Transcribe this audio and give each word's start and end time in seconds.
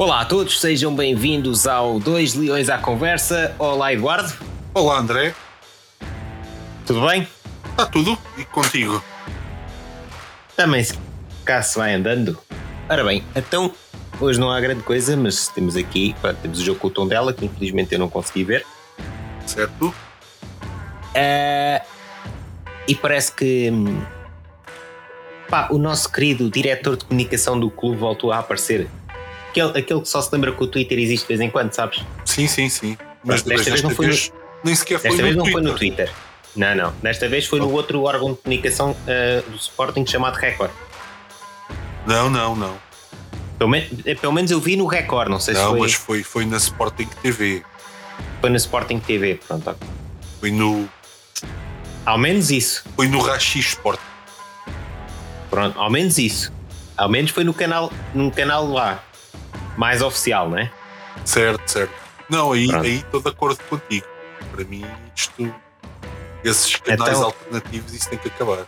Olá 0.00 0.22
a 0.22 0.24
todos, 0.24 0.58
sejam 0.58 0.96
bem-vindos 0.96 1.66
ao 1.66 2.00
Dois 2.00 2.32
Leões 2.32 2.70
à 2.70 2.78
Conversa. 2.78 3.54
Olá, 3.58 3.92
Eduardo. 3.92 4.32
Olá, 4.72 4.98
André. 4.98 5.34
Tudo 6.86 7.06
bem? 7.06 7.28
Está 7.68 7.84
tudo? 7.84 8.16
E 8.38 8.44
contigo? 8.46 9.04
Também 10.56 10.82
se 10.82 10.98
cá 11.44 11.60
se 11.60 11.76
vai 11.76 11.92
andando. 11.92 12.38
Ora 12.88 13.04
bem, 13.04 13.22
então 13.36 13.74
hoje 14.18 14.40
não 14.40 14.50
há 14.50 14.58
grande 14.58 14.82
coisa, 14.82 15.14
mas 15.18 15.48
temos 15.48 15.76
aqui, 15.76 16.16
pronto, 16.18 16.38
temos 16.40 16.60
o 16.60 16.64
jogo 16.64 16.80
com 16.80 16.88
o 16.88 16.90
tom 16.90 17.06
dela, 17.06 17.34
que 17.34 17.44
infelizmente 17.44 17.92
eu 17.92 17.98
não 17.98 18.08
consegui 18.08 18.42
ver. 18.42 18.64
Certo? 19.44 19.94
Uh, 21.14 21.86
e 22.88 22.94
parece 22.94 23.32
que 23.32 23.70
hum, 23.70 24.02
pá, 25.50 25.68
o 25.70 25.76
nosso 25.76 26.10
querido 26.10 26.48
diretor 26.48 26.96
de 26.96 27.04
comunicação 27.04 27.60
do 27.60 27.70
clube 27.70 27.98
voltou 27.98 28.32
a 28.32 28.38
aparecer. 28.38 28.88
Aquele, 29.50 29.78
aquele 29.78 30.00
que 30.00 30.08
só 30.08 30.22
se 30.22 30.32
lembra 30.32 30.52
que 30.52 30.62
o 30.62 30.66
Twitter 30.66 30.98
existe 30.98 31.24
de 31.24 31.28
vez 31.28 31.40
em 31.40 31.50
quando, 31.50 31.72
sabes? 31.72 32.04
Sim, 32.24 32.46
sim, 32.46 32.68
sim. 32.68 32.96
Mas 33.24 33.42
desta, 33.42 33.70
vez 33.70 33.82
não 33.82 33.90
foi 33.90 34.06
vez, 34.06 34.30
no, 34.30 34.40
nem 34.64 34.74
sequer 34.74 35.00
foi 35.00 35.10
desta 35.10 35.22
no 35.22 35.24
vez 35.24 35.36
não 35.36 35.44
Twitter. 35.44 35.62
foi 35.62 35.70
no 35.72 35.76
Twitter. 35.78 36.12
Não, 36.56 36.74
não. 36.74 36.92
Desta 37.02 37.28
vez 37.28 37.46
foi 37.46 37.58
no 37.58 37.70
outro 37.72 38.02
órgão 38.02 38.32
de 38.32 38.38
comunicação 38.38 38.92
uh, 38.92 39.50
do 39.50 39.56
Sporting 39.56 40.06
chamado 40.06 40.36
Record. 40.36 40.70
Não, 42.06 42.30
não, 42.30 42.54
não. 42.54 42.76
Pelo, 43.58 43.70
men 43.70 43.88
pelo 44.20 44.32
menos 44.32 44.50
eu 44.50 44.60
vi 44.60 44.76
no 44.76 44.86
Record, 44.86 45.28
não 45.28 45.38
sei 45.38 45.54
não, 45.54 45.60
se 45.60 45.68
foi. 45.68 45.80
mas 45.80 45.92
foi, 45.92 46.22
foi 46.22 46.46
na 46.46 46.56
Sporting 46.56 47.08
TV. 47.22 47.62
Foi 48.40 48.50
no 48.50 48.56
Sporting 48.56 49.00
TV, 49.00 49.38
pronto. 49.46 49.76
Foi 50.38 50.50
no, 50.50 50.88
Ao 52.06 52.16
menos 52.16 52.50
isso. 52.50 52.84
foi 52.96 53.06
no 53.08 53.20
Rachi 53.20 53.58
Sport. 53.58 54.00
Pronto, 55.50 55.78
ao 55.78 55.90
menos 55.90 56.16
isso. 56.16 56.52
Ao 56.96 57.08
menos 57.08 57.32
foi 57.32 57.44
no 57.44 57.52
canal, 57.52 57.92
num 58.14 58.30
canal 58.30 58.66
lá. 58.66 59.02
Mais 59.76 60.02
oficial, 60.02 60.48
não 60.50 60.58
é? 60.58 60.70
Certo, 61.24 61.66
certo. 61.70 61.92
Não, 62.28 62.52
aí 62.52 62.68
Pronto. 62.68 62.84
aí 62.86 62.96
estou 62.96 63.20
de 63.22 63.28
acordo 63.28 63.62
contigo. 63.64 64.06
Para 64.52 64.64
mim, 64.64 64.84
isto. 65.16 65.54
Esses 66.44 66.76
canais 66.76 67.10
Então- 67.18 67.24
alternativos, 67.24 67.92
isso 67.92 68.08
tem 68.08 68.18
que 68.18 68.28
acabar. 68.28 68.64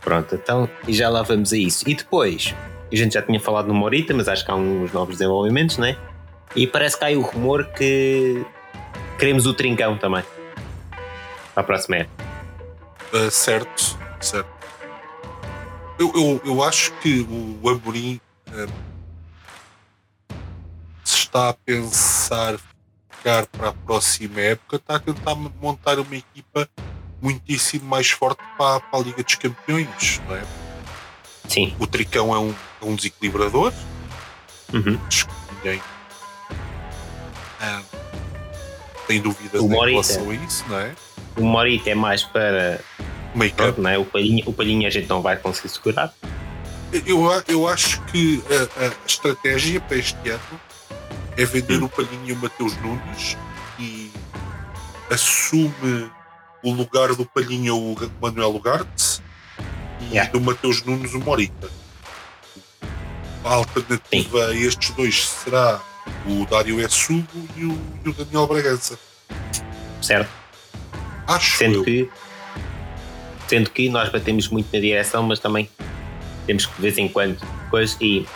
Pronto, 0.00 0.34
então, 0.34 0.68
e 0.86 0.92
já 0.92 1.08
lá 1.08 1.22
vamos 1.22 1.52
a 1.52 1.56
isso. 1.56 1.88
E 1.88 1.94
depois, 1.94 2.54
a 2.92 2.96
gente 2.96 3.14
já 3.14 3.22
tinha 3.22 3.40
falado 3.40 3.66
no 3.68 3.74
Morita, 3.74 4.12
mas 4.12 4.28
acho 4.28 4.44
que 4.44 4.50
há 4.50 4.54
uns 4.54 4.92
novos 4.92 5.16
desenvolvimentos, 5.18 5.78
não 5.78 5.86
é? 5.86 5.96
E 6.54 6.66
parece 6.66 6.98
que 6.98 7.04
há 7.04 7.08
aí 7.08 7.16
o 7.16 7.22
rumor 7.22 7.64
que 7.68 8.44
queremos 9.18 9.46
o 9.46 9.54
Trincão 9.54 9.96
também. 9.96 10.22
Para 11.54 11.62
a 11.62 11.64
próxima 11.64 11.96
época. 11.96 12.24
Ah, 13.12 13.30
certo, 13.30 13.96
certo. 14.20 14.48
Eu, 15.98 16.12
eu, 16.14 16.40
eu 16.44 16.62
acho 16.64 16.92
que 16.94 17.20
o 17.62 17.68
Amorim 17.68 18.20
se 18.46 18.66
está 21.34 21.48
a 21.48 21.52
pensar 21.52 22.56
ficar 23.10 23.44
para 23.46 23.70
a 23.70 23.72
próxima 23.72 24.40
época, 24.40 24.76
está 24.76 24.94
a 24.94 24.98
tentar 25.00 25.34
montar 25.34 25.98
uma 25.98 26.14
equipa 26.14 26.68
muitíssimo 27.20 27.86
mais 27.86 28.08
forte 28.08 28.40
para, 28.56 28.78
para 28.78 29.00
a 29.00 29.02
Liga 29.02 29.20
dos 29.24 29.34
Campeões. 29.34 30.22
Não 30.28 30.36
é? 30.36 30.44
Sim. 31.48 31.74
O 31.80 31.88
Tricão 31.88 32.32
é 32.32 32.38
um, 32.38 32.54
é 32.80 32.84
um 32.84 32.94
desequilibrador, 32.94 33.72
Uhum. 34.72 34.98
acho 35.06 35.26
que 35.26 35.32
ninguém 35.54 35.82
ah, 37.60 37.82
tem 39.06 39.20
dúvidas 39.20 39.62
em 39.62 39.68
relação 39.68 40.30
a 40.30 40.34
isso, 40.34 40.64
não 40.68 40.78
é? 40.78 40.94
O 41.36 41.44
Morita 41.44 41.90
é 41.90 41.94
mais 41.94 42.24
para. 42.24 42.80
Pronto, 43.56 43.80
não 43.80 43.90
é? 43.90 43.98
O 43.98 44.04
palhinho, 44.04 44.42
o 44.46 44.52
palhinho 44.52 44.86
a 44.86 44.90
gente 44.90 45.08
não 45.08 45.20
vai 45.22 45.36
conseguir 45.36 45.68
segurar. 45.68 46.12
Eu, 47.06 47.24
eu 47.46 47.68
acho 47.68 48.00
que 48.06 48.42
a, 48.50 48.86
a 48.86 48.92
estratégia 49.06 49.80
para 49.80 49.96
este 49.96 50.28
ano 50.28 50.60
é 51.36 51.44
vender 51.44 51.82
o 51.82 51.88
Palhinho 51.88 52.26
e 52.28 52.32
o 52.32 52.36
Mateus 52.36 52.76
Nunes 52.80 53.36
e 53.78 54.10
assume 55.10 56.10
o 56.62 56.72
lugar 56.72 57.14
do 57.14 57.26
Palhinho 57.26 57.76
o 57.76 57.96
Manuel 58.20 58.54
Ugarte 58.54 59.22
e 60.00 60.14
Yeah. 60.14 60.30
do 60.30 60.40
Mateus 60.40 60.82
Nunes 60.84 61.14
o 61.14 61.20
Morita. 61.20 61.70
A 63.44 63.54
alternativa 63.54 64.46
a 64.46 64.54
estes 64.54 64.90
dois 64.90 65.28
será 65.28 65.80
o 66.26 66.44
Dário 66.46 66.80
Essugo 66.80 67.26
e 67.56 67.64
o, 67.64 67.78
e 68.04 68.08
o 68.08 68.12
Daniel 68.12 68.46
Bragança. 68.46 68.98
Certo? 70.02 70.30
Acho 71.26 71.56
Sendo 71.56 71.76
eu. 71.76 71.84
que, 71.84 72.10
sendo 73.48 73.70
que 73.70 73.88
nós 73.88 74.10
batemos 74.10 74.48
muito 74.48 74.68
na 74.72 74.80
direção, 74.80 75.22
mas 75.22 75.38
também 75.38 75.68
temos 76.46 76.66
que 76.66 76.74
de 76.76 76.82
vez 76.82 76.98
em 76.98 77.08
quando 77.08 77.38
coisas 77.70 77.96
e 78.00 78.26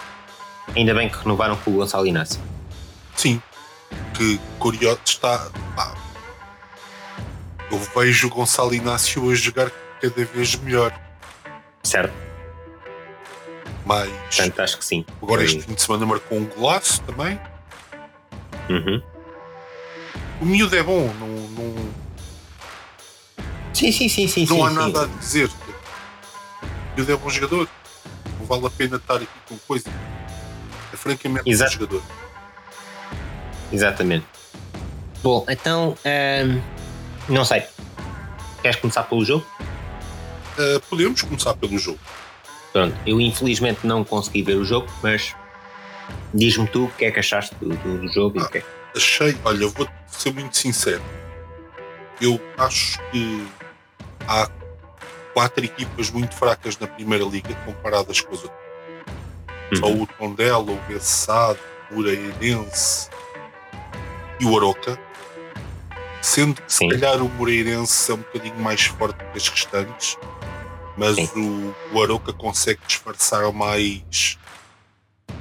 ainda 0.75 0.95
bem 0.95 1.09
que 1.09 1.19
renovaram 1.19 1.57
com 1.57 1.71
o 1.71 1.75
Gonçalo 1.75 2.07
Inácio. 2.07 2.41
Sim, 3.19 3.43
que 4.17 4.39
curioso 4.61 5.01
está. 5.05 5.51
pá, 5.75 5.93
eu 7.69 7.79
vejo 7.97 8.29
o 8.29 8.31
Gonçalo 8.31 8.73
Inácio 8.73 9.29
a 9.29 9.35
jogar 9.35 9.71
cada 10.01 10.25
vez 10.25 10.55
melhor, 10.55 10.97
Certo? 11.83 12.13
mas 13.85 14.09
Portanto, 14.37 14.61
acho 14.61 14.79
que 14.79 14.85
sim. 14.85 15.05
agora 15.21 15.43
este 15.43 15.63
fim 15.63 15.75
de 15.75 15.83
semana 15.83 16.07
marcou 16.07 16.39
um 16.39 16.45
golaço 16.47 17.03
também. 17.03 17.41
Uhum. 18.71 19.03
O 20.41 20.45
miúdo 20.45 20.77
é 20.77 20.83
bom, 20.85 21.13
não, 21.15 21.27
não, 21.27 21.91
Sim, 23.75 23.91
sim, 23.91 24.09
sim, 24.09 24.29
sim. 24.29 24.47
não 24.47 24.57
sim, 24.59 24.63
há 24.63 24.69
sim. 24.69 24.75
nada 24.77 25.03
a 25.03 25.07
dizer. 25.19 25.51
O 25.51 26.97
miúdo 26.97 27.13
é 27.13 27.17
bom 27.17 27.31
jogador, 27.31 27.69
não 28.39 28.47
vale 28.47 28.67
a 28.67 28.71
pena 28.71 28.97
estar 28.97 29.17
aqui 29.17 29.27
com 29.49 29.59
coisa. 29.67 29.91
É 30.93 30.97
francamente 30.97 31.51
Exato. 31.51 31.73
bom 31.73 31.81
jogador. 31.81 32.03
Exatamente. 33.73 34.27
Bom, 35.23 35.45
então, 35.49 35.97
ahm, 36.05 36.61
não 37.29 37.45
sei. 37.45 37.63
Queres 38.63 38.77
começar 38.81 39.03
pelo 39.05 39.25
jogo? 39.25 39.47
Ah, 40.59 40.81
podemos 40.89 41.23
começar 41.23 41.55
pelo 41.55 41.79
jogo. 41.79 41.99
Pronto, 42.73 42.97
eu 43.07 43.21
infelizmente 43.21 43.87
não 43.87 44.05
consegui 44.05 44.43
ver 44.43 44.57
o 44.57 44.65
jogo, 44.65 44.87
mas 45.03 45.35
diz-me 46.35 46.67
tu 46.69 46.85
o 46.85 46.91
que 46.93 47.05
é 47.07 47.11
que 47.11 47.19
achaste 47.19 47.55
do, 47.57 47.69
do- 47.69 47.99
do 47.99 48.09
jogo 48.13 48.39
e 48.39 48.43
o 48.43 48.49
que 48.49 48.59
é 48.59 48.65
achei, 48.97 49.37
olha, 49.45 49.67
vou 49.69 49.89
ser 50.07 50.33
muito 50.33 50.57
sincero. 50.57 51.03
Eu 52.21 52.41
acho 52.59 52.99
que 53.11 53.47
há 54.27 54.49
quatro 55.35 55.65
equipas 55.65 56.11
muito 56.11 56.35
fracas 56.35 56.79
na 56.79 56.87
Primeira 56.87 57.25
Liga 57.25 57.55
comparadas 57.65 58.21
com 58.21 58.35
as 58.35 58.43
outras. 58.43 58.59
Só 59.79 59.87
Uhum. 59.87 60.03
o 60.03 60.07
Tondela, 60.07 60.73
o 60.73 60.77
Bessado, 60.89 61.59
o 61.91 61.97
Moreirense 61.97 63.09
e 64.41 64.45
o 64.47 64.57
Aroca. 64.57 64.99
Sendo 66.21 66.61
que 66.61 66.73
Sim. 66.73 66.91
se 66.91 66.99
calhar 66.99 67.23
o 67.23 67.29
Moreirense 67.29 68.11
é 68.11 68.15
um 68.15 68.19
bocadinho 68.19 68.59
mais 68.61 68.83
forte 68.85 69.19
que 69.19 69.37
as 69.39 69.49
restantes, 69.49 70.17
mas 70.97 71.15
Sim. 71.17 71.31
o, 71.93 71.97
o 71.97 72.03
Aroca 72.03 72.33
consegue 72.33 72.81
disfarçar 72.87 73.51
mais 73.53 74.37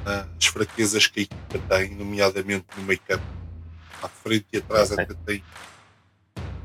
ah, 0.06 0.26
as 0.38 0.46
fraquezas 0.46 1.06
que 1.06 1.20
a 1.20 1.22
equipa 1.24 1.58
tem, 1.76 1.90
nomeadamente 1.94 2.64
no 2.76 2.84
make-up. 2.84 3.22
À 4.00 4.08
frente 4.08 4.46
e 4.52 4.58
atrás 4.58 4.92
Ok. 4.92 5.04
até 5.04 5.14
tem 5.26 5.44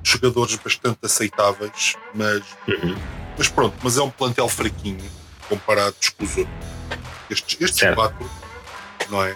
jogadores 0.03 0.55
bastante 0.57 0.99
aceitáveis, 1.03 1.95
mas, 2.13 2.43
Uhum. 2.67 2.95
mas 3.35 3.47
pronto, 3.49 3.75
mas 3.81 3.97
é 3.97 4.03
um 4.03 4.11
plantel 4.11 4.47
fraquinho 4.47 5.03
comparados 5.49 6.09
com 6.09 6.23
os 6.23 6.37
outros. 6.37 6.55
Estes, 7.31 7.61
estes 7.61 7.95
quatro, 7.95 8.29
não 9.09 9.23
é? 9.23 9.35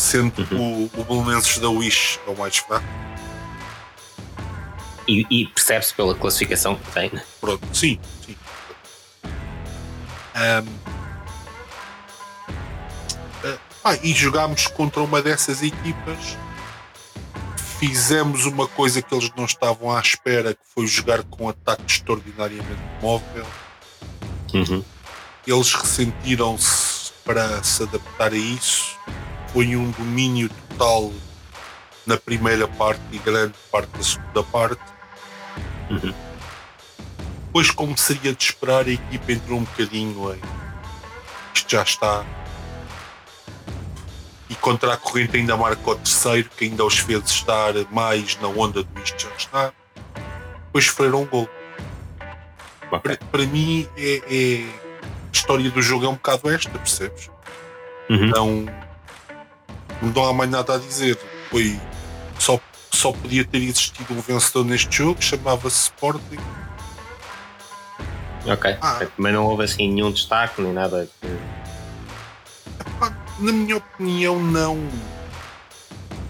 Sendo 0.00 0.32
que 0.46 0.54
Uhum. 0.54 0.90
o, 0.94 1.00
o 1.00 1.04
Belenenses 1.04 1.58
da 1.58 1.68
Wish 1.68 2.18
é 2.26 2.30
o 2.30 2.38
mais 2.38 2.56
fraco. 2.56 2.86
E, 5.06 5.26
e 5.30 5.46
percebe-se 5.46 5.92
pela 5.92 6.14
classificação 6.14 6.74
que 6.74 6.90
tem. 6.92 7.10
né? 7.12 7.22
Pronto, 7.38 7.62
sim, 7.76 8.00
sim. 8.24 8.34
Ahm, 10.34 10.66
ah, 13.84 13.96
e 14.02 14.14
jogámos 14.14 14.68
contra 14.68 15.02
uma 15.02 15.20
dessas 15.20 15.62
equipas. 15.62 16.36
Fizemos 17.78 18.46
uma 18.46 18.66
coisa 18.66 19.02
que 19.02 19.14
eles 19.14 19.30
não 19.36 19.44
estavam 19.44 19.94
à 19.94 20.00
espera, 20.00 20.54
que 20.54 20.60
foi 20.74 20.86
jogar 20.86 21.22
com 21.24 21.46
ataque 21.48 21.82
extraordinariamente 21.86 22.80
móvel. 23.02 23.46
Uhum. 24.54 24.82
Eles 25.46 25.74
ressentiram-se 25.74 27.12
para 27.22 27.62
se 27.62 27.82
adaptar 27.82 28.32
a 28.32 28.36
isso. 28.36 28.89
Foi 29.52 29.76
um 29.76 29.90
domínio 29.90 30.48
total 30.48 31.12
na 32.06 32.16
primeira 32.16 32.66
parte 32.66 33.02
e 33.12 33.18
grande 33.18 33.54
parte 33.70 33.90
da 33.96 34.02
segunda 34.02 34.42
parte. 34.44 34.82
Uhum. 35.90 36.14
Depois, 37.46 37.70
como 37.70 37.98
seria 37.98 38.32
de 38.32 38.44
esperar, 38.44 38.86
a 38.86 38.90
equipa 38.90 39.32
entrou 39.32 39.58
um 39.58 39.64
bocadinho 39.64 40.32
em 40.32 40.40
isto 41.54 41.70
já 41.70 41.82
está. 41.82 42.24
E 44.48 44.54
contra 44.56 44.94
a 44.94 44.96
corrente 44.96 45.36
ainda 45.36 45.56
marca 45.56 45.90
o 45.90 45.94
terceiro, 45.94 46.50
que 46.56 46.64
ainda 46.64 46.84
os 46.84 46.98
fez 46.98 47.24
estar 47.28 47.72
mais 47.90 48.38
na 48.40 48.48
onda 48.48 48.82
do 48.82 49.02
isto 49.02 49.22
já 49.22 49.36
está. 49.36 49.72
Depois 50.66 50.86
frearam 50.86 51.22
um 51.22 51.26
gol. 51.26 51.48
Ok. 52.90 53.00
Para, 53.00 53.16
para 53.16 53.46
mim, 53.46 53.88
é, 53.96 54.22
é- 54.26 54.90
a 55.28 55.32
história 55.32 55.70
do 55.70 55.80
jogo 55.80 56.04
é 56.06 56.08
um 56.08 56.14
bocado 56.14 56.50
esta, 56.50 56.70
percebes? 56.70 57.30
Uhum. 58.08 58.26
Não, 58.26 58.66
não 60.02 60.24
há 60.24 60.32
mais 60.32 60.50
nada 60.50 60.74
a 60.74 60.78
dizer. 60.78 61.18
Foi 61.50 61.78
só, 62.38 62.58
só 62.90 63.12
podia 63.12 63.44
ter 63.44 63.58
existido 63.58 64.14
um 64.14 64.20
vencedor 64.20 64.64
neste 64.64 64.96
jogo, 64.96 65.22
chamava-se 65.22 65.84
Sporting. 65.84 66.38
Ok. 68.46 68.76
Ah. 68.80 69.06
Mas 69.16 69.32
não 69.34 69.46
houve 69.46 69.64
assim 69.64 69.92
nenhum 69.92 70.10
destaque 70.10 70.62
nem 70.62 70.72
nada. 70.72 71.08
Epá, 72.80 73.16
na 73.38 73.52
minha 73.52 73.76
opinião, 73.76 74.38
não. 74.38 74.78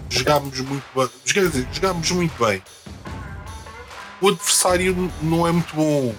Jogámos 0.09 0.59
muito 0.59 0.83
bem. 0.93 1.09
Quer 1.25 1.47
dizer, 1.47 1.67
jogámos 1.71 2.11
muito 2.11 2.45
bem. 2.45 2.61
O 4.19 4.27
adversário 4.27 5.11
não 5.21 5.47
é 5.47 5.51
muito 5.51 5.73
bom. 5.73 6.13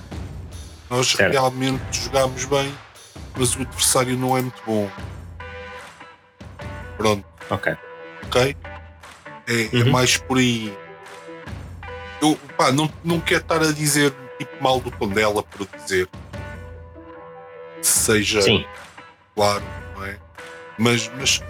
Nós 0.90 1.08
Certo. 1.12 1.32
realmente 1.32 1.82
jogámos 1.92 2.44
bem, 2.46 2.74
mas 3.36 3.54
o 3.54 3.62
adversário 3.62 4.16
não 4.16 4.36
é 4.36 4.42
muito 4.42 4.62
bom. 4.66 4.90
Pronto, 6.96 7.24
Ok. 7.50 7.72
ok? 8.26 8.56
É, 9.46 9.76
é 9.76 9.82
Uhum. 9.82 9.90
mais 9.90 10.16
por 10.16 10.38
aí. 10.38 10.76
Eu 12.20 12.38
pá, 12.56 12.70
não, 12.70 12.90
não 13.04 13.20
quero 13.20 13.40
estar 13.42 13.60
a 13.62 13.72
dizer 13.72 14.12
tipo 14.38 14.62
mal 14.62 14.80
do 14.80 14.90
Tondela 14.92 15.42
por 15.42 15.66
dizer. 15.76 16.08
Seja 17.80 18.40
Sim. 18.42 18.64
claro, 19.34 19.62
não 19.96 20.04
é? 20.04 20.16
Mas, 20.78 21.10
mas 21.18 21.42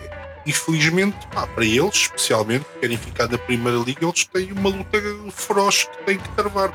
infelizmente, 0.47 1.27
pá, 1.29 1.47
para 1.47 1.65
eles, 1.65 1.95
especialmente, 1.95 2.65
que 2.65 2.81
querem 2.81 2.97
ficar 2.97 3.29
na 3.29 3.37
Primeira 3.39 3.79
Liga, 3.79 4.07
eles 4.07 4.25
têm 4.25 4.51
uma 4.53 4.71
luta 4.71 4.99
feroz 5.31 5.85
que 5.85 5.99
têm 6.05 6.19
que 6.19 6.29
travar. 6.31 6.73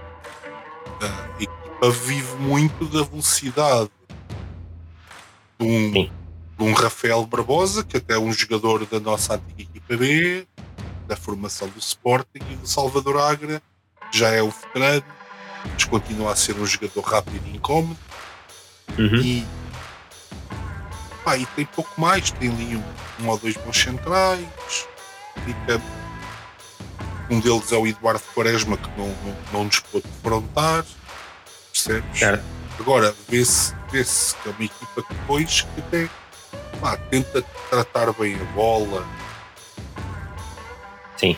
A 1.02 1.42
equipa 1.42 1.92
vive 2.06 2.36
muito 2.38 2.86
da 2.86 3.04
velocidade 3.04 3.90
de 5.60 5.66
um, 5.68 5.92
Sim. 5.94 6.12
Um 6.59 6.74
Rafael 6.74 7.25
Barbosa, 7.25 7.83
que 7.83 7.98
até 7.98 8.15
é 8.15 8.19
um 8.19 8.31
jogador 8.31 8.86
da 8.86 9.00
nossa 9.00 9.36
antiga 9.36 9.62
equipa 9.62 9.98
B, 9.98 10.48
da 11.07 11.15
formação 11.15 11.68
do 11.69 11.80
Sporting, 11.80 12.39
e 12.50 12.56
do 12.56 12.68
Salvador 12.68 13.18
Agra, 13.19 13.62
que 14.12 14.18
já 14.18 14.30
é 14.30 14.42
o 14.42 14.50
veterano, 14.50 15.04
mas 15.74 15.86
continua 15.86 16.33
a 16.33 16.36
ser 16.36 16.56
um 16.57 16.65
jogador 16.65 17.01
rápido 17.01 17.42
e 17.48 17.56
incómodo. 17.56 17.98
Uhum. 18.98 19.15
E, 19.18 19.45
pá, 21.24 21.38
e 21.38 21.45
tem 21.48 21.65
pouco 21.65 22.00
mais, 22.00 22.31
tem 22.31 22.50
ali 22.50 22.75
um, 22.75 23.24
um 23.24 23.30
ou 23.30 23.38
dois 23.38 23.56
bons 23.57 23.77
centrais. 23.77 24.88
Fica, 25.45 25.81
um 27.30 27.39
deles 27.39 27.71
é 27.71 27.77
o 27.77 27.86
Eduardo 27.86 28.24
Quaresma, 28.33 28.77
que 28.77 28.89
não, 28.98 29.07
não, 29.07 29.38
não 29.53 29.63
nos 29.65 29.80
pôde 29.80 30.07
defrontar. 30.07 30.86
Percebes? 31.71 32.21
Agora, 32.80 33.15
vê-se 33.27 33.74
vê 33.92 34.03
que 34.03 34.50
é 34.50 34.51
uma 34.51 34.63
equipa 34.63 35.03
que 35.03 35.13
depois 35.13 35.62
que 35.62 35.81
até 35.81 36.10
pá, 36.81 36.97
tenta 37.09 37.41
tratar 37.69 38.12
bem 38.13 38.35
a 38.35 38.44
bola, 38.53 39.06
Sim. 41.18 41.35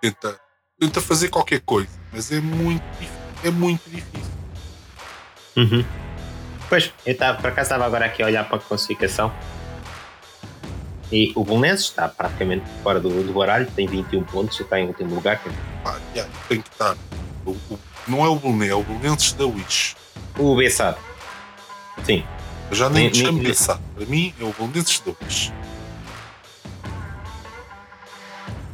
tenta, 0.00 0.40
tenta 0.80 1.00
fazer 1.00 1.28
qualquer 1.28 1.60
coisa, 1.60 1.90
mas 2.12 2.30
é 2.32 2.40
muito, 2.40 2.82
é 3.44 3.50
muito 3.50 3.88
difícil. 3.90 4.32
Uhum. 5.56 5.84
Pois, 6.68 6.92
eu 7.06 7.12
estava, 7.12 7.38
por 7.40 7.48
acaso 7.50 7.66
estava 7.66 7.84
agora 7.86 8.06
aqui 8.06 8.22
a 8.22 8.26
olhar 8.26 8.44
para 8.48 8.56
a 8.58 8.60
classificação 8.60 9.32
e 11.10 11.32
o 11.34 11.42
Bolonenses 11.42 11.86
está 11.86 12.08
praticamente 12.08 12.64
fora 12.82 13.00
do, 13.00 13.08
do 13.24 13.32
baralho, 13.32 13.66
tem 13.72 13.86
21 13.86 14.24
pontos 14.24 14.58
e 14.60 14.62
está 14.62 14.78
em 14.78 14.86
último 14.86 15.14
lugar. 15.14 15.40
Pá, 15.82 15.98
yeah, 16.14 16.30
tem 16.48 16.60
que 16.60 16.68
estar. 16.68 16.96
O- 17.46 17.52
o- 17.52 17.78
não 18.06 18.24
é 18.24 18.28
o 18.28 18.36
Bolonense, 18.36 18.70
é 18.70 18.74
o 18.74 18.82
Bolonenses 18.82 19.32
da 19.32 19.46
Wish. 19.46 19.96
O 20.38 20.54
Bessado. 20.56 20.98
Sim, 22.04 22.22
Eu 22.70 22.76
já 22.76 22.88
nem 22.90 23.04
Nem- 23.10 23.14
chamo. 23.14 23.40
Para 23.96 24.06
mim 24.06 24.34
é 24.38 24.44
o 24.44 24.52
Bolonenses 24.52 25.00
da 25.00 25.12
Wish. 25.24 25.52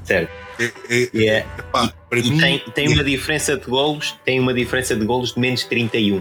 certo. 0.05 0.31
É, 0.58 0.64
é, 0.88 1.26
é, 1.26 1.38
epá, 1.58 1.93
para 2.08 2.19
e 2.20 2.31
mim, 2.31 2.38
tem, 2.38 2.58
tem 2.75 2.88
uma 2.93 3.02
diferença 3.02 3.56
de 3.56 3.67
golos, 3.67 4.12
tem 4.25 4.38
uma 4.38 4.55
diferença 4.55 4.94
de 4.94 5.05
golos 5.05 5.32
de 5.35 5.41
menos 5.41 5.64
31. 5.64 6.20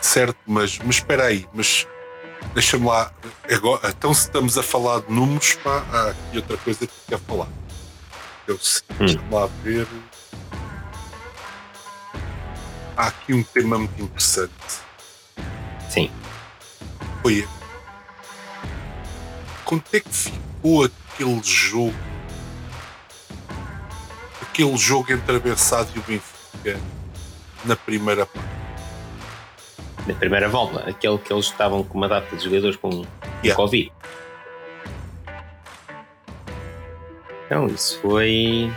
certo, 0.00 0.36
mas, 0.46 0.78
mas 0.78 0.96
espera 0.96 1.24
aí, 1.24 1.46
mas 1.52 1.84
deixa-me 2.54 2.86
lá. 2.86 3.12
Agora, 3.50 3.88
então, 3.88 4.14
se 4.14 4.22
estamos 4.26 4.56
a 4.56 4.62
falar 4.62 5.00
de 5.00 5.12
números, 5.12 5.54
pá, 5.64 5.84
há 5.92 6.10
aqui 6.10 6.36
outra 6.36 6.56
coisa 6.58 6.86
que 6.86 6.92
quero 7.08 7.20
falar. 7.26 7.48
Eu 8.46 8.56
sei, 8.58 8.82
Hum. 8.92 8.94
deixa-me 9.06 9.34
lá 9.34 9.48
ver. 9.64 9.86
Há 12.96 13.06
aqui 13.08 13.32
um 13.34 13.42
tema 13.42 13.78
muito 13.78 14.00
interessante. 14.02 14.52
Sim. 15.88 16.08
Foi 17.22 17.46
quanto 19.64 19.94
é 19.94 20.00
que 20.00 20.10
ficou 20.10 20.84
aquele 20.84 21.40
jogo? 21.44 21.94
Aquele 24.42 24.76
jogo 24.76 25.12
entre 25.12 25.36
a 25.36 25.38
Bessade 25.38 25.90
e 25.94 25.98
o 25.98 26.02
Benfica 26.02 26.80
na 27.64 27.76
primeira 27.76 28.26
parte. 28.26 28.48
Na 30.06 30.14
primeira 30.14 30.48
volta, 30.48 30.80
aquele 30.88 31.18
que 31.18 31.32
eles 31.32 31.46
estavam 31.46 31.84
com 31.84 31.98
uma 31.98 32.08
data 32.08 32.34
de 32.34 32.42
jogadores 32.42 32.76
com 32.76 33.04
Yeah. 33.42 33.56
Covid. 33.56 33.92
Então, 37.46 37.66
isso 37.68 37.98
foi. 38.00 38.70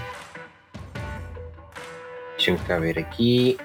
Deixa-me 2.38 2.58
cá 2.60 2.80
ver 2.80 2.98
aqui. 2.98 3.58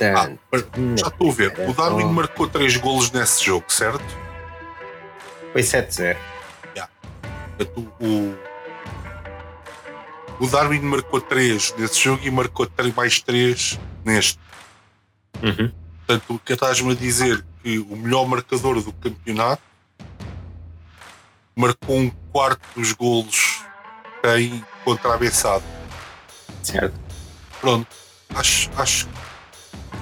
Ah, 0.00 0.30
Portanto, 0.50 0.98
já 0.98 1.08
estou 1.08 1.30
a 1.30 1.32
ver. 1.32 1.68
O 1.68 1.72
Darwin 1.72 2.12
marcou 2.12 2.48
3 2.48 2.76
golos 2.78 3.10
nesse 3.10 3.44
jogo, 3.44 3.64
certo? 3.68 4.04
foi 5.54 5.62
7-0. 5.62 6.16
Portanto, 7.56 7.92
o, 8.00 8.34
o 10.40 10.46
Darwin 10.48 10.80
marcou 10.80 11.20
3 11.20 11.74
nesse 11.78 12.00
jogo 12.00 12.20
e 12.24 12.30
marcou 12.30 12.66
3 12.66 12.92
mais 12.92 13.20
3 13.20 13.78
neste. 14.04 14.40
Uhum. 15.40 15.70
Portanto, 15.98 16.34
o 16.34 16.38
que 16.40 16.52
estás-me 16.52 16.90
a 16.90 16.94
dizer 16.96 17.44
que 17.62 17.78
o 17.78 17.96
melhor 17.96 18.26
marcador 18.26 18.82
do 18.82 18.92
campeonato 18.92 19.62
marcou 21.54 21.96
um 21.96 22.10
quarto 22.32 22.66
dos 22.74 22.92
golos 22.92 23.62
que 24.02 24.28
tem 24.28 24.64
contra 24.84 25.14
a 25.14 25.16
Bessade. 25.16 25.64
Certo. 26.64 26.98
Pronto, 27.60 27.86
acho, 28.34 28.68
acho 28.76 29.08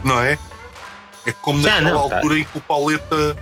não 0.04 0.20
é? 0.20 0.38
É 1.26 1.32
como 1.32 1.62
Já, 1.62 1.80
naquela 1.80 2.00
não, 2.02 2.08
tá. 2.08 2.16
altura 2.16 2.38
em 2.38 2.44
que 2.44 2.58
o 2.58 2.60
Pauleta 2.60 3.36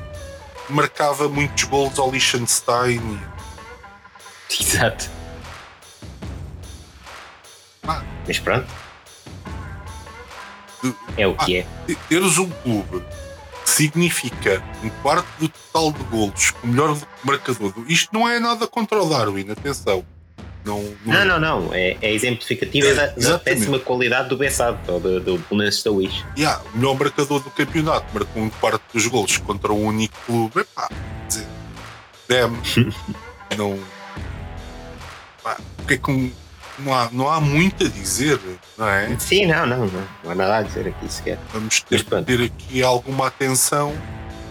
marcava 0.68 1.28
muitos 1.28 1.64
golos 1.64 1.98
ao 1.98 2.10
Liechtenstein. 2.10 3.20
Exato. 4.60 5.08
Ah. 7.86 8.02
Mas 8.26 8.38
pronto. 8.38 8.66
É 11.16 11.26
o 11.26 11.34
que 11.36 11.58
é. 11.58 11.66
Teres 12.08 12.38
um 12.38 12.48
clube 12.50 13.04
que 13.64 13.70
significa 13.70 14.62
um 14.82 14.88
quarto 15.02 15.26
do 15.38 15.48
total 15.48 15.92
de 15.92 16.02
golos, 16.04 16.54
o 16.62 16.66
melhor 16.66 16.96
marcador. 17.22 17.72
do- 17.72 17.90
Isto 17.90 18.08
não 18.12 18.28
é 18.28 18.38
nada 18.40 18.66
contra 18.66 19.02
o 19.02 19.08
Darwin, 19.08 19.50
atenção. 19.50 20.04
Não, 20.64 20.82
Não, 21.06 21.24
não, 21.24 21.40
não. 21.40 21.74
É, 21.74 21.96
é 22.02 22.12
exemplificativa 22.12 22.86
É, 22.88 22.94
da, 22.94 23.06
da 23.06 23.38
péssima 23.38 23.78
qualidade 23.78 24.28
do 24.28 24.36
Bessado, 24.36 24.78
ou 24.92 25.00
do, 25.00 25.18
do 25.20 25.38
Belenenses 25.50 25.82
da 25.82 25.90
Wish. 25.90 26.24
Yeah, 26.36 26.62
o 26.74 26.76
melhor 26.78 26.98
marcador 26.98 27.40
do 27.42 27.50
campeonato 27.50 28.06
marcou 28.12 28.42
um 28.42 28.50
quarto 28.50 28.82
dos 28.92 29.06
golos 29.06 29.38
contra 29.38 29.72
um 29.72 29.86
único 29.86 30.16
clube. 30.26 30.60
Epá, 30.60 30.88
quer 30.88 31.26
dizer, 31.28 31.46
damn, 32.28 32.56
não. 33.56 33.78
Pá, 35.42 35.56
porque 35.76 35.94
é 35.94 35.96
que 35.96 36.10
um- 36.10 36.30
não, 36.78 36.94
há, 36.94 37.08
não 37.12 37.28
há 37.30 37.40
muito 37.40 37.84
a 37.86 37.88
dizer, 37.88 38.38
não 38.76 38.88
é? 38.88 39.14
Sim, 39.18 39.46
não, 39.46 39.66
não, 39.66 39.86
não. 39.86 40.08
Não 40.24 40.30
há 40.30 40.34
nada 40.34 40.56
a 40.58 40.62
dizer 40.62 40.88
aqui 40.88 41.10
sequer. 41.12 41.38
Vamos 41.52 41.80
ter 41.80 42.04
que 42.04 42.22
ter 42.22 42.42
aqui 42.44 42.82
alguma 42.82 43.26
atenção 43.26 43.94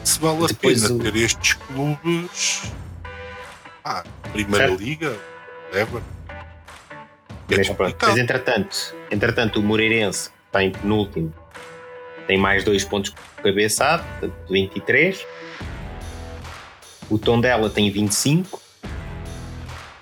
se 0.03 0.19
vale 0.19 0.43
a 0.45 0.47
Depois 0.47 0.81
pena 0.81 0.95
o- 0.95 0.99
ter 0.99 1.15
estes 1.15 1.53
clubes. 1.53 2.63
Ah, 3.83 4.03
Primeira 4.31 4.67
Certo. 4.67 4.79
Liga, 4.83 5.17
whatever. 5.69 6.01
É 7.49 7.57
Mas. 7.57 7.95
Mas 8.01 8.17
entretanto, 8.17 8.95
entretanto, 9.09 9.59
o 9.59 9.63
Moreirense, 9.63 10.29
está 10.45 10.63
em 10.63 10.71
penúltimo, 10.71 11.33
tem 12.27 12.37
mais 12.37 12.63
dois 12.63 12.83
pontos 12.83 13.13
cabeçado, 13.41 14.03
portanto 14.19 14.51
23. 14.51 15.25
O 17.09 17.17
Tondela 17.17 17.69
tem 17.71 17.89
25, 17.89 18.61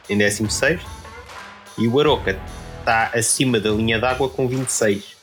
em 0.10 0.18
16. 0.18 0.82
E 1.78 1.88
o 1.88 2.00
Aroca 2.00 2.38
está 2.80 3.12
acima 3.14 3.60
da 3.60 3.70
linha 3.70 4.00
d'água 4.00 4.30
com 4.30 4.48
26. 4.48 5.16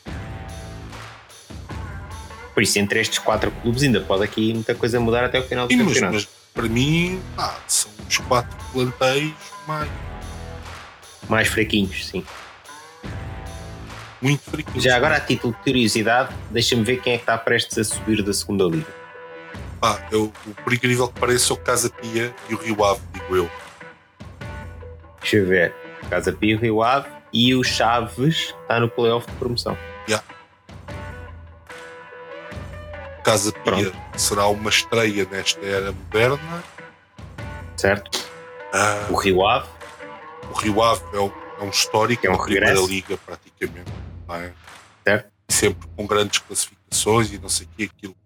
Por 2.55 2.63
isso, 2.63 2.79
entre 2.79 3.01
estes 3.01 3.19
quatro 3.19 3.51
clubes, 3.51 3.83
ainda 3.83 4.01
pode 4.01 4.23
aqui 4.23 4.55
muita 4.55 4.75
coisa 4.75 5.01
mudar 5.01 5.25
até 5.25 5.41
o 5.41 5.43
final 5.43 5.67
do 5.67 5.73
Sim, 5.73 5.83
mas, 5.83 5.95
campeonato. 5.95 6.15
mas 6.15 6.29
para 6.55 6.69
mim, 6.69 7.21
ah, 7.37 7.59
são 7.67 7.91
os 8.09 8.19
quatro 8.19 8.57
plantéis 8.73 9.35
mais, 9.67 9.91
Mais 11.29 11.49
fraquinhos, 11.49 12.07
sim. 12.07 12.25
muito 14.21 14.43
fraquinhos. 14.43 14.83
Já 14.83 14.97
agora, 14.97 15.17
a 15.17 15.21
título 15.21 15.53
de 15.55 15.59
curiosidade, 15.61 16.35
deixa-me 16.51 16.83
ver 16.85 17.01
quem 17.01 17.15
é 17.15 17.17
que 17.17 17.23
está 17.23 17.37
prestes 17.39 17.77
a 17.79 17.85
subir 17.85 18.23
da 18.23 18.33
segunda 18.33 18.65
liga. 18.65 18.87
Pá, 19.81 20.07
eu, 20.11 20.33
o 20.47 20.51
por 20.63 20.73
incrível 20.73 21.09
que 21.09 21.21
pareça, 21.21 21.53
o 21.53 21.57
Casa 21.57 21.91
Pia 21.91 22.35
e 22.49 22.55
o 22.55 22.59
Rio 22.59 22.85
Ave, 22.85 23.01
digo 23.13 23.37
eu. 23.37 23.51
Deixa 25.21 25.37
eu 25.37 25.47
ver. 25.47 25.75
Casa 26.09 26.33
Pia, 26.33 26.57
Rio 26.59 26.83
Ave 26.83 27.09
e 27.33 27.55
o 27.55 27.63
Chaves 27.65 28.55
está 28.63 28.79
no 28.81 28.89
playoff 28.89 29.27
de 29.31 29.37
promoção. 29.37 29.77
Casa 33.23 33.53
Pia 33.53 33.91
será 34.19 34.47
uma 34.49 34.69
estreia 34.69 35.27
nesta 35.31 35.65
era 35.65 35.93
moderna. 35.93 36.63
Certo? 37.75 38.23
Ah, 38.73 39.07
O 39.09 39.15
Rio 39.15 39.47
Ave, 39.47 39.67
o 40.51 40.55
Rio 40.59 40.83
Ave 40.83 41.03
é 41.13 41.21
um, 41.21 41.31
é 41.61 41.63
um 41.65 41.71
histórico 41.71 42.27
É 42.27 42.31
um 42.31 42.37
da 42.37 42.43
Primeira. 42.45 42.81
Liga, 42.81 43.17
praticamente. 43.19 43.93
Não 44.27 44.35
é? 44.37 44.53
certo? 45.05 45.31
Sempre 45.49 45.89
com 45.97 46.07
grandes 46.07 46.39
classificações 46.41 47.33
e 47.33 47.39
não 47.39 47.49
sei 47.49 47.67
o 47.67 47.69
que, 47.77 47.85
aquilo. 47.85 48.17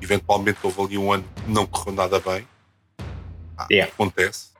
Eventualmente 0.00 0.58
houve 0.62 0.80
ali 0.82 0.98
um 0.98 1.12
ano 1.12 1.24
que 1.34 1.50
não 1.50 1.66
correu 1.66 1.94
nada 1.94 2.20
bem. 2.20 2.46
Ah, 3.58 3.66
Yeah. 3.70 3.92
Acontece. 3.92 4.50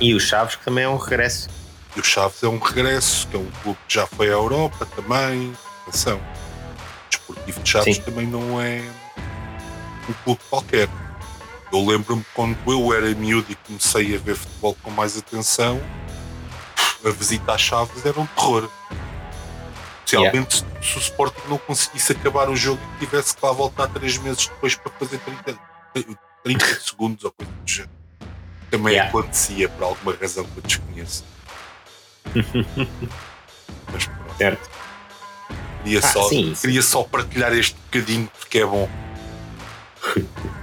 E 0.00 0.14
o 0.14 0.20
Chaves, 0.20 0.56
que 0.56 0.64
também 0.64 0.84
é 0.84 0.88
um 0.88 0.96
regresso. 0.96 1.48
E 1.96 2.00
o 2.00 2.04
Chaves 2.04 2.42
é 2.42 2.48
um 2.48 2.58
regresso, 2.58 3.26
que 3.28 3.36
é 3.36 3.38
um 3.38 3.50
clube 3.62 3.78
que 3.86 3.94
já 3.94 4.06
foi 4.06 4.28
à 4.28 4.32
Europa 4.32 4.86
também. 4.86 5.52
Atenção. 5.82 6.18
O 6.18 7.10
Desportivo 7.10 7.60
de 7.62 7.68
Chaves 7.68 7.96
Sim. 7.96 8.02
também 8.02 8.26
não 8.26 8.60
é 8.60 8.82
um 10.08 10.12
clube 10.24 10.40
qualquer. 10.48 10.88
Eu 11.72 11.84
lembro-me 11.86 12.24
quando 12.34 12.56
eu 12.66 12.92
era 12.94 13.14
miúdo 13.14 13.46
e 13.50 13.54
comecei 13.54 14.14
a 14.14 14.18
ver 14.18 14.34
futebol 14.36 14.76
com 14.82 14.90
mais 14.90 15.16
atenção, 15.18 15.80
a 17.04 17.10
visita 17.10 17.52
às 17.52 17.60
Chaves 17.60 18.04
era 18.06 18.18
um 18.18 18.26
terror. 18.26 18.68
Especialmente 20.04 20.56
se- 20.58 20.64
se 20.82 20.96
o 20.96 21.00
Sporting 21.00 21.42
não 21.48 21.58
conseguisse 21.58 22.12
acabar 22.12 22.48
o 22.48 22.56
jogo 22.56 22.80
e 22.96 23.04
tivesse 23.04 23.36
que 23.36 23.44
lá 23.44 23.52
voltar 23.52 23.88
três 23.88 24.16
meses 24.16 24.46
depois 24.46 24.74
para 24.74 24.90
fazer 24.92 25.18
30, 25.18 25.58
30 26.42 26.80
segundos 26.80 27.24
ou 27.24 27.32
coisa 27.32 27.52
do 27.52 27.70
género. 27.70 27.90
Também 28.70 28.94
Yeah. 28.94 29.10
acontecia 29.10 29.68
por 29.68 29.84
alguma 29.84 30.16
razão 30.16 30.44
que 30.44 30.56
eu 30.58 30.62
desconheço. 30.62 31.24
Mas 33.92 34.06
pronto, 34.06 34.36
Certo? 34.38 34.70
queria, 35.82 35.98
Ah, 35.98 36.02
só, 36.02 36.28
sim, 36.28 36.54
sim. 36.54 36.60
queria 36.62 36.82
só 36.82 37.02
partilhar 37.02 37.52
este 37.52 37.74
bocadinho 37.74 38.30
porque 38.38 38.58
é 38.60 38.64
bom. 38.66 38.88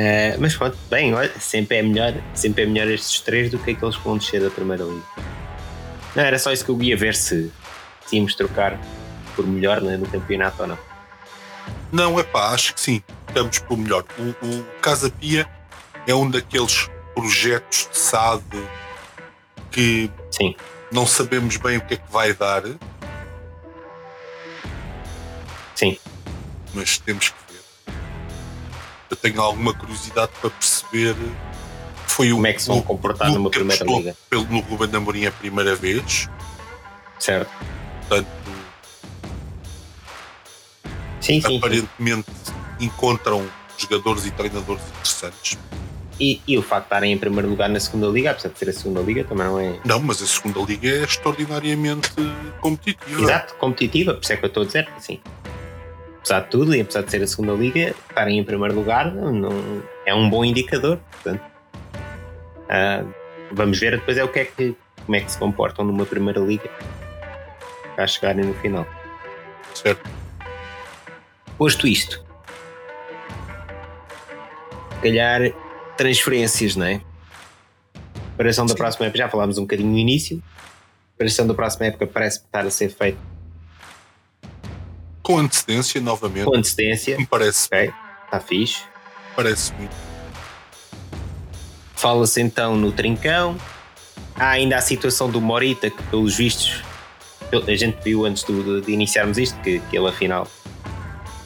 Eh, 0.00 0.36
mas 0.38 0.54
pronto, 0.54 0.78
bem, 0.88 1.12
olha, 1.12 1.32
sempre 1.40 1.78
é 1.78 1.82
melhor, 1.82 2.14
sempre 2.32 2.62
é 2.62 2.66
melhor 2.66 2.86
estes 2.86 3.20
três 3.20 3.50
do 3.50 3.58
que 3.58 3.72
aqueles 3.72 3.96
que 3.96 4.04
vão 4.04 4.16
descer 4.16 4.40
da 4.40 4.48
primeira 4.48 4.84
liga. 4.84 5.02
Não, 6.14 6.22
era 6.22 6.38
só 6.38 6.52
isso 6.52 6.64
que 6.64 6.70
eu 6.70 6.80
ia 6.80 6.96
ver 6.96 7.16
se, 7.16 7.52
se 8.06 8.14
íamos 8.14 8.36
trocar 8.36 8.78
por 9.34 9.44
melhor 9.44 9.80
né, 9.80 9.96
no 9.96 10.06
campeonato 10.06 10.62
ou 10.62 10.68
não. 10.68 10.78
Não, 11.90 12.20
é 12.20 12.22
pá, 12.22 12.50
acho 12.50 12.74
que 12.74 12.80
sim. 12.80 13.02
Estamos 13.26 13.58
pelo 13.58 13.80
melhor. 13.80 14.04
O, 14.16 14.46
o 14.46 14.64
Casa 14.80 15.10
Pia 15.10 15.48
é 16.06 16.14
um 16.14 16.30
daqueles 16.30 16.88
projetos 17.12 17.88
de 17.90 17.98
SAD 17.98 18.44
que 19.72 20.08
Sim, 20.30 20.54
não 20.92 21.06
sabemos 21.06 21.56
bem 21.56 21.78
o 21.78 21.80
que 21.80 21.94
é 21.94 21.96
que 21.96 22.12
vai 22.12 22.32
dar, 22.32 22.62
sim, 25.74 25.98
mas 26.72 26.98
temos 26.98 27.30
que. 27.30 27.47
Eu 29.10 29.16
tenho 29.16 29.40
alguma 29.40 29.72
curiosidade 29.74 30.32
para 30.40 30.50
perceber 30.50 31.14
foi 32.06 32.30
como 32.30 32.42
o, 32.42 32.46
é 32.46 32.52
que 32.52 32.62
se 32.62 32.68
vão 32.68 32.82
comportar 32.82 33.30
numa 33.32 33.50
primeira 33.50 33.84
liga. 33.84 34.16
Pelo, 34.28 34.44
no 34.46 34.60
Ruben 34.60 34.90
Amorim 34.94 35.26
a 35.26 35.32
primeira 35.32 35.74
vez, 35.76 36.28
Certo? 37.18 37.50
portanto, 38.08 38.28
Sim, 41.20 41.40
sim. 41.40 41.48
sim. 41.48 41.58
aparentemente 41.58 42.30
encontram 42.80 43.46
jogadores 43.76 44.26
e 44.26 44.30
treinadores 44.30 44.82
interessantes. 44.88 45.58
E, 46.20 46.40
e 46.48 46.58
o 46.58 46.62
facto 46.62 46.84
de 46.84 46.86
estarem 46.86 47.12
em 47.12 47.18
primeiro 47.18 47.48
lugar 47.48 47.68
na 47.68 47.78
segunda 47.78 48.08
liga, 48.08 48.32
apesar 48.32 48.48
de 48.48 48.58
ser 48.58 48.68
a 48.68 48.72
segunda 48.72 49.00
liga, 49.00 49.22
também 49.24 49.46
não 49.46 49.60
é. 49.60 49.78
Não, 49.84 50.00
mas 50.00 50.20
a 50.20 50.26
segunda 50.26 50.60
liga 50.60 50.88
é 50.88 51.04
extraordinariamente 51.04 52.10
competitiva. 52.60 53.22
Exato, 53.22 53.54
competitiva, 53.54 54.14
por 54.14 54.22
isso 54.22 54.32
é 54.32 54.36
que 54.36 54.44
eu 54.44 54.48
estou 54.48 54.62
a 54.64 54.66
dizer, 54.66 54.88
assim. 54.96 55.20
Apesar 56.18 56.40
de 56.40 56.50
tudo, 56.50 56.74
e 56.74 56.80
apesar 56.80 57.02
de 57.02 57.10
ser 57.10 57.22
a 57.22 57.26
segunda 57.26 57.52
liga, 57.52 57.94
estarem 58.08 58.38
em 58.38 58.44
primeiro 58.44 58.74
lugar 58.74 59.14
não, 59.14 59.82
é 60.04 60.14
um 60.14 60.28
bom 60.28 60.44
indicador. 60.44 60.98
Portanto, 61.10 61.42
ah, 62.68 63.04
vamos 63.52 63.78
ver 63.78 63.98
depois 63.98 64.18
é 64.18 64.24
o 64.24 64.28
que 64.28 64.40
é 64.40 64.44
que, 64.44 64.76
como 65.04 65.16
é 65.16 65.20
que 65.20 65.30
se 65.30 65.38
comportam 65.38 65.84
numa 65.84 66.04
primeira 66.04 66.40
liga 66.40 66.68
para 67.94 68.06
chegarem 68.06 68.44
no 68.44 68.54
final. 68.54 68.86
Certo? 69.74 70.08
Posto 71.56 71.86
isto, 71.86 72.24
se 74.94 75.02
calhar 75.02 75.52
transferências, 75.96 76.76
não 76.76 76.86
é? 76.86 77.00
Preparação 78.36 78.66
da 78.66 78.74
próxima 78.74 79.06
época, 79.06 79.18
já 79.18 79.28
falámos 79.28 79.58
um 79.58 79.62
bocadinho 79.62 79.90
no 79.90 79.98
início. 79.98 80.42
Preparação 81.16 81.46
da 81.46 81.54
próxima 81.54 81.86
época 81.86 82.06
parece 82.06 82.38
estar 82.38 82.64
a 82.64 82.70
ser 82.70 82.88
feita 82.90 83.18
Com 85.28 85.36
antecedência, 85.40 86.00
novamente, 86.00 86.46
com 86.46 86.56
antecedência. 86.56 87.18
me 87.18 87.26
parece, 87.26 87.66
Ok, 87.66 87.92
está 88.24 88.40
fixe. 88.40 88.80
parece 89.36 89.74
muito. 89.74 89.94
Fala-se 91.96 92.40
então 92.40 92.74
no 92.76 92.90
Trincão. 92.92 93.54
Há 94.36 94.48
ainda 94.52 94.78
a 94.78 94.80
situação 94.80 95.28
do 95.28 95.38
Morita, 95.38 95.90
que 95.90 96.02
pelos 96.04 96.34
vistos, 96.34 96.82
a 97.52 97.74
gente 97.74 97.98
viu 98.02 98.24
antes 98.24 98.42
do- 98.44 98.80
de, 98.80 98.90
iniciarmos 98.90 99.36
isto, 99.36 99.60
que, 99.60 99.80
que 99.90 99.98
ele 99.98 100.08
afinal 100.08 100.48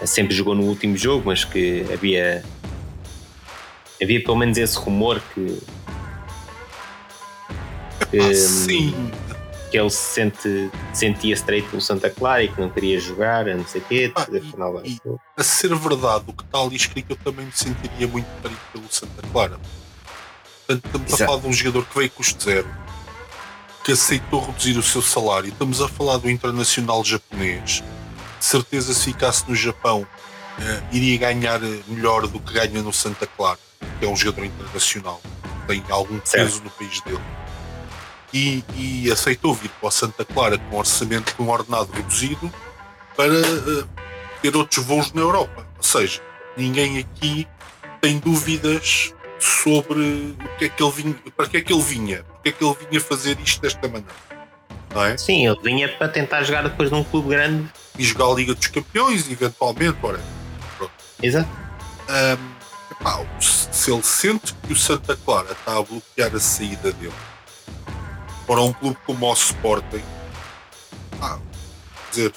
sempre 0.04 0.32
jogou 0.32 0.54
no 0.54 0.62
último 0.62 0.96
jogo, 0.96 1.24
mas 1.26 1.44
que 1.44 1.84
havia. 1.92 2.44
Havia 4.00 4.22
pelo 4.22 4.36
menos 4.36 4.58
esse 4.58 4.76
rumor 4.78 5.20
que, 5.34 5.58
que, 8.12 8.18
Ah, 8.20 8.34
sim, 8.34 9.10
que 9.72 9.78
ele 9.78 9.88
se 9.88 9.96
sente, 10.14 10.70
sentia-se 10.92 11.42
traído 11.42 11.66
pelo 11.68 11.80
Santa 11.80 12.10
Clara 12.10 12.44
e 12.44 12.48
que 12.48 12.60
não 12.60 12.68
queria 12.68 13.00
jogar, 13.00 13.46
não 13.46 13.64
sei 13.66 13.80
o 13.80 13.84
quê. 13.86 14.12
Ah, 14.14 14.26
e- 14.84 14.90
e- 14.92 15.00
a 15.34 15.42
ser 15.42 15.74
verdade 15.74 16.24
o 16.26 16.32
que 16.34 16.42
está 16.44 16.58
ali 16.60 16.76
escrito, 16.76 17.12
eu 17.12 17.16
também 17.16 17.46
me 17.46 17.52
sentiria 17.52 18.06
muito 18.06 18.26
traído 18.42 18.60
pelo 18.70 18.84
Santa 18.90 19.22
Clara. 19.32 19.58
Portanto, 20.66 20.84
estamos 20.86 21.08
Exato. 21.08 21.22
a 21.22 21.26
falar 21.26 21.40
de 21.40 21.48
um 21.48 21.52
jogador 21.54 21.86
que 21.86 21.98
veio 21.98 22.10
custo 22.10 22.44
zero, 22.44 22.68
que 23.82 23.92
aceitou 23.92 24.44
reduzir 24.44 24.76
o 24.76 24.82
seu 24.82 25.00
salário. 25.00 25.48
Estamos 25.48 25.80
a 25.80 25.88
falar 25.88 26.18
do 26.18 26.28
internacional 26.28 27.02
japonês. 27.02 27.82
De 28.38 28.44
certeza, 28.44 28.92
se 28.92 29.04
ficasse 29.06 29.48
no 29.48 29.54
Japão, 29.56 30.06
eh, 30.60 30.82
iria 30.92 31.16
ganhar 31.16 31.62
eh, 31.64 31.80
melhor 31.88 32.26
do 32.26 32.38
que 32.38 32.52
ganha 32.52 32.82
no 32.82 32.92
Santa 32.92 33.26
Clara, 33.26 33.58
que 33.98 34.04
é 34.04 34.08
um 34.08 34.14
jogador 34.16 34.44
internacional, 34.44 35.20
tem 35.66 35.82
algum 35.88 36.18
peso 36.18 36.30
Certo. 36.56 36.64
no 36.64 36.70
país 36.70 37.00
dele. 37.00 37.20
E, 38.32 38.64
e 38.74 39.12
aceitou 39.12 39.54
vir 39.54 39.68
para 39.68 39.88
o 39.88 39.90
Santa 39.90 40.24
Clara 40.24 40.56
com 40.56 40.76
um 40.76 40.78
orçamento 40.78 41.34
com 41.36 41.44
um 41.44 41.50
ordenado 41.50 41.92
reduzido 41.92 42.50
para 43.14 43.34
eh, 43.34 43.84
ter 44.40 44.56
outros 44.56 44.84
voos 44.84 45.12
na 45.12 45.20
Europa. 45.20 45.66
Ou 45.76 45.82
seja, 45.82 46.22
ninguém 46.56 46.98
aqui 46.98 47.46
tem 48.00 48.18
dúvidas 48.18 49.14
sobre 49.38 50.00
o 50.00 50.58
que 50.58 50.64
é 50.64 50.68
que 50.68 50.82
ele 50.82 50.92
vinha, 50.92 51.14
para 51.36 51.46
que 51.46 51.56
é 51.58 51.60
que 51.60 51.72
ele 51.72 51.82
vinha, 51.82 52.24
porque 52.24 52.48
é 52.48 52.52
que 52.52 52.64
ele 52.64 52.76
vinha 52.88 53.00
fazer 53.00 53.38
isto 53.40 53.60
desta 53.60 53.86
maneira. 53.86 54.14
Não 54.94 55.04
é? 55.04 55.16
Sim, 55.18 55.46
ele 55.46 55.58
vinha 55.62 55.88
para 55.88 56.08
tentar 56.08 56.42
jogar 56.42 56.62
depois 56.62 56.90
num 56.90 57.04
clube 57.04 57.30
grande. 57.30 57.68
E 57.98 58.04
jogar 58.04 58.26
a 58.26 58.34
Liga 58.34 58.54
dos 58.54 58.66
Campeões, 58.68 59.30
eventualmente, 59.30 59.98
ora. 60.02 60.20
Exato. 61.22 61.48
Epá, 62.90 63.24
se 63.40 63.62
se 63.82 63.90
ele 63.90 64.02
sente 64.02 64.54
que 64.54 64.72
o 64.72 64.76
Santa 64.76 65.16
Clara 65.16 65.52
está 65.52 65.76
a 65.76 65.82
bloquear 65.82 66.32
a 66.34 66.38
saída 66.38 66.92
dele 66.92 67.12
para 68.46 68.60
um 68.60 68.72
clube 68.72 68.96
como 69.06 69.26
o 69.26 69.32
Sporting, 69.32 70.02
ah, 71.20 71.38
quer 72.06 72.10
dizer, 72.10 72.34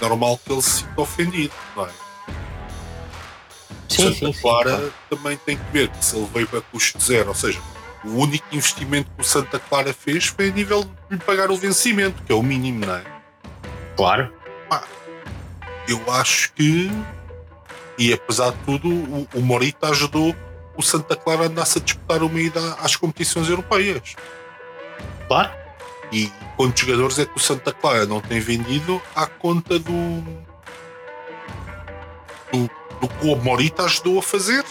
normal 0.00 0.38
que 0.44 0.52
ele 0.52 0.62
se 0.62 0.70
sinta 0.80 1.00
ofendido, 1.00 1.54
não 1.76 1.86
é? 1.86 1.90
Sim, 3.88 4.02
Santa 4.04 4.14
sim, 4.14 4.32
sim. 4.32 4.40
Clara 4.40 4.70
claro. 4.70 4.94
também 5.10 5.36
tem 5.36 5.56
que 5.56 5.64
ver 5.72 5.88
que 5.88 6.04
se 6.04 6.16
ele 6.16 6.28
veio 6.32 6.48
para 6.48 6.60
custo 6.62 6.98
zero, 7.00 7.28
ou 7.28 7.34
seja, 7.34 7.60
o 8.04 8.10
único 8.16 8.46
investimento 8.52 9.10
que 9.14 9.22
o 9.22 9.24
Santa 9.24 9.58
Clara 9.58 9.92
fez 9.92 10.26
foi 10.26 10.48
a 10.48 10.52
nível 10.52 10.84
de 10.84 10.90
lhe 11.10 11.18
pagar 11.18 11.50
o 11.50 11.56
vencimento, 11.56 12.22
que 12.22 12.32
é 12.32 12.34
o 12.34 12.42
mínimo, 12.42 12.86
não 12.86 12.96
é? 12.96 13.04
Claro. 13.96 14.32
Eu 15.88 16.00
acho 16.12 16.52
que, 16.52 16.90
e 17.98 18.12
apesar 18.12 18.50
de 18.52 18.58
tudo, 18.58 18.88
o, 18.88 19.28
o 19.34 19.40
Morita 19.40 19.88
ajudou 19.88 20.34
o 20.76 20.82
Santa 20.82 21.16
Clara 21.16 21.42
a 21.42 21.46
andar-se 21.46 21.78
a 21.78 21.80
disputar 21.80 22.22
uma 22.22 22.40
ida 22.40 22.74
às 22.80 22.96
competições 22.96 23.48
europeias. 23.48 24.14
E 26.12 26.30
quantos 26.56 26.80
jogadores 26.82 27.18
é 27.18 27.24
que 27.24 27.36
o 27.36 27.40
Santa 27.40 27.72
Clara 27.72 28.04
não 28.04 28.20
tem 28.20 28.38
vendido 28.38 29.00
à 29.14 29.26
conta 29.26 29.78
do. 29.78 30.20
do, 32.52 32.70
do 33.00 33.08
que 33.08 33.26
o 33.26 33.36
Morita 33.36 33.84
ajudou 33.84 34.18
a 34.18 34.22
fazer? 34.22 34.64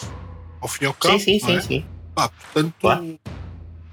Ao 0.59 0.67
fim 0.67 0.83
e 0.83 0.87
ao 0.87 0.93
cabo. 0.93 1.19
sim, 1.19 1.39
sim, 1.39 1.41
não 1.41 1.47
sim, 1.49 1.55
é? 1.57 1.61
sim. 1.61 1.85
Pá, 2.13 2.29
portanto, 2.29 2.75
Claro. 2.79 3.19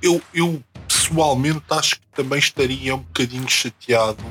eu, 0.03 0.21
eu 0.35 0.63
pessoalmente 0.87 1.63
acho 1.71 1.97
que 1.97 2.07
também 2.15 2.39
estaria 2.39 2.95
um 2.95 2.99
bocadinho 2.99 3.49
chateado 3.49 4.23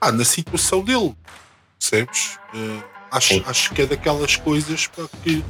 ah, 0.00 0.12
na 0.12 0.24
situação 0.24 0.84
dele. 0.84 1.16
Percebes? 1.78 2.38
Uh, 2.54 2.82
acho, 3.10 3.42
acho 3.46 3.74
que 3.74 3.82
é 3.82 3.86
daquelas 3.86 4.36
coisas 4.36 4.86
para 4.86 5.08
que 5.22 5.44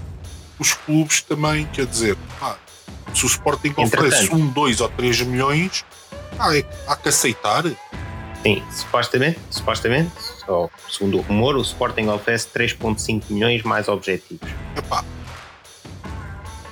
os 0.58 0.72
clubes 0.72 1.20
também, 1.22 1.66
quer 1.66 1.86
dizer, 1.86 2.16
pá, 2.40 2.56
se 3.14 3.24
o 3.24 3.28
Sporting 3.28 3.74
oferece 3.76 4.34
um, 4.34 4.48
dois 4.48 4.80
ou 4.80 4.88
três 4.88 5.20
milhões, 5.22 5.84
é, 6.52 6.64
há 6.86 6.96
que 6.96 7.08
aceitar. 7.08 7.64
Sim, 8.42 8.62
supostamente, 8.70 9.40
supostamente, 9.50 10.12
ou 10.46 10.70
segundo 10.90 11.18
o 11.18 11.20
rumor, 11.22 11.56
o 11.56 11.62
Sporting 11.62 12.08
oferece 12.08 12.48
3,5 12.48 13.22
milhões 13.30 13.62
mais 13.62 13.88
objetivos. 13.88 14.46
Epá. 14.76 15.02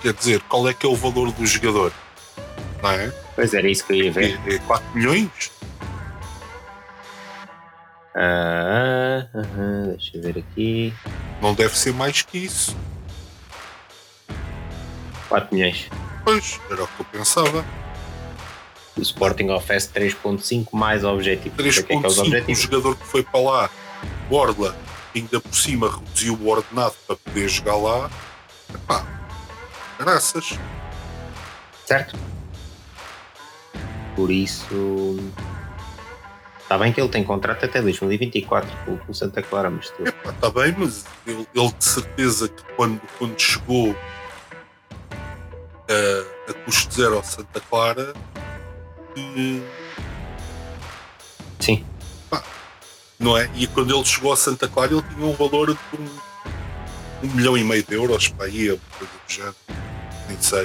Quer 0.02 0.12
dizer, 0.12 0.40
qual 0.42 0.68
é 0.68 0.74
que 0.74 0.84
é 0.84 0.88
o 0.88 0.96
valor 0.96 1.32
do 1.32 1.46
jogador? 1.46 1.92
Não 2.82 2.90
é? 2.90 3.12
Pois 3.34 3.54
era 3.54 3.70
isso 3.70 3.86
que 3.86 3.92
eu 3.92 3.96
ia 3.96 4.12
ver. 4.12 4.38
É, 4.46 4.54
é 4.54 4.58
4 4.58 4.86
milhões? 4.94 5.50
Ah, 8.14 9.26
deixa 9.88 10.16
eu 10.16 10.22
ver 10.22 10.38
aqui. 10.38 10.92
Não 11.40 11.54
deve 11.54 11.78
ser 11.78 11.94
mais 11.94 12.20
que 12.20 12.38
isso. 12.38 12.76
4 15.28 15.54
milhões. 15.54 15.88
Pois, 16.24 16.60
era 16.70 16.84
o 16.84 16.86
que 16.86 17.00
eu 17.00 17.06
pensava. 17.06 17.64
O 18.96 19.00
Sporting 19.00 19.48
oferece 19.50 19.90
3.5 19.92 20.68
mais 20.72 21.02
objetivo. 21.04 21.56
3.5, 21.56 22.32
é 22.34 22.38
é 22.38 22.52
o 22.52 22.54
jogador 22.54 22.96
que 22.96 23.06
foi 23.06 23.22
para 23.22 23.40
lá, 23.40 23.70
Borla, 24.28 24.76
ainda 25.14 25.40
por 25.40 25.54
cima 25.54 25.90
reduziu 25.90 26.34
o 26.34 26.48
ordenado 26.48 26.94
para 27.06 27.16
poder 27.16 27.48
jogar 27.48 27.76
lá. 27.76 28.10
Epá, 28.74 29.06
graças. 29.98 30.58
Certo. 31.86 32.18
Por 34.14 34.30
isso. 34.30 35.18
Está 36.60 36.78
bem 36.78 36.92
que 36.92 37.00
ele 37.00 37.08
tem 37.08 37.24
contrato 37.24 37.64
até 37.64 37.82
2024 37.82 38.70
com, 38.84 38.98
o 39.10 39.14
Santa 39.14 39.42
Clara, 39.42 39.70
mas. 39.70 39.92
Está 40.26 40.50
bem, 40.50 40.74
mas 40.76 41.04
ele, 41.26 41.46
ele, 41.54 41.72
de 41.72 41.84
certeza 41.84 42.48
que 42.48 42.62
quando, 42.76 43.00
quando 43.18 43.38
chegou 43.38 43.96
a, 45.88 46.50
a 46.50 46.54
custo 46.64 46.94
zero 46.94 47.16
ao 47.16 47.24
Santa 47.24 47.60
Clara 47.60 48.14
Sim. 51.58 51.84
Pá, 52.30 52.42
não 53.18 53.36
é? 53.36 53.48
E 53.54 53.66
quando 53.66 53.94
ele 53.94 54.04
chegou 54.04 54.32
a 54.32 54.36
Santa 54.36 54.66
Clara, 54.68 54.92
ele 54.92 55.02
tinha 55.02 55.26
um 55.26 55.32
valor 55.32 55.74
de 55.74 55.78
um, 55.98 57.26
um 57.26 57.34
milhão 57.34 57.56
e 57.56 57.64
meio 57.64 57.82
de 57.82 57.94
euros 57.94 58.28
para 58.28 58.46
aí, 58.46 58.70
ou 58.70 58.80
coisa 58.98 59.12
do 59.12 59.32
género. 59.32 59.56
Nem 60.28 60.40
sei. 60.40 60.60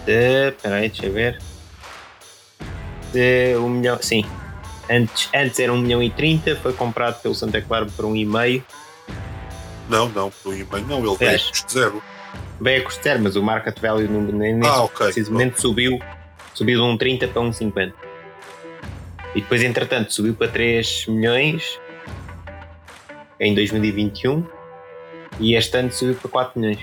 Espera 0.00 0.56
uh, 0.64 0.74
aí, 0.74 0.88
deixa 0.88 1.06
eu 1.06 1.12
ver. 1.12 1.40
De 3.12 3.56
um 3.56 3.68
milhão, 3.68 3.98
sim. 4.02 4.24
Antes, 4.90 5.30
antes 5.34 5.58
era 5.58 5.72
um 5.72 5.78
milhão 5.78 6.02
e 6.02 6.10
trinta, 6.10 6.56
foi 6.56 6.74
comprado 6.74 7.22
pelo 7.22 7.34
Santa 7.34 7.62
Clara 7.62 7.86
por 7.86 8.04
um 8.04 8.14
e 8.14 8.26
meio. 8.26 8.62
Não, 9.88 10.08
não, 10.08 10.30
por 10.30 10.52
um 10.52 10.56
e 10.56 10.64
meio 10.64 10.86
não, 10.86 10.98
ele 10.98 11.16
veio 11.16 11.38
custo 11.38 11.72
zero 11.72 12.02
bem 12.64 12.78
a 12.78 12.82
custo 12.82 13.04
zero, 13.04 13.22
mas 13.22 13.36
o 13.36 13.42
market 13.42 13.78
value 13.78 14.08
nesse 14.08 14.66
ah, 14.66 14.84
okay. 14.84 15.06
precisamente 15.06 15.60
subiu, 15.60 16.00
subiu 16.54 16.80
de 16.80 16.84
um 16.84 16.96
30 16.96 17.28
para 17.28 17.42
um 17.42 17.52
50. 17.52 17.94
E 19.34 19.40
depois, 19.42 19.62
entretanto, 19.62 20.12
subiu 20.12 20.34
para 20.34 20.48
3 20.48 21.06
milhões 21.08 21.78
em 23.38 23.54
2021 23.54 24.46
e 25.38 25.54
este 25.54 25.76
ano 25.76 25.92
subiu 25.92 26.14
para 26.14 26.30
4 26.30 26.60
milhões. 26.60 26.80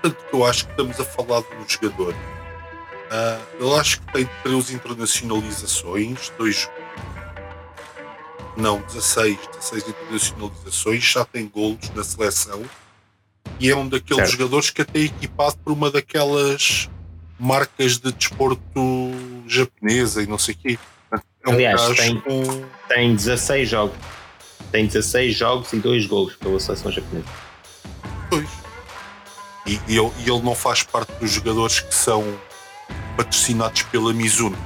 Portanto, 0.00 0.24
eu 0.32 0.46
acho 0.46 0.64
que 0.64 0.70
estamos 0.70 1.00
a 1.00 1.04
falar 1.04 1.42
de 1.42 1.56
um 1.56 1.68
jogador. 1.68 2.14
Uh, 2.14 3.60
eu 3.60 3.76
acho 3.76 4.00
que 4.00 4.12
tem 4.12 4.28
13 4.42 4.74
internacionalizações, 4.74 6.32
dois 6.38 6.68
não, 8.56 8.80
16, 8.80 9.36
16 9.58 9.88
internacionalizações, 9.88 11.04
já 11.04 11.24
tem 11.26 11.46
golos 11.46 11.90
na 11.94 12.02
seleção 12.02 12.64
e 13.58 13.70
é 13.70 13.76
um 13.76 13.88
daqueles 13.88 14.28
certo. 14.28 14.30
jogadores 14.32 14.70
que 14.70 14.82
até 14.82 15.00
é 15.00 15.04
equipado 15.04 15.56
por 15.64 15.72
uma 15.72 15.90
daquelas 15.90 16.90
marcas 17.38 17.98
de 17.98 18.12
desporto 18.12 18.62
japonesa 19.46 20.22
e 20.22 20.26
não 20.26 20.38
sei 20.38 20.54
o 20.54 20.58
quê. 20.58 20.78
É 21.12 21.50
um 21.50 21.52
Aliás, 21.52 21.82
tem, 21.96 22.20
com... 22.20 22.64
tem 22.88 23.14
16 23.14 23.68
jogos. 23.68 23.96
Tem 24.72 24.86
16 24.86 25.36
jogos 25.36 25.72
e 25.72 25.76
2 25.76 26.06
gols 26.06 26.34
pela 26.36 26.58
seleção 26.58 26.90
japonesa. 26.90 27.26
Pois. 28.28 28.48
E, 29.64 29.80
e, 29.88 29.98
ele, 29.98 30.12
e 30.18 30.30
ele 30.30 30.42
não 30.42 30.54
faz 30.54 30.82
parte 30.82 31.12
dos 31.14 31.30
jogadores 31.30 31.80
que 31.80 31.94
são 31.94 32.24
patrocinados 33.16 33.82
pela 33.84 34.12
Mizuno. 34.12 34.56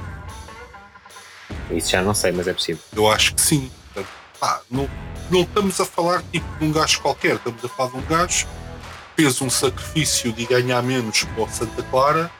Isso 1.71 1.91
já 1.91 2.01
não 2.01 2.13
sei, 2.13 2.31
mas 2.31 2.47
é 2.47 2.53
possível. 2.53 2.81
Eu 2.93 3.09
acho 3.09 3.33
que 3.35 3.41
sim. 3.41 3.71
Pá, 4.39 4.61
não, 4.69 4.89
não 5.29 5.41
estamos 5.41 5.79
a 5.79 5.85
falar 5.85 6.23
tipo 6.31 6.45
de 6.57 6.65
um 6.65 6.71
gajo 6.71 6.99
qualquer, 7.01 7.35
estamos 7.35 7.63
a 7.63 7.69
falar 7.69 7.91
de 7.91 7.97
um 7.97 8.05
gajo 8.05 8.47
fez 9.21 9.39
um 9.39 9.51
sacrifício 9.51 10.33
de 10.33 10.47
ganhar 10.47 10.81
menos 10.81 11.23
para 11.25 11.43
o 11.43 11.47
Santa 11.47 11.83
Clara 11.83 12.31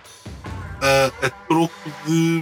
uh, 0.47 1.25
a 1.25 1.29
troco 1.29 1.91
de, 2.07 2.41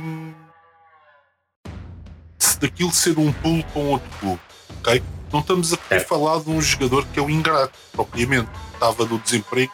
de 2.40 2.60
daquilo 2.62 2.92
ser 2.94 3.20
um 3.20 3.34
pulo 3.34 3.62
com 3.74 3.88
outro 3.88 4.10
clube. 4.22 4.40
Okay? 4.80 5.04
Não 5.34 5.42
estamos 5.42 5.74
a 5.74 6.00
falar 6.00 6.40
de 6.40 6.50
um 6.50 6.62
jogador 6.62 7.06
que 7.08 7.20
é 7.20 7.22
um 7.22 7.30
ingrato, 7.30 7.78
propriamente. 7.92 8.50
Estava 8.74 9.04
no 9.04 9.20
desemprego, 9.20 9.74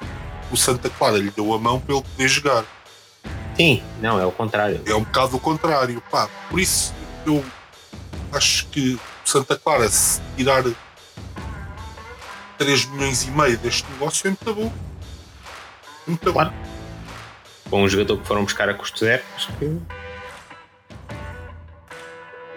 o 0.51 0.57
Santa 0.57 0.89
Clara 0.89 1.19
lhe 1.19 1.29
deu 1.29 1.53
a 1.53 1.59
mão 1.59 1.79
para 1.79 1.93
ele 1.93 2.03
poder 2.03 2.27
jogar. 2.27 2.65
Sim, 3.55 3.83
não, 4.01 4.19
é 4.19 4.25
o 4.25 4.31
contrário. 4.31 4.81
É 4.83 4.95
um 4.95 5.03
bocado 5.03 5.37
o 5.37 5.39
contrário. 5.39 6.01
Pá, 6.09 6.27
por 6.49 6.59
isso 6.59 6.91
eu 7.23 7.45
acho 8.31 8.65
que 8.69 8.95
o 8.95 9.29
Santa 9.29 9.55
Clara, 9.55 9.87
se 9.89 10.19
tirar 10.35 10.63
3 12.57 12.85
milhões 12.85 13.23
e 13.23 13.31
meio 13.31 13.57
deste 13.57 13.89
negócio 13.91 14.27
é 14.27 14.29
muito 14.29 14.53
bom. 14.53 14.73
Muito 16.07 16.33
claro. 16.33 16.51
bom. 16.51 17.69
Com 17.69 17.83
um 17.83 17.89
jogador 17.89 18.17
que 18.17 18.27
foram 18.27 18.43
buscar 18.43 18.69
a 18.69 18.73
custo 18.73 18.99
zero, 18.99 19.23
acho 19.35 19.51
que. 19.53 19.79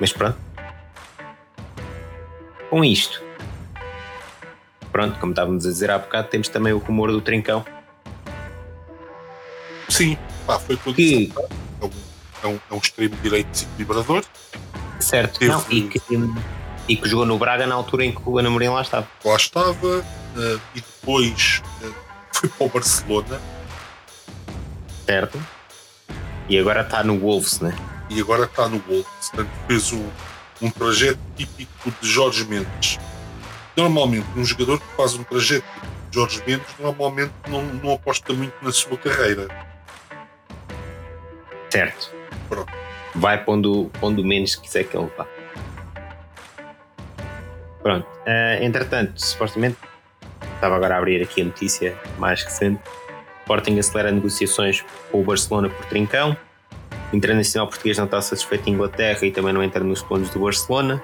Mas 0.01 0.13
pronto. 0.13 0.39
Com 2.71 2.85
isto. 2.85 3.23
Pronto, 4.93 5.19
como 5.19 5.33
estávamos 5.33 5.67
a 5.67 5.71
dizer 5.71 5.91
há 5.91 5.99
bocado, 5.99 6.29
temos 6.29 6.49
também 6.49 6.73
o 6.73 6.79
rumor 6.79 7.11
do 7.11 7.21
Trincão. 7.21 7.65
Sim, 9.89 10.19
pá, 10.47 10.59
foi 10.59 10.77
tudo 10.77 10.95
que... 10.97 11.33
É 11.81 11.85
um, 11.85 11.91
é, 12.43 12.47
um, 12.47 12.61
é 12.71 12.75
um 12.75 12.79
extremo 12.79 13.17
direito 13.23 13.49
desequilibrador. 13.49 14.25
Certo, 15.01 15.39
Teve... 15.39 15.53
não, 15.53 15.65
e 15.71 15.83
que 15.83 16.01
e 16.89 16.97
que 16.97 17.09
jogou 17.09 17.27
no 17.27 17.39
Braga 17.39 17.67
na 17.67 17.75
altura 17.75 18.05
em 18.05 18.13
que 18.13 18.21
o 18.25 18.39
Ana 18.39 18.49
Mourinho 18.49 18.73
lá 18.73 18.83
estava. 18.83 19.07
Lá 19.25 19.37
estava 19.37 19.99
uh, 19.99 20.61
e 20.75 20.81
depois 20.81 21.63
uh, 21.83 21.95
foi 22.33 22.49
para 22.49 22.67
o 22.67 22.71
Barcelona. 22.71 23.41
Certo. 25.05 25.41
E 26.49 26.59
agora 26.59 26.81
está 26.81 27.05
no 27.05 27.19
Wolves, 27.19 27.61
né? 27.61 27.75
E 28.09 28.21
agora 28.21 28.45
está 28.45 28.69
no 28.69 28.79
Wolves. 28.79 29.07
Portanto, 29.31 29.51
fez 29.67 29.93
um, 29.93 30.09
um 30.63 30.71
trajeto 30.71 31.21
típico 31.37 31.93
de 32.01 32.09
Jorge 32.09 32.45
Mendes. 32.47 32.99
Normalmente, 33.77 34.27
um 34.35 34.45
jogador 34.45 34.81
que 34.81 34.97
faz 34.97 35.15
um 35.15 35.23
trajeto 35.25 35.67
típico 35.75 36.11
de 36.11 36.15
Jorge 36.15 36.43
Mendes, 36.47 36.75
normalmente 36.81 37.33
não, 37.49 37.63
não 37.63 37.93
aposta 37.93 38.33
muito 38.33 38.55
na 38.63 38.73
sua 38.73 38.97
carreira. 38.97 39.47
Certo. 41.71 42.11
Pronto. 42.49 42.73
Vai 43.15 43.45
pondo, 43.45 43.91
pondo 44.01 44.25
menos 44.25 44.57
que 44.57 44.63
quiser 44.63 44.85
que 44.85 44.97
ele 44.97 45.11
vá. 45.17 45.27
Pronto. 47.83 48.07
Uh, 48.07 48.63
entretanto, 48.63 49.21
supostamente, 49.21 49.77
estava 50.55 50.77
agora 50.77 50.97
a 50.97 50.99
abrir 50.99 51.23
aqui 51.23 51.43
a 51.43 51.45
notícia 51.45 51.97
mais 52.19 52.43
recente. 52.43 52.81
Sporting 53.41 53.79
acelera 53.79 54.11
negociações 54.11 54.85
com 55.11 55.21
o 55.21 55.25
Barcelona 55.25 55.71
por 55.71 55.87
Trincão. 55.87 56.37
O 57.13 57.17
Internacional 57.17 57.67
Português 57.67 57.97
não 57.97 58.05
está 58.05 58.21
satisfeito 58.21 58.69
em 58.69 58.75
Inglaterra 58.75 59.25
e 59.25 59.31
também 59.31 59.53
não 59.53 59.63
entra 59.63 59.83
nos 59.83 60.03
planos 60.03 60.29
do 60.31 60.41
Barcelona. 60.41 61.03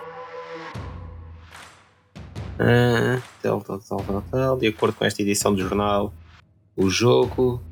Tal, 3.43 3.61
tal, 3.61 3.79
tal, 3.79 4.01
tal, 4.01 4.23
tal. 4.31 4.59
De 4.59 4.67
acordo 4.69 4.95
com 4.95 5.05
esta 5.05 5.23
edição 5.23 5.55
do 5.55 5.61
jornal, 5.61 6.13
o 6.77 6.89
jogo. 6.89 7.63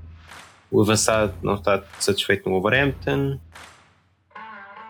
O 0.70 0.80
avançado 0.80 1.34
não 1.42 1.56
está 1.56 1.82
satisfeito 1.98 2.48
no 2.48 2.52
Wolverhampton. 2.52 3.38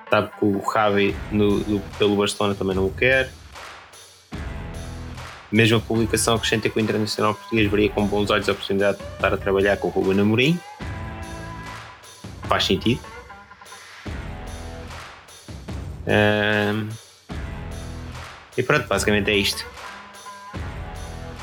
Sabe 0.09 0.31
que 0.39 0.45
o 0.45 0.63
Javi 0.73 1.17
no, 1.33 1.59
no, 1.59 1.81
pelo 1.99 2.17
Barcelona 2.17 2.55
também 2.55 2.77
não 2.77 2.87
o 2.87 2.93
quer. 2.93 3.33
Mesmo 5.53 5.77
a 5.77 5.81
publicação 5.81 6.35
acrescenta 6.35 6.69
que 6.69 6.79
o 6.79 6.81
Internacional 6.81 7.35
Português 7.35 7.71
veria 7.71 7.91
com 7.91 8.07
bons 8.07 8.31
olhos 8.31 8.49
a 8.49 8.53
oportunidade 8.53 8.99
de 8.99 9.05
estar 9.05 9.35
a 9.35 9.37
trabalhar 9.37 9.77
com 9.77 9.89
o 9.89 9.91
Ruben 9.91 10.21
Amorim. 10.21 10.59
Faz 12.49 12.65
sentido. 12.65 13.01
Um, 16.07 16.89
e 18.57 18.63
pronto, 18.63 18.89
basicamente 18.89 19.31
é 19.31 19.37
isto. 19.37 19.65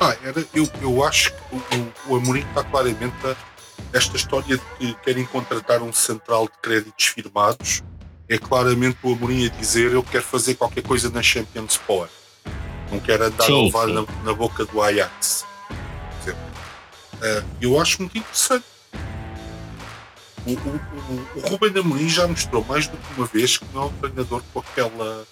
Ah, 0.02 0.15
era, 0.24 0.43
eu, 0.54 0.67
eu 0.82 1.04
acho 1.04 1.32
que 1.32 1.56
o, 2.08 2.13
o 2.13 2.15
Amorim 2.17 2.41
está 2.41 2.63
claramente 2.63 3.15
a 3.26 3.36
esta 3.93 4.15
história 4.15 4.58
de 4.58 4.63
que 4.78 4.93
querem 5.04 5.26
contratar 5.26 5.82
um 5.82 5.91
central 5.91 6.45
de 6.45 6.58
créditos 6.62 7.08
firmados 7.08 7.84
é 8.28 8.38
claramente 8.38 8.98
o 9.04 9.13
Amorim 9.13 9.48
a 9.48 9.50
dizer 9.50 9.91
eu 9.91 10.04
quero 10.04 10.24
fazer 10.24 10.56
qualquer 10.56 10.84
coisa 10.84 11.10
na 11.10 11.22
Champions 11.22 11.78
Power. 11.78 12.08
Não 12.91 12.99
quero 12.99 13.25
andar 13.25 13.45
sim, 13.45 13.62
a 13.62 13.65
levar 13.65 13.88
na, 13.88 14.06
na, 14.23 14.34
boca 14.34 14.65
do 14.65 14.82
Ajax. 14.82 15.45
Uh, 16.25 17.45
eu 17.62 17.80
acho 17.80 18.02
muito 18.02 18.17
interessante. 18.17 18.65
O, 20.45 20.52
o, 20.52 20.56
o, 20.56 21.39
o 21.39 21.49
Ruben 21.49 21.78
Amorim 21.78 22.10
já 22.10 22.25
mostrou 22.28 22.63
mais 22.65 22.88
do 22.88 22.97
que 22.97 23.13
uma 23.17 23.25
vez 23.25 23.58
que 23.58 23.65
não 23.73 23.84
é 23.84 23.86
um 23.86 23.93
treinador 23.93 24.41
com 24.54 24.60
aquela. 24.60 25.25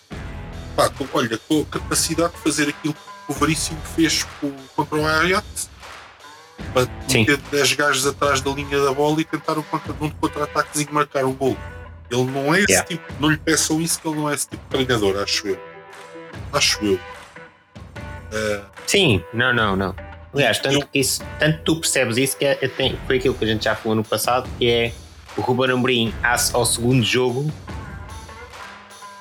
Pá, 0.76 0.90
com, 0.90 1.08
olha, 1.14 1.40
com 1.48 1.62
a 1.62 1.66
capacidade 1.66 2.34
de 2.34 2.40
fazer 2.40 2.70
aquilo 2.70 2.94
que 2.94 3.32
o 3.32 3.34
Veríssimo 3.34 3.80
fez 3.96 4.26
contra 4.76 4.98
o 4.98 5.06
Ajax 5.06 5.70
para 6.74 6.86
ter 7.08 7.38
10 7.38 7.74
gajos 7.74 8.06
atrás 8.06 8.42
da 8.42 8.52
linha 8.52 8.80
da 8.80 8.94
bola 8.94 9.20
e 9.22 9.26
tentar 9.26 9.58
um, 9.58 9.64
contra, 9.64 9.94
um 10.00 10.10
contra-ataques 10.10 10.82
e 10.82 10.92
marcar 10.92 11.26
um 11.26 11.34
gol. 11.34 11.58
Ele 12.10 12.24
não 12.26 12.54
é 12.54 12.60
esse 12.60 12.72
yeah. 12.72 12.88
tipo, 12.88 13.04
não 13.20 13.30
lhe 13.30 13.38
peçam 13.38 13.82
isso 13.82 14.00
que 14.00 14.08
ele 14.08 14.16
não 14.16 14.30
é 14.30 14.34
esse 14.34 14.48
tipo 14.48 14.64
de 14.64 14.70
treinador, 14.70 15.22
acho 15.22 15.48
eu. 15.48 15.60
Acho 16.54 16.86
eu. 16.86 17.00
Uh, 18.32 18.66
Sim, 18.86 19.24
não, 19.34 19.54
não, 19.54 19.76
não. 19.76 19.96
Aliás, 20.34 20.60
tanto, 20.60 20.76
eu, 20.76 20.88
que 20.88 21.00
isso, 21.00 21.24
tanto 21.40 21.60
tu 21.64 21.80
percebes 21.80 22.18
isso 22.18 22.38
que 22.38 22.46
é, 22.46 22.56
tem, 22.56 22.98
foi 23.08 23.18
aquilo 23.18 23.34
que 23.34 23.44
a 23.44 23.48
gente 23.48 23.64
já 23.64 23.76
falou 23.76 23.96
no 23.96 24.04
passado, 24.04 24.50
que 24.58 24.70
é 24.70 24.94
o 25.36 25.42
Ruben 25.42 25.72
Amorim 25.72 26.14
ao 26.54 26.66
segundo 26.66 27.04
jogo 27.04 27.52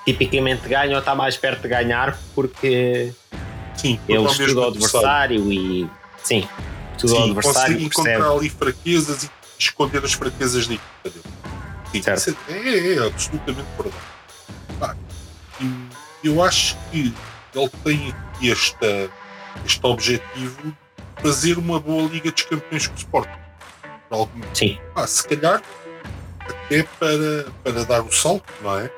tipicamente 0.07 0.69
ganha 0.69 0.92
ou 0.92 1.01
está 1.01 1.14
mais 1.14 1.37
perto 1.37 1.62
de 1.62 1.69
ganhar 1.69 2.16
porque 2.33 3.12
sim, 3.75 3.99
ele 4.09 4.25
estuda 4.25 4.61
o 4.61 4.69
adversário 4.69 5.53
e 5.53 5.90
sim, 6.23 6.49
estuda 6.92 7.14
o 7.14 7.25
adversário 7.25 7.75
consegue 7.75 7.85
encontrar 7.85 8.31
ali 8.31 8.49
fraquezas 8.49 9.25
e 9.25 9.31
esconder 9.59 10.05
as 10.05 10.12
fraquezas 10.12 10.69
da 10.69 10.75
equipa 10.75 11.11
dele. 11.11 12.16
Sim, 12.16 12.35
é, 12.49 12.53
é, 12.53 12.95
é, 12.95 13.07
absolutamente 13.07 13.69
verdade. 13.77 14.97
eu 16.23 16.42
acho 16.42 16.77
que 16.90 17.12
ele 17.55 17.71
tem 17.83 18.14
esta, 18.42 19.11
este 19.64 19.81
objetivo 19.87 20.62
de 21.16 21.22
fazer 21.22 21.59
uma 21.59 21.81
boa 21.81 22.09
Liga 22.09 22.31
dos 22.31 22.42
Campeões 22.42 22.87
com 22.87 22.94
o 22.94 22.99
Sporting. 22.99 23.38
Algum, 24.11 24.40
Sim. 24.55 24.79
Ah, 24.94 25.07
se 25.07 25.27
calhar 25.29 25.62
até 26.40 26.83
para, 26.99 27.51
para 27.64 27.85
dar 27.85 28.03
o 28.03 28.12
salto, 28.12 28.53
não 28.62 28.79
é? 28.79 28.90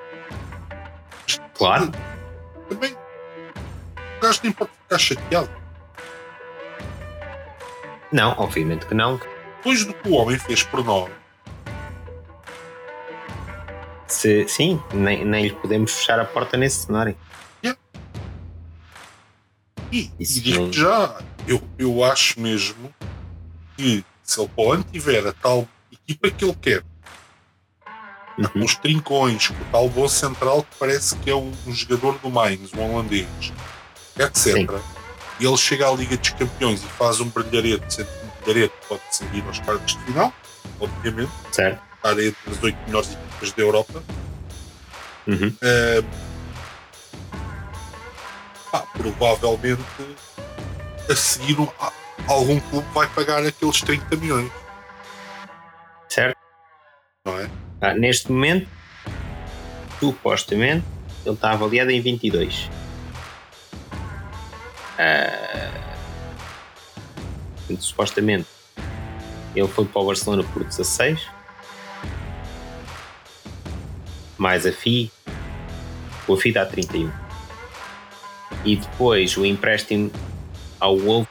Claro. 1.54 1.90
Também 2.68 2.92
o 2.92 4.20
gajo 4.20 4.40
nem 4.42 4.52
pode 4.52 4.70
ficar 4.82 4.98
chateado. 4.98 5.50
Não, 8.12 8.34
obviamente 8.38 8.86
que 8.86 8.94
não. 8.94 9.20
Depois 9.56 9.84
do 9.84 9.94
que 9.94 10.08
o 10.08 10.12
homem 10.12 10.38
fez 10.38 10.62
por 10.62 10.84
nós, 10.84 11.10
se, 14.06 14.48
sim, 14.48 14.82
nem, 14.92 15.24
nem 15.24 15.44
lhe 15.44 15.54
podemos 15.54 15.92
fechar 15.92 16.18
a 16.18 16.24
porta 16.24 16.56
nesse 16.56 16.86
cenário. 16.86 17.16
E, 19.90 20.10
e 20.18 20.24
digo 20.24 20.72
já, 20.72 21.20
eu, 21.46 21.62
eu 21.78 22.04
acho 22.04 22.40
mesmo 22.40 22.92
que 23.76 24.04
se 24.22 24.40
ele 24.40 24.48
para 24.48 24.64
o 24.64 24.72
ano 24.72 24.84
tiver 24.92 25.26
a 25.26 25.32
tal 25.32 25.66
equipa 25.90 26.30
que 26.30 26.44
ele 26.44 26.56
quer, 26.60 26.84
uhum. 28.38 28.64
os 28.64 28.74
trincões, 28.76 29.48
com 29.48 29.54
o 29.54 29.66
tal 29.72 29.88
bom 29.88 30.08
central 30.08 30.62
que 30.62 30.76
parece 30.78 31.16
que 31.16 31.30
é 31.30 31.34
um, 31.34 31.52
um 31.66 31.72
jogador 31.72 32.18
do 32.18 32.30
Mainz, 32.30 32.72
um 32.74 32.80
holandês, 32.82 33.52
etc. 34.18 34.36
Sim. 34.36 34.66
E 35.40 35.46
ele 35.46 35.56
chega 35.56 35.88
à 35.88 35.92
Liga 35.92 36.16
dos 36.16 36.30
Campeões 36.30 36.82
e 36.82 36.86
faz 36.86 37.20
um 37.20 37.28
brilharete, 37.28 37.94
sendo 37.94 38.08
um 38.08 38.44
brilharete 38.44 38.74
pode 38.88 39.02
seguir 39.10 39.44
aos 39.46 39.58
quartos 39.60 39.96
de 39.96 40.04
final, 40.04 40.32
obviamente. 40.80 41.32
Certo 41.52 41.88
estar 41.98 42.18
entre 42.18 42.50
as 42.50 42.62
oito 42.62 42.78
melhores 42.86 43.12
equipas 43.12 43.52
da 43.52 43.62
Europa. 43.62 44.02
Uhum. 45.26 45.48
Uh, 45.48 46.04
pá, 48.70 48.80
provavelmente 48.92 49.82
a 51.10 51.16
seguir 51.16 51.56
algum 52.26 52.60
clube 52.60 52.86
vai 52.92 53.08
pagar 53.08 53.44
aqueles 53.44 53.80
30 53.80 54.16
milhões. 54.16 54.52
Certo? 56.08 56.36
Não 57.24 57.38
é? 57.38 57.50
Ah, 57.80 57.94
neste 57.94 58.30
momento, 58.30 58.68
supostamente, 60.00 60.84
ele 61.24 61.34
está 61.34 61.52
avaliado 61.52 61.90
em 61.90 62.00
22. 62.00 62.70
Uh, 64.98 65.78
supostamente 67.78 68.48
ele 69.54 69.68
foi 69.68 69.84
para 69.84 70.00
o 70.00 70.06
Barcelona 70.06 70.42
por 70.42 70.64
16 70.64 71.38
mais 74.38 74.64
a 74.64 74.72
FI, 74.72 75.10
o 76.28 76.36
FI 76.36 76.52
dá 76.52 76.64
31. 76.64 77.10
E 78.64 78.76
depois 78.76 79.36
o 79.36 79.44
empréstimo 79.44 80.10
ao 80.80 80.96
Wolf 80.96 81.28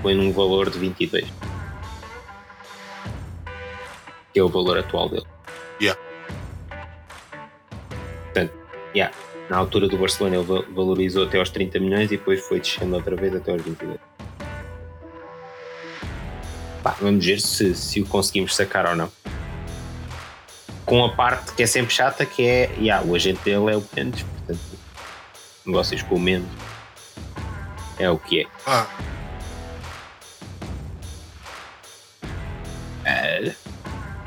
foi 0.00 0.14
num 0.14 0.32
valor 0.32 0.70
de 0.70 0.78
22. 0.78 1.24
Que 4.32 4.40
é 4.40 4.42
o 4.42 4.48
valor 4.48 4.78
atual 4.78 5.08
dele. 5.08 5.26
Yeah. 5.80 6.00
Portanto, 8.24 8.52
yeah, 8.94 9.14
na 9.50 9.56
altura 9.56 9.88
do 9.88 9.98
Barcelona 9.98 10.36
ele 10.36 10.74
valorizou 10.74 11.24
até 11.24 11.38
aos 11.38 11.50
30 11.50 11.80
milhões 11.80 12.12
e 12.12 12.16
depois 12.16 12.40
foi 12.46 12.60
descendo 12.60 12.94
outra 12.94 13.16
vez 13.16 13.34
até 13.34 13.52
aos 13.52 13.62
22. 13.62 13.98
Pá, 16.82 16.96
vamos 17.00 17.24
ver 17.24 17.40
se, 17.40 17.74
se 17.74 18.00
o 18.00 18.06
conseguimos 18.06 18.56
sacar 18.56 18.86
ou 18.86 18.96
não 18.96 19.10
com 20.92 21.04
a 21.04 21.08
parte 21.08 21.54
que 21.54 21.62
é 21.62 21.66
sempre 21.66 21.94
chata, 21.94 22.26
que 22.26 22.46
é 22.46 22.70
yeah, 22.78 23.06
o 23.06 23.14
agente 23.14 23.40
dele 23.44 23.72
é 23.72 23.76
o 23.76 23.84
Mendes, 23.96 24.22
portanto, 24.22 24.60
negócios 25.66 26.02
com 26.02 26.16
o 26.16 26.20
Mendes 26.20 26.50
é 27.98 28.10
o 28.10 28.18
que 28.18 28.40
é. 28.42 28.46
Ah. 28.66 28.86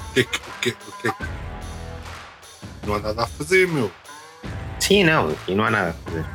O 0.09 0.13
que 0.13 0.19
é 0.19 0.23
que, 0.23 0.37
o 0.37 0.59
que, 0.61 0.69
o 0.69 0.91
que, 1.01 1.11
que 1.11 2.87
não 2.87 2.95
há 2.95 2.99
nada 2.99 3.23
a 3.23 3.27
fazer, 3.27 3.67
meu? 3.67 3.91
Sim, 4.79 5.03
não, 5.03 5.29
aqui 5.29 5.53
não 5.53 5.65
há 5.65 5.71
nada 5.71 5.89
a 5.89 5.93
fazer. 5.93 6.25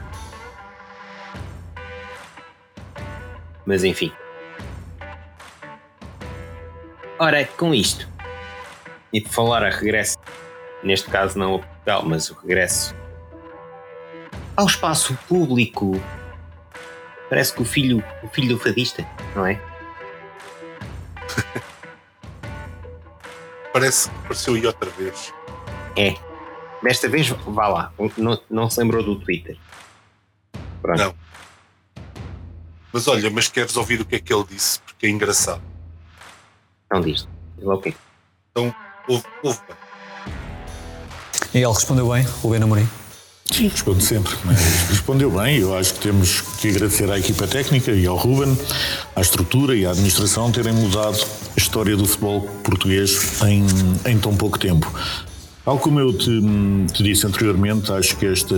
Mas 3.64 3.84
enfim. 3.84 4.12
Ora, 7.18 7.44
com 7.44 7.74
isto, 7.74 8.08
e 9.12 9.20
por 9.20 9.30
falar 9.30 9.62
a 9.62 9.70
regresso, 9.70 10.18
neste 10.82 11.08
caso 11.08 11.38
não 11.38 11.56
a 11.56 11.58
Portugal, 11.60 12.02
mas 12.04 12.30
o 12.30 12.34
regresso 12.34 12.94
ao 14.56 14.66
espaço 14.66 15.16
público. 15.28 16.00
Parece 17.28 17.54
que 17.54 17.62
o 17.62 17.64
filho, 17.64 18.04
o 18.22 18.28
filho 18.28 18.56
do 18.56 18.58
fadista, 18.58 19.06
não 19.34 19.46
é? 19.46 19.60
Parece 23.72 24.10
que 24.10 24.16
apareceu 24.16 24.54
aí 24.54 24.66
outra 24.66 24.90
vez. 24.90 25.32
É. 25.96 26.14
Desta 26.82 27.08
vez, 27.08 27.28
vá 27.28 27.68
lá. 27.68 27.92
Não, 28.16 28.40
não 28.50 28.68
se 28.68 28.80
lembrou 28.80 29.02
do 29.02 29.20
Twitter. 29.20 29.56
Pronto. 30.82 30.98
Não. 30.98 31.14
Mas 32.92 33.06
olha, 33.06 33.30
mas 33.30 33.48
queres 33.48 33.76
ouvir 33.76 34.00
o 34.00 34.04
que 34.04 34.16
é 34.16 34.18
que 34.18 34.34
ele 34.34 34.44
disse? 34.48 34.80
Porque 34.80 35.06
é 35.06 35.10
engraçado. 35.10 35.62
Não 36.90 37.00
diz. 37.00 37.28
Diz 37.56 37.64
lá 37.64 37.74
o 37.76 37.80
quê? 37.80 37.94
Então, 38.50 38.74
Houve, 39.10 39.24
houve 39.42 39.58
bem. 39.66 39.76
E 41.52 41.58
ele 41.58 41.72
respondeu 41.72 42.08
bem, 42.12 42.24
o 42.44 42.48
Ben 42.48 42.62
Amorim? 42.62 42.88
Sim, 43.50 43.68
responde 43.68 44.04
sempre. 44.04 44.32
respondeu 44.88 45.30
bem. 45.30 45.58
Eu 45.58 45.76
acho 45.76 45.94
que 45.94 46.00
temos 46.00 46.40
que 46.40 46.68
agradecer 46.68 47.10
à 47.10 47.18
equipa 47.18 47.46
técnica 47.46 47.90
e 47.90 48.06
ao 48.06 48.16
Ruben, 48.16 48.56
à 49.14 49.20
estrutura 49.20 49.74
e 49.76 49.84
à 49.84 49.90
administração 49.90 50.50
terem 50.52 50.72
mudado 50.72 51.18
a 51.56 51.60
história 51.60 51.96
do 51.96 52.06
futebol 52.06 52.42
português 52.62 53.42
em, 53.42 53.66
em 54.08 54.18
tão 54.18 54.36
pouco 54.36 54.58
tempo. 54.58 54.90
Tal 55.64 55.78
como 55.78 56.00
eu 56.00 56.16
te, 56.16 56.40
te, 56.92 57.02
disse 57.02 57.26
anteriormente, 57.26 57.92
acho 57.92 58.16
que 58.16 58.24
esta 58.24 58.54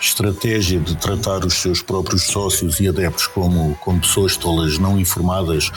estratégia 0.00 0.78
de 0.78 0.96
tratar 0.96 1.44
os 1.44 1.54
seus 1.54 1.82
próprios 1.82 2.22
sócios 2.24 2.78
e 2.78 2.86
adeptos 2.86 3.26
como, 3.26 3.74
como 3.80 4.00
pessoas 4.00 4.36
tolas 4.36 4.78
não 4.78 4.98
informadas 4.98 5.70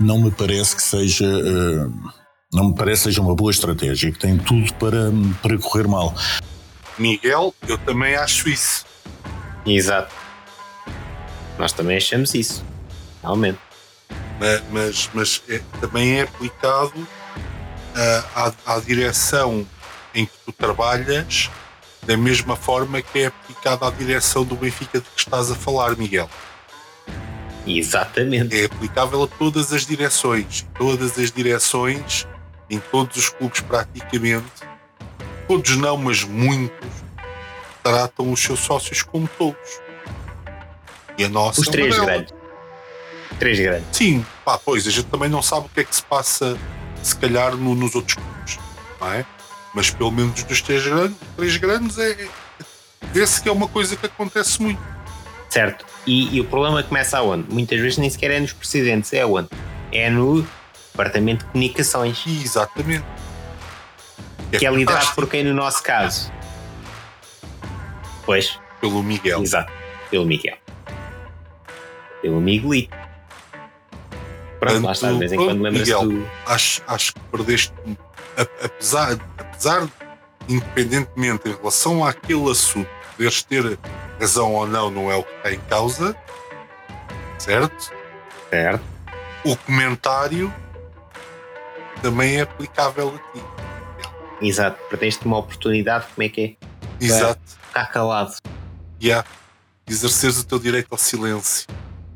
não 0.00 0.20
me 0.20 0.30
parece 0.30 0.74
que 0.76 0.82
seja. 0.82 1.26
Uh, 1.26 1.92
não 2.52 2.68
me 2.68 2.74
parece 2.74 3.04
seja 3.04 3.20
uma 3.20 3.34
boa 3.34 3.50
estratégia, 3.50 4.10
que 4.10 4.18
tem 4.18 4.38
tudo 4.38 4.72
para, 4.74 5.12
para 5.42 5.58
correr 5.58 5.86
mal. 5.86 6.14
Miguel, 6.98 7.54
eu 7.68 7.78
também 7.78 8.14
acho 8.16 8.48
isso. 8.48 8.86
Exato. 9.64 10.14
Nós 11.58 11.72
também 11.72 11.96
achamos 11.96 12.34
isso. 12.34 12.64
Realmente. 13.22 13.58
Mas, 14.38 14.62
mas, 14.70 15.10
mas 15.14 15.42
é, 15.48 15.60
também 15.80 16.20
é 16.20 16.22
aplicado 16.22 16.98
uh, 16.98 18.24
à, 18.34 18.52
à 18.74 18.80
direção 18.80 19.66
em 20.14 20.26
que 20.26 20.32
tu 20.44 20.52
trabalhas 20.52 21.50
da 22.06 22.16
mesma 22.16 22.54
forma 22.54 23.02
que 23.02 23.20
é 23.20 23.26
aplicado 23.26 23.84
à 23.84 23.90
direção 23.90 24.44
do 24.44 24.54
Benfica 24.54 25.00
de 25.00 25.06
que 25.06 25.20
estás 25.20 25.50
a 25.50 25.54
falar, 25.54 25.96
Miguel. 25.96 26.30
Exatamente. 27.66 28.58
É 28.58 28.66
aplicável 28.66 29.24
a 29.24 29.26
todas 29.26 29.72
as 29.72 29.84
direções. 29.84 30.64
Todas 30.78 31.18
as 31.18 31.32
direções 31.32 32.26
em 32.70 32.78
todos 32.78 33.16
os 33.16 33.28
clubes 33.28 33.60
praticamente 33.60 34.65
todos 35.48 35.76
não, 35.76 35.96
mas 35.96 36.24
muitos, 36.24 36.88
tratam 37.82 38.30
os 38.32 38.40
seus 38.40 38.60
sócios 38.60 39.02
como 39.02 39.28
tolos. 39.38 39.56
E 41.18 41.24
a 41.24 41.28
nossa 41.28 41.60
Os 41.60 41.68
é 41.68 41.70
três 41.70 41.94
delas. 41.94 42.06
grandes. 42.06 42.34
Três 43.38 43.58
grandes. 43.60 43.86
Sim, 43.92 44.24
pá, 44.44 44.58
pois, 44.58 44.86
a 44.86 44.90
gente 44.90 45.06
também 45.06 45.28
não 45.28 45.42
sabe 45.42 45.66
o 45.66 45.68
que 45.68 45.80
é 45.80 45.84
que 45.84 45.94
se 45.94 46.02
passa, 46.02 46.58
se 47.02 47.16
calhar, 47.16 47.54
no- 47.56 47.74
nos 47.74 47.94
outros 47.94 48.14
clubes, 48.16 48.58
não 49.00 49.12
é? 49.12 49.24
Mas 49.74 49.90
pelo 49.90 50.10
menos 50.10 50.42
dos 50.42 50.60
três 50.62 50.84
grandes, 50.86 51.16
três 51.36 51.56
grandes 51.56 51.98
é. 51.98 52.28
Vê-se 53.12 53.40
que 53.42 53.48
é 53.48 53.52
uma 53.52 53.68
coisa 53.68 53.94
que 53.96 54.06
acontece 54.06 54.60
muito. 54.60 54.80
Certo. 55.50 55.84
E, 56.06 56.34
e 56.36 56.40
o 56.40 56.44
problema 56.44 56.82
começa 56.82 57.18
aonde? 57.18 57.52
Muitas 57.52 57.78
vezes 57.80 57.98
nem 57.98 58.08
sequer 58.10 58.30
é 58.30 58.40
nos 58.40 58.52
presidentes, 58.52 59.12
é 59.12 59.24
onde? 59.24 59.48
É 59.92 60.08
no 60.10 60.46
departamento 60.92 61.44
de 61.46 61.52
comunicações. 61.52 62.22
E 62.26 62.42
exatamente. 64.52 64.58
Que 64.58 64.66
é 64.66 64.70
liderado 64.70 65.14
por 65.14 65.28
quem 65.28 65.44
no 65.44 65.54
nosso 65.54 65.82
caso? 65.82 66.32
Pois, 68.24 68.58
pelo 68.80 69.02
Miguel. 69.02 69.42
exato. 69.42 69.72
Pelo 70.10 70.26
Miguel. 70.26 70.56
Pelo 72.22 72.40
Miguelito. 72.40 72.96
Pronto, 74.58 74.86
lá 74.86 74.92
está, 74.92 75.12
de 75.12 75.18
vez 75.18 75.32
em 75.32 75.36
quando 75.36 75.62
lembra-se 75.62 75.92
Miguel. 75.92 76.08
do. 76.08 76.30
Acho, 76.46 76.82
acho 76.86 77.14
que 77.14 77.20
perdeste. 77.30 77.72
Apesar, 78.62 79.18
apesar, 79.38 79.88
independentemente 80.48 81.48
em 81.48 81.54
relação 81.56 82.04
àquele 82.04 82.50
assunto, 82.50 82.88
poderes 83.12 83.42
ter 83.42 83.78
razão 84.18 84.54
ou 84.54 84.66
não, 84.66 84.90
não 84.90 85.10
é 85.10 85.16
o 85.16 85.22
que 85.22 85.34
está 85.36 85.52
em 85.52 85.60
causa, 85.60 86.16
certo? 87.38 87.92
Certo. 88.50 88.84
O 89.44 89.56
comentário 89.56 90.52
também 92.02 92.36
é 92.38 92.40
aplicável 92.42 93.14
a 93.14 93.32
ti. 93.32 93.44
Exato. 94.40 94.78
Perdeste 94.88 95.24
uma 95.26 95.38
oportunidade, 95.38 96.06
como 96.14 96.26
é 96.26 96.28
que 96.28 96.58
é? 97.00 97.04
Exato. 97.04 97.40
Ficar 97.68 97.86
calado. 97.86 98.34
Yeah. 99.02 99.26
Exerceres 99.86 100.38
o 100.38 100.44
teu 100.44 100.58
direito 100.58 100.88
ao 100.90 100.98
silêncio. 100.98 101.66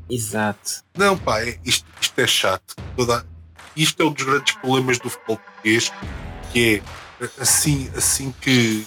Exato. 0.09 0.83
Não, 0.97 1.17
pá, 1.17 1.41
é- 1.41 1.57
isto, 1.63 1.85
isto 2.01 2.19
é 2.19 2.27
chato. 2.27 2.75
Toda, 2.95 3.25
isto 3.75 4.01
é 4.01 4.05
um 4.05 4.11
dos 4.11 4.23
grandes 4.23 4.55
problemas 4.55 4.99
do 4.99 5.09
futebol 5.09 5.37
português, 5.37 5.91
que 6.51 6.83
é 7.19 7.31
assim, 7.41 7.89
assim 7.95 8.33
que 8.41 8.85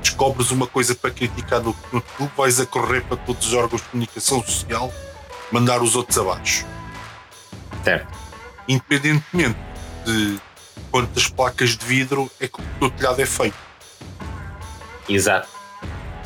descobres 0.00 0.50
uma 0.52 0.66
coisa 0.66 0.94
para 0.94 1.10
criticar 1.10 1.60
no, 1.60 1.74
no 1.92 2.00
clube, 2.00 2.32
vais 2.36 2.60
a 2.60 2.66
correr 2.66 3.02
para 3.02 3.16
todos 3.16 3.48
os 3.48 3.54
órgãos 3.54 3.82
de 3.82 3.88
comunicação 3.88 4.42
social 4.44 4.92
mandar 5.50 5.82
os 5.82 5.96
outros 5.96 6.16
abaixo. 6.16 6.64
Certo. 7.82 8.16
Independentemente 8.68 9.58
de 10.04 10.40
quantas 10.90 11.28
placas 11.28 11.76
de 11.76 11.84
vidro 11.84 12.30
é 12.40 12.48
que 12.48 12.60
o 12.60 12.64
teu 12.78 12.90
telhado 12.90 13.20
é 13.20 13.26
feito. 13.26 13.56
Exato. 15.08 15.48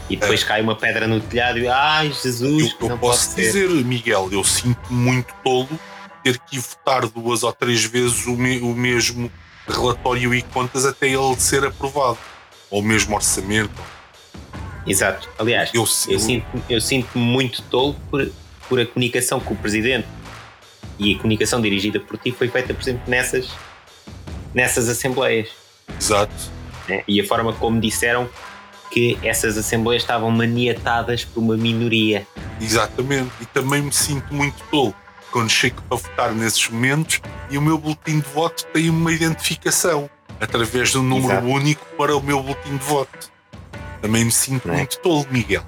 E 0.08 0.16
depois 0.16 0.42
cai 0.42 0.60
uma 0.60 0.74
pedra 0.74 1.06
no 1.06 1.20
telhado 1.20 1.58
e 1.58 1.68
ai 1.68 2.12
Jesus, 2.12 2.74
Eu, 2.80 2.88
eu 2.88 2.98
posso 2.98 3.36
dizer, 3.36 3.68
Miguel, 3.68 4.28
eu 4.32 4.42
sinto 4.42 4.92
muito 4.92 5.32
tolo 5.44 5.68
ter 6.24 6.38
que 6.38 6.58
votar 6.58 7.06
duas 7.06 7.42
ou 7.42 7.52
três 7.52 7.84
vezes 7.84 8.26
o, 8.26 8.32
me- 8.36 8.60
o 8.60 8.74
mesmo 8.74 9.30
relatório 9.68 10.34
e 10.34 10.42
contas 10.42 10.84
até 10.84 11.08
ele 11.08 11.36
ser 11.38 11.64
aprovado. 11.64 12.18
Ou 12.70 12.80
o 12.80 12.84
mesmo 12.84 13.14
orçamento. 13.14 13.80
Exato. 14.86 15.28
Aliás, 15.38 15.70
Eu, 15.72 15.82
eu, 16.08 16.18
sinto, 16.18 16.46
eu 16.68 16.80
sinto-me 16.80 17.22
muito 17.24 17.62
tolo 17.62 17.94
por, 18.10 18.30
por 18.68 18.80
a 18.80 18.86
comunicação 18.86 19.38
com 19.38 19.54
o 19.54 19.56
presidente 19.56 20.06
e 20.98 21.14
a 21.14 21.18
comunicação 21.18 21.60
dirigida 21.60 22.00
por 22.00 22.18
ti 22.18 22.32
foi 22.32 22.48
feita, 22.48 22.74
por 22.74 22.82
exemplo, 22.82 23.02
nessas, 23.06 23.48
nessas 24.54 24.88
assembleias. 24.88 25.48
Exato. 25.98 26.32
né? 26.88 27.02
E 27.06 27.20
a 27.20 27.26
forma 27.26 27.52
como 27.52 27.80
disseram 27.80 28.28
que 28.90 29.18
essas 29.22 29.56
assembleias 29.56 30.02
estavam 30.02 30.30
maniatadas 30.30 31.24
por 31.24 31.40
uma 31.40 31.56
minoria. 31.56 32.26
Exatamente. 32.60 33.30
E 33.40 33.46
também 33.46 33.82
me 33.82 33.92
sinto 33.92 34.32
muito 34.34 34.62
tolo 34.70 34.94
quando 35.30 35.48
chego 35.48 35.80
para 35.82 35.96
votar 35.96 36.32
nesses 36.32 36.68
momentos 36.68 37.20
e 37.50 37.56
o 37.56 37.62
meu 37.62 37.78
boletim 37.78 38.18
de 38.18 38.28
voto 38.30 38.66
tem 38.72 38.90
uma 38.90 39.12
identificação 39.12 40.10
através 40.40 40.90
de 40.90 40.98
um 40.98 41.02
número 41.02 41.32
Exato. 41.34 41.46
único 41.46 41.86
para 41.96 42.16
o 42.16 42.20
meu 42.20 42.42
boletim 42.42 42.76
de 42.76 42.84
voto. 42.84 43.30
Também 44.02 44.24
me 44.24 44.32
sinto 44.32 44.68
é? 44.70 44.76
muito 44.76 44.98
tolo, 44.98 45.26
Miguel. 45.30 45.62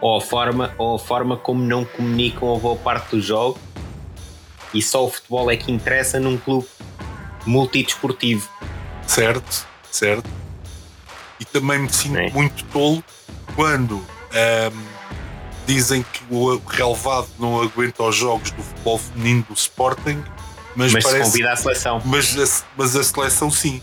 Ou 0.00 0.18
a 0.18 0.20
forma, 0.20 0.74
ou 0.76 0.96
a 0.96 0.98
forma 0.98 1.36
como 1.36 1.62
não 1.62 1.84
comunicam 1.84 2.54
a 2.54 2.58
boa 2.58 2.76
parte 2.76 3.16
do 3.16 3.22
jogo 3.22 3.58
e 4.74 4.82
só 4.82 5.04
o 5.04 5.10
futebol 5.10 5.50
é 5.50 5.56
que 5.56 5.70
interessa 5.72 6.18
num 6.18 6.36
clube 6.36 6.66
multidesportivo. 7.46 8.48
Certo, 9.06 9.66
certo. 9.90 10.28
E 11.40 11.44
também 11.44 11.78
me 11.80 11.92
sinto 11.92 12.16
É. 12.18 12.30
muito 12.30 12.64
tolo 12.66 13.02
quando 13.54 14.04
dizem 15.66 16.04
que 16.12 16.22
o 16.30 16.56
relevado 16.66 17.28
não 17.38 17.60
aguenta 17.62 18.02
os 18.02 18.14
jogos 18.16 18.50
do 18.50 18.62
futebol 18.62 18.98
feminino 18.98 19.42
do 19.48 19.54
Sporting, 19.54 20.22
mas, 20.76 20.92
Mas 20.92 21.04
se 21.04 21.10
parece 21.10 21.30
convida 21.30 21.52
a 21.52 21.56
seleção. 21.56 22.02
mas, 22.04 22.36
a, 22.38 22.64
mas 22.76 22.96
a 22.96 23.04
seleção 23.04 23.50
sim. 23.50 23.80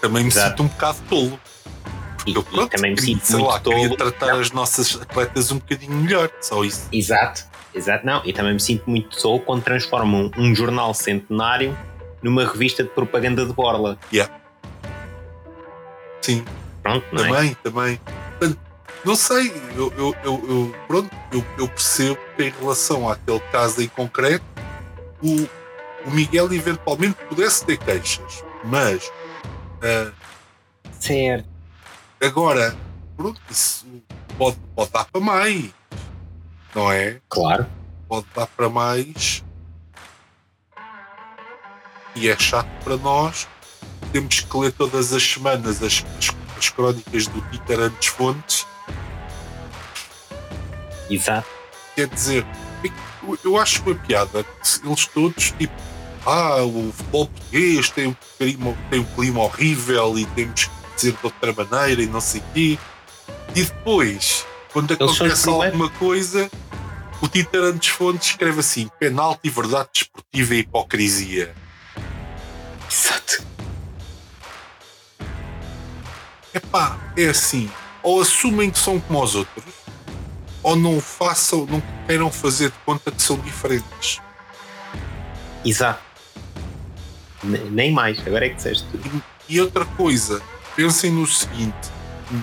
Também 0.00 0.22
me 0.22 0.28
Exato. 0.30 0.50
sinto 0.50 0.62
um 0.62 0.66
bocado 0.68 0.98
tolo. 1.08 1.40
E, 2.26 2.34
Eu, 2.34 2.42
pronto, 2.42 2.70
também 2.70 2.92
me 2.92 2.96
queria- 2.96 3.14
sinto 3.16 3.26
sei 3.26 3.36
muito 3.36 3.50
lá, 3.50 3.60
queria 3.60 3.84
tolo. 3.88 3.96
tratar 3.96 4.26
Não, 4.32 4.40
as 4.40 4.50
nossas 4.50 4.96
atletas 5.00 5.50
um 5.52 5.58
bocadinho 5.58 5.92
melhor, 5.92 6.30
só 6.40 6.64
isso. 6.64 6.88
Exato, 6.90 7.44
exato, 7.74 8.06
não. 8.06 8.22
E 8.24 8.32
também 8.32 8.54
me 8.54 8.60
sinto 8.60 8.88
muito 8.88 9.20
tolo 9.20 9.40
quando 9.40 9.62
transformam 9.62 10.30
um 10.38 10.54
jornal 10.54 10.94
centenário 10.94 11.76
numa 12.24 12.44
revista 12.46 12.82
de 12.82 12.88
propaganda 12.88 13.44
de 13.44 13.52
borla. 13.52 13.98
Sim, 16.22 16.42
Pronto, 16.82 17.04
não 17.12 17.22
é? 17.22 17.28
também, 17.28 17.54
também. 17.62 18.00
Portanto, 18.38 18.58
não 19.04 19.14
sei, 19.14 19.52
eu, 19.76 19.92
eu, 19.96 20.16
eu, 20.24 20.44
eu- 20.48 20.74
pronto, 20.88 21.10
eu, 21.30 21.44
eu 21.58 21.68
percebo 21.68 22.18
que 22.34 22.44
em 22.44 22.50
relação 22.50 23.08
àquele 23.08 23.40
caso 23.52 23.82
em 23.82 23.88
concreto, 23.88 24.44
o, 25.22 25.46
o 26.06 26.10
Miguel 26.10 26.50
eventualmente 26.54 27.16
pudesse 27.28 27.64
ter 27.66 27.76
queixas, 27.76 28.42
mas 28.64 29.12
ah, 29.82 30.10
Certo. 30.98 31.46
agora, 32.22 32.74
pronto, 33.18 33.38
isso 33.50 33.86
pode, 34.38 34.56
pode 34.74 34.90
dar 34.92 35.04
para 35.04 35.20
mais, 35.20 35.70
não 36.74 36.90
é? 36.90 37.20
Claro. 37.28 37.66
Pode 38.08 38.26
dar 38.34 38.46
para 38.46 38.70
mais 38.70 39.43
e 42.16 42.28
é 42.28 42.38
chato 42.38 42.68
para 42.82 42.96
nós. 42.96 43.46
Temos 44.12 44.40
que 44.40 44.56
ler 44.56 44.72
todas 44.72 45.12
as 45.12 45.22
semanas 45.22 45.82
as, 45.82 46.04
as, 46.18 46.30
as 46.58 46.68
crónicas 46.68 47.26
do 47.26 47.40
Peter 47.42 47.80
Antes 47.80 48.08
Fontes 48.08 48.66
Exato. 51.10 51.46
Quer 51.94 52.08
dizer, 52.08 52.46
eu- 53.26 53.38
eu 53.44 53.58
acho 53.58 53.82
uma 53.82 53.94
piada 53.94 54.44
eles 54.84 55.06
todos, 55.06 55.52
tipo, 55.52 55.72
ah, 56.26 56.62
o 56.62 56.92
futebol 56.92 57.26
português 57.28 57.90
tem 57.90 58.06
um 58.08 58.16
clima, 58.38 58.76
tem 58.90 59.00
um 59.00 59.04
clima 59.04 59.40
horrível 59.40 60.18
e 60.18 60.24
temos 60.26 60.64
que 60.64 60.70
dizer 60.96 61.12
de 61.12 61.18
outra 61.22 61.52
maneira 61.52 62.02
e 62.02 62.06
não 62.06 62.20
sei 62.20 62.40
o 62.40 62.44
quê. 62.54 62.78
E 63.54 63.62
depois, 63.62 64.44
quando 64.72 64.94
acontece 64.94 65.48
alguma 65.48 65.90
coisa, 65.90 66.50
o 67.20 67.28
Titer 67.28 67.62
Antes 67.62 67.90
Fontes 67.90 68.28
escreve 68.30 68.60
assim: 68.60 68.88
penalti, 68.98 69.48
verdade 69.50 69.88
desportiva 69.92 70.54
e 70.54 70.58
hipocrisia. 70.60 71.54
Exato. 72.94 73.44
Epá, 76.54 76.96
é 77.16 77.26
assim, 77.26 77.68
ou 78.02 78.20
assumem 78.20 78.70
que 78.70 78.78
são 78.78 79.00
como 79.00 79.20
os 79.20 79.34
outros, 79.34 79.64
ou 80.62 80.76
não 80.76 81.00
façam, 81.00 81.66
não 81.66 81.82
queiram 82.06 82.30
fazer 82.30 82.70
de 82.70 82.78
conta 82.86 83.10
que 83.10 83.20
são 83.20 83.36
diferentes. 83.38 84.20
Exato. 85.64 86.00
Ne- 87.42 87.58
Nem 87.70 87.92
mais, 87.92 88.24
agora 88.24 88.46
é 88.46 88.50
que 88.50 88.54
disseste 88.56 88.86
tu. 88.92 89.22
E 89.48 89.60
outra 89.60 89.84
coisa, 89.84 90.40
pensem 90.76 91.10
no 91.10 91.26
seguinte: 91.26 91.90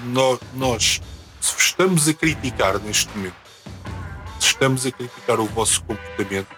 nó- 0.07 0.37
nós, 0.53 0.99
se 1.39 1.55
estamos 1.57 2.09
a 2.09 2.13
criticar 2.13 2.77
neste 2.79 3.09
momento, 3.17 3.35
se 4.39 4.47
estamos 4.47 4.85
a 4.85 4.91
criticar 4.91 5.39
o 5.39 5.45
vosso 5.45 5.81
comportamento, 5.85 6.49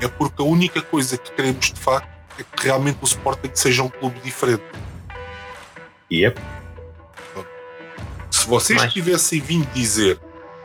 é 0.00 0.08
porque 0.08 0.40
a 0.40 0.44
única 0.46 0.80
coisa 0.80 1.18
que 1.18 1.30
queremos 1.32 1.66
de 1.72 1.78
facto 1.78 2.17
é 2.38 2.42
que 2.56 2.64
realmente 2.64 2.98
o 3.02 3.04
Sporting 3.04 3.50
seja 3.54 3.82
um 3.82 3.88
clube 3.88 4.18
diferente. 4.20 4.64
Yep. 6.10 6.40
Se 8.30 8.46
vocês 8.46 8.80
Mas- 8.80 8.92
tivessem 8.92 9.40
vindo 9.40 9.66
dizer 9.72 10.20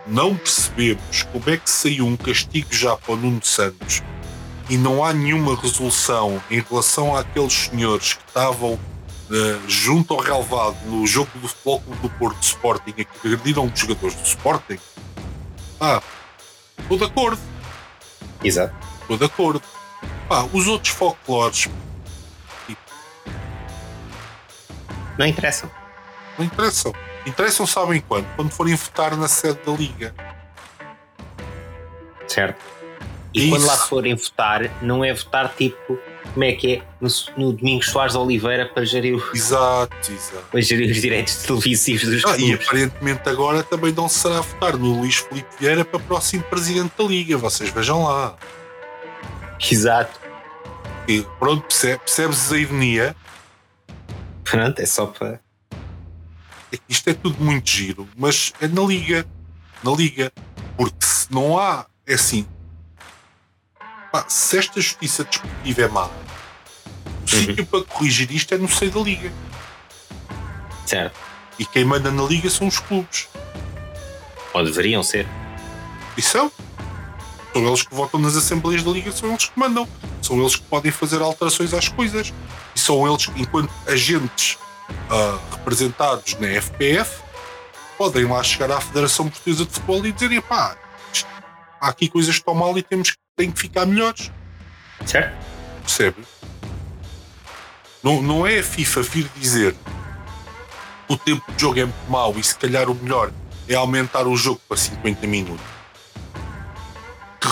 não 0.06 0.36
percebemos 0.36 1.24
como 1.32 1.50
é 1.50 1.58
que 1.58 1.70
saiu 1.70 2.06
um 2.06 2.18
castigo 2.18 2.68
já 2.74 2.96
para 2.96 3.14
o 3.14 3.16
Nuno 3.16 3.44
Santos 3.44 4.02
e 4.70 4.78
não 4.78 5.04
há 5.04 5.14
nenhuma 5.14 5.56
resolução 5.56 6.42
em 6.50 6.60
relação 6.62 7.16
àqueles 7.16 7.54
senhores 7.54 8.14
que 8.14 8.24
estavam 8.28 8.78
eh, 9.32 9.60
junto 9.68 10.14
ao 10.14 10.20
relevado 10.20 10.76
no 10.86 11.08
jogo 11.08 11.30
do 11.36 11.48
Futebol 11.48 11.82
Clube 11.82 12.02
do 12.02 12.10
Porto 12.12 12.42
Sporting 12.44 12.94
e 12.98 13.06
que 13.06 13.28
agrediram 13.28 13.66
os 13.66 13.80
jogadores 13.80 14.16
do 14.16 14.26
Sporting, 14.26 14.78
ah, 15.80 16.02
estou 16.80 16.98
de 16.98 17.06
acordo, 17.06 17.42
Exato. 18.44 18.76
estou 19.02 19.18
de 19.18 19.26
acordo. 19.26 19.62
Pá, 20.34 20.50
os 20.52 20.68
outros 20.68 20.92
folclores 20.96 21.68
Não 25.16 25.28
interessam. 25.28 25.70
Não 26.40 26.46
interessam. 26.46 26.92
Interessam, 27.24 27.68
sabem 27.68 28.02
quando? 28.02 28.26
Quando 28.36 28.50
forem 28.50 28.74
votar 28.74 29.16
na 29.16 29.28
sede 29.28 29.60
da 29.64 29.72
Liga. 29.74 30.16
Certo? 32.28 32.60
E 33.32 33.42
Isso. 33.42 33.50
quando 33.52 33.66
lá 33.68 33.78
forem 33.78 34.16
votar, 34.16 34.72
não 34.82 35.06
é 35.06 35.14
votar 35.14 35.54
tipo, 35.54 36.00
como 36.34 36.44
é 36.46 36.54
que 36.54 36.78
é? 36.78 36.82
No, 37.00 37.08
no 37.38 37.54
Domingos 37.54 37.90
Soares 37.92 38.14
de 38.14 38.18
Oliveira 38.20 38.66
para 38.66 38.84
gerir, 38.86 39.14
o- 39.16 39.36
Exato, 39.38 40.12
exato. 40.12 40.46
para 40.50 40.62
gerir 40.62 40.90
os 40.92 41.00
direitos 41.00 41.36
televisivos 41.44 42.10
dos 42.10 42.26
Ah, 42.26 42.36
e 42.36 42.48
clubes. 42.48 42.66
aparentemente 42.68 43.30
agora 43.30 43.62
também 43.62 43.92
não 43.94 44.10
se 44.10 44.18
será 44.18 44.42
votar 44.42 44.76
no 44.78 45.00
Luís 45.00 45.18
Filipe 45.18 45.48
Vieira 45.60 45.86
para 45.86 46.00
próximo 46.00 46.42
presidente 46.46 46.92
da 46.98 47.04
Liga. 47.04 47.38
Vocês 47.38 47.70
vejam 47.70 48.04
lá. 48.04 48.36
Exato. 49.72 50.23
E 51.08 51.22
pronto, 51.40 51.64
percebe- 51.64 52.00
percebes 52.00 52.52
a 52.52 52.58
ironia? 52.58 53.16
Pronto, 54.44 54.80
é 54.80 54.86
só 54.86 55.06
para. 55.08 55.40
É 56.72 56.78
isto 56.90 57.10
é 57.10 57.14
tudo 57.14 57.44
muito 57.44 57.70
giro, 57.70 58.08
mas 58.16 58.54
é 58.62 58.68
na 58.68 58.82
Liga. 58.84 59.26
Na 59.84 59.92
Liga. 59.92 60.32
Porque 60.78 61.06
se 61.06 61.32
não 61.32 61.58
há. 61.58 61.86
É 62.06 62.14
assim. 62.16 62.48
pá, 64.12 64.26
se 64.28 64.58
esta 64.58 64.80
justiça 64.82 65.24
desportiva 65.24 65.82
é 65.82 65.88
má, 65.88 66.10
o 67.24 67.28
sítio 67.28 67.66
para 67.66 67.84
corrigir 67.84 68.30
isto 68.32 68.54
é 68.54 68.58
no 68.58 68.68
seio 68.70 68.92
da 68.92 69.00
Liga. 69.00 69.32
Certo. 70.86 71.18
E 71.58 71.66
quem 71.66 71.86
manda 71.86 72.12
na 72.12 72.24
Liga 72.24 72.50
são 72.50 72.68
os 72.68 72.80
clubes. 72.80 73.28
Ou 74.54 74.64
deveriam 74.64 75.02
ser. 75.04 75.28
E 76.18 76.22
são. 76.22 76.52
São 77.54 77.68
eles 77.68 77.84
que 77.84 77.94
votam 77.94 78.20
nas 78.20 78.36
Assembleias 78.36 78.84
da 78.84 78.90
Liga, 78.90 79.12
são 79.12 79.30
eles 79.30 79.46
que 79.46 79.60
mandam. 79.60 79.88
São 80.22 80.40
eles 80.40 80.56
que 80.56 80.64
podem 80.64 80.92
fazer 80.92 81.22
alterações 81.22 81.72
às 81.74 81.88
coisas. 81.88 82.34
E 82.76 82.80
são 82.80 83.08
eles, 83.08 83.30
enquanto 83.36 83.72
agentes 83.88 84.58
ah, 85.10 85.40
representados 85.52 86.36
na 86.40 86.48
FPF, 86.60 87.22
podem 87.96 88.26
lá 88.26 88.42
chegar 88.42 88.72
à 88.72 88.82
Federação 88.82 89.30
Portuguesa 89.30 89.66
de 89.66 89.72
Futebol 89.72 90.04
e 90.06 90.12
dizerem: 90.12 90.42
pá, 90.42 90.76
há 91.80 91.90
aqui 91.90 92.10
coisas 92.10 92.34
que 92.34 92.42
estão 92.42 92.56
mal 92.56 92.76
e 92.76 92.82
temos 92.82 93.12
que, 93.12 93.18
têm 93.38 93.52
que 93.52 93.60
ficar 93.60 93.86
melhores. 93.86 94.32
Certo? 95.06 95.36
Percebe? 95.82 96.24
Não, 98.02 98.22
não 98.22 98.48
é 98.48 98.60
a 98.60 98.64
FIFA 98.64 99.02
vir 99.04 99.30
dizer 99.38 99.76
que 101.08 101.14
o 101.14 101.18
tempo 101.18 101.44
de 101.52 101.62
jogo 101.62 101.80
é 101.80 101.86
muito 101.86 102.10
mau 102.10 102.34
e 102.36 102.44
se 102.44 102.56
calhar 102.56 102.90
o 102.90 102.96
melhor 102.96 103.32
é 103.68 103.76
aumentar 103.76 104.28
o 104.28 104.36
jogo 104.36 104.60
para 104.68 104.76
50 104.76 105.28
minutos 105.28 105.64
que 105.66 105.83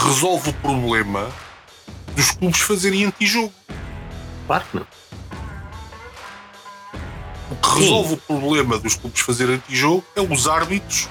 resolve 0.03 0.49
o 0.49 0.53
problema 0.53 1.29
dos 2.15 2.31
clubes 2.31 2.59
fazerem 2.61 3.05
antijogo. 3.05 3.53
Claro 4.47 4.65
que 4.71 4.77
não. 4.77 4.87
O 7.51 7.55
que 7.55 7.79
resolve 7.79 8.13
o 8.13 8.17
problema 8.17 8.77
dos 8.77 8.95
clubes 8.95 9.21
fazerem 9.21 9.55
antijogo 9.55 10.03
é 10.15 10.21
os 10.21 10.47
árbitros 10.47 11.07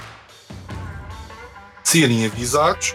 serem 1.84 2.24
avisados 2.24 2.94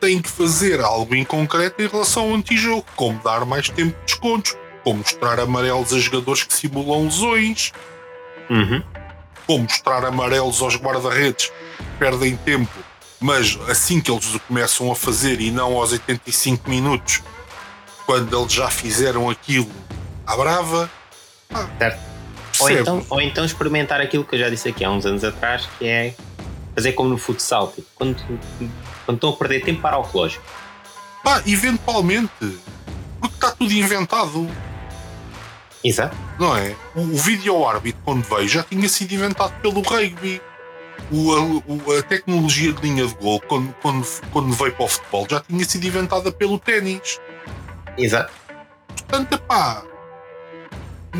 têm 0.00 0.20
que 0.20 0.30
fazer 0.30 0.80
algo 0.80 1.14
em 1.14 1.24
concreto 1.24 1.82
em 1.82 1.86
relação 1.86 2.30
ao 2.30 2.34
antijogo, 2.34 2.86
como 2.96 3.22
dar 3.22 3.44
mais 3.44 3.68
tempo 3.68 3.94
de 3.98 4.04
descontos, 4.06 4.56
como 4.82 5.00
mostrar 5.00 5.38
amarelos 5.38 5.92
a 5.92 5.98
jogadores 5.98 6.42
que 6.44 6.54
simulam 6.54 7.04
lesões, 7.04 7.70
Uhum. 8.48 8.82
como 9.46 9.64
mostrar 9.64 10.04
amarelos 10.06 10.62
aos 10.62 10.74
guarda-redes 10.76 11.52
que 11.76 11.84
perdem 11.98 12.34
tempo, 12.38 12.72
mas 13.20 13.58
assim 13.68 14.00
que 14.00 14.10
eles 14.10 14.34
o 14.34 14.40
começam 14.40 14.90
a 14.90 14.96
fazer 14.96 15.40
e 15.40 15.50
não 15.50 15.76
aos 15.76 15.92
85 15.92 16.68
minutos, 16.68 17.22
quando 18.06 18.36
eles 18.36 18.52
já 18.52 18.68
fizeram 18.70 19.28
aquilo 19.28 19.70
à 20.26 20.36
brava. 20.36 20.90
Ah, 21.52 21.68
Certo. 21.78 22.00
Ou 22.60 22.70
então, 22.70 23.06
ou 23.10 23.20
então 23.20 23.44
experimentar 23.44 24.00
aquilo 24.00 24.24
que 24.24 24.34
eu 24.34 24.38
já 24.38 24.50
disse 24.50 24.68
aqui 24.68 24.84
há 24.84 24.90
uns 24.90 25.06
anos 25.06 25.24
atrás, 25.24 25.68
que 25.78 25.86
é 25.86 26.14
fazer 26.74 26.92
como 26.92 27.10
no 27.10 27.18
futsal, 27.18 27.72
tipo, 27.72 27.86
quando, 27.94 28.16
quando 29.04 29.16
estão 29.16 29.30
a 29.30 29.36
perder 29.36 29.62
tempo 29.62 29.80
para 29.80 29.98
o 29.98 30.02
relógio. 30.02 30.40
Pá, 31.22 31.42
eventualmente, 31.46 32.30
porque 33.20 33.34
está 33.34 33.50
tudo 33.52 33.72
inventado, 33.72 34.48
Exato. 35.84 36.16
não 36.38 36.56
é? 36.56 36.74
O, 36.94 37.00
o 37.02 37.16
vídeo 37.16 37.66
árbitro, 37.66 38.00
quando 38.04 38.24
veio, 38.24 38.48
já 38.48 38.62
tinha 38.62 38.88
sido 38.88 39.12
inventado 39.12 39.52
pelo 39.60 39.80
rugby. 39.80 40.40
O, 41.12 41.92
a, 41.94 41.98
a 41.98 42.02
tecnologia 42.02 42.72
de 42.72 42.80
linha 42.82 43.06
de 43.06 43.14
gol, 43.14 43.40
quando, 43.40 43.72
quando, 43.82 44.06
quando 44.32 44.52
veio 44.52 44.72
para 44.74 44.84
o 44.84 44.88
futebol, 44.88 45.26
já 45.28 45.40
tinha 45.40 45.64
sido 45.64 45.86
inventada 45.86 46.30
pelo 46.30 46.58
ténis. 46.58 47.20
Exato. 47.98 48.32
Portanto, 49.08 49.38
pá, 49.42 49.82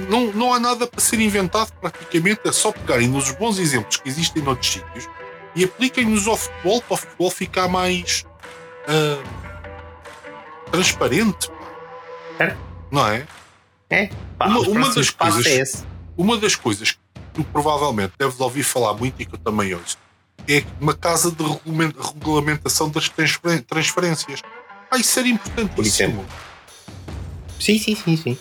não, 0.08 0.32
não 0.32 0.54
há 0.54 0.60
nada 0.60 0.86
para 0.86 1.00
ser 1.00 1.18
inventado 1.20 1.72
praticamente, 1.80 2.40
é 2.44 2.52
só 2.52 2.70
pegarem 2.70 3.08
nos 3.08 3.32
bons 3.32 3.58
exemplos 3.58 3.96
que 3.96 4.08
existem 4.08 4.42
noutros 4.42 4.72
sítios 4.74 5.08
e 5.56 5.64
apliquem-nos 5.64 6.28
ao 6.28 6.36
futebol 6.36 6.80
para 6.82 6.94
o 6.94 6.96
futebol 6.96 7.30
ficar 7.30 7.66
mais 7.68 8.24
ah, 8.86 9.22
transparente. 10.70 11.50
Certo. 12.38 12.58
Não 12.90 13.06
é? 13.08 13.26
É. 13.90 14.10
Pá, 14.38 14.46
Uma- 14.46 14.60
uma 14.60 14.94
das 14.94 15.10
coisas- 15.10 15.46
é. 15.46 15.64
Uma 16.16 16.36
das 16.38 16.54
coisas 16.54 16.92
que 16.92 16.98
tu 17.42 17.44
provavelmente 17.52 18.12
deves 18.18 18.38
ouvir 18.40 18.62
falar 18.62 18.94
muito 18.94 19.20
e 19.20 19.24
que 19.24 19.34
eu 19.34 19.38
também 19.38 19.74
ouço 19.74 19.96
é 20.48 20.64
uma 20.80 20.94
casa 20.94 21.30
de 21.30 21.42
regulament- 21.42 21.94
regulamentação 21.96 22.88
das 22.88 23.08
transfer- 23.08 23.62
transferências. 23.62 24.40
Ah, 24.90 24.96
isso 24.96 25.18
era 25.18 25.28
importantíssimo. 25.28 26.24
Sim, 27.60 27.78
sim, 27.78 27.94
sim, 27.94 28.16
sim. 28.16 28.38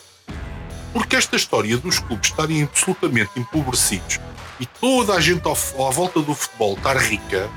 Porque 0.93 1.15
esta 1.15 1.35
história 1.35 1.77
dos 1.77 1.99
clubes 1.99 2.29
estarem 2.29 2.63
absolutamente 2.63 3.31
empobrecidos 3.37 4.19
e 4.59 4.65
toda 4.65 5.13
a 5.13 5.19
gente 5.21 5.45
ao, 5.45 5.53
à 5.87 5.91
volta 5.91 6.21
do 6.21 6.33
futebol 6.33 6.73
estar 6.75 6.97
rica, 6.97 7.49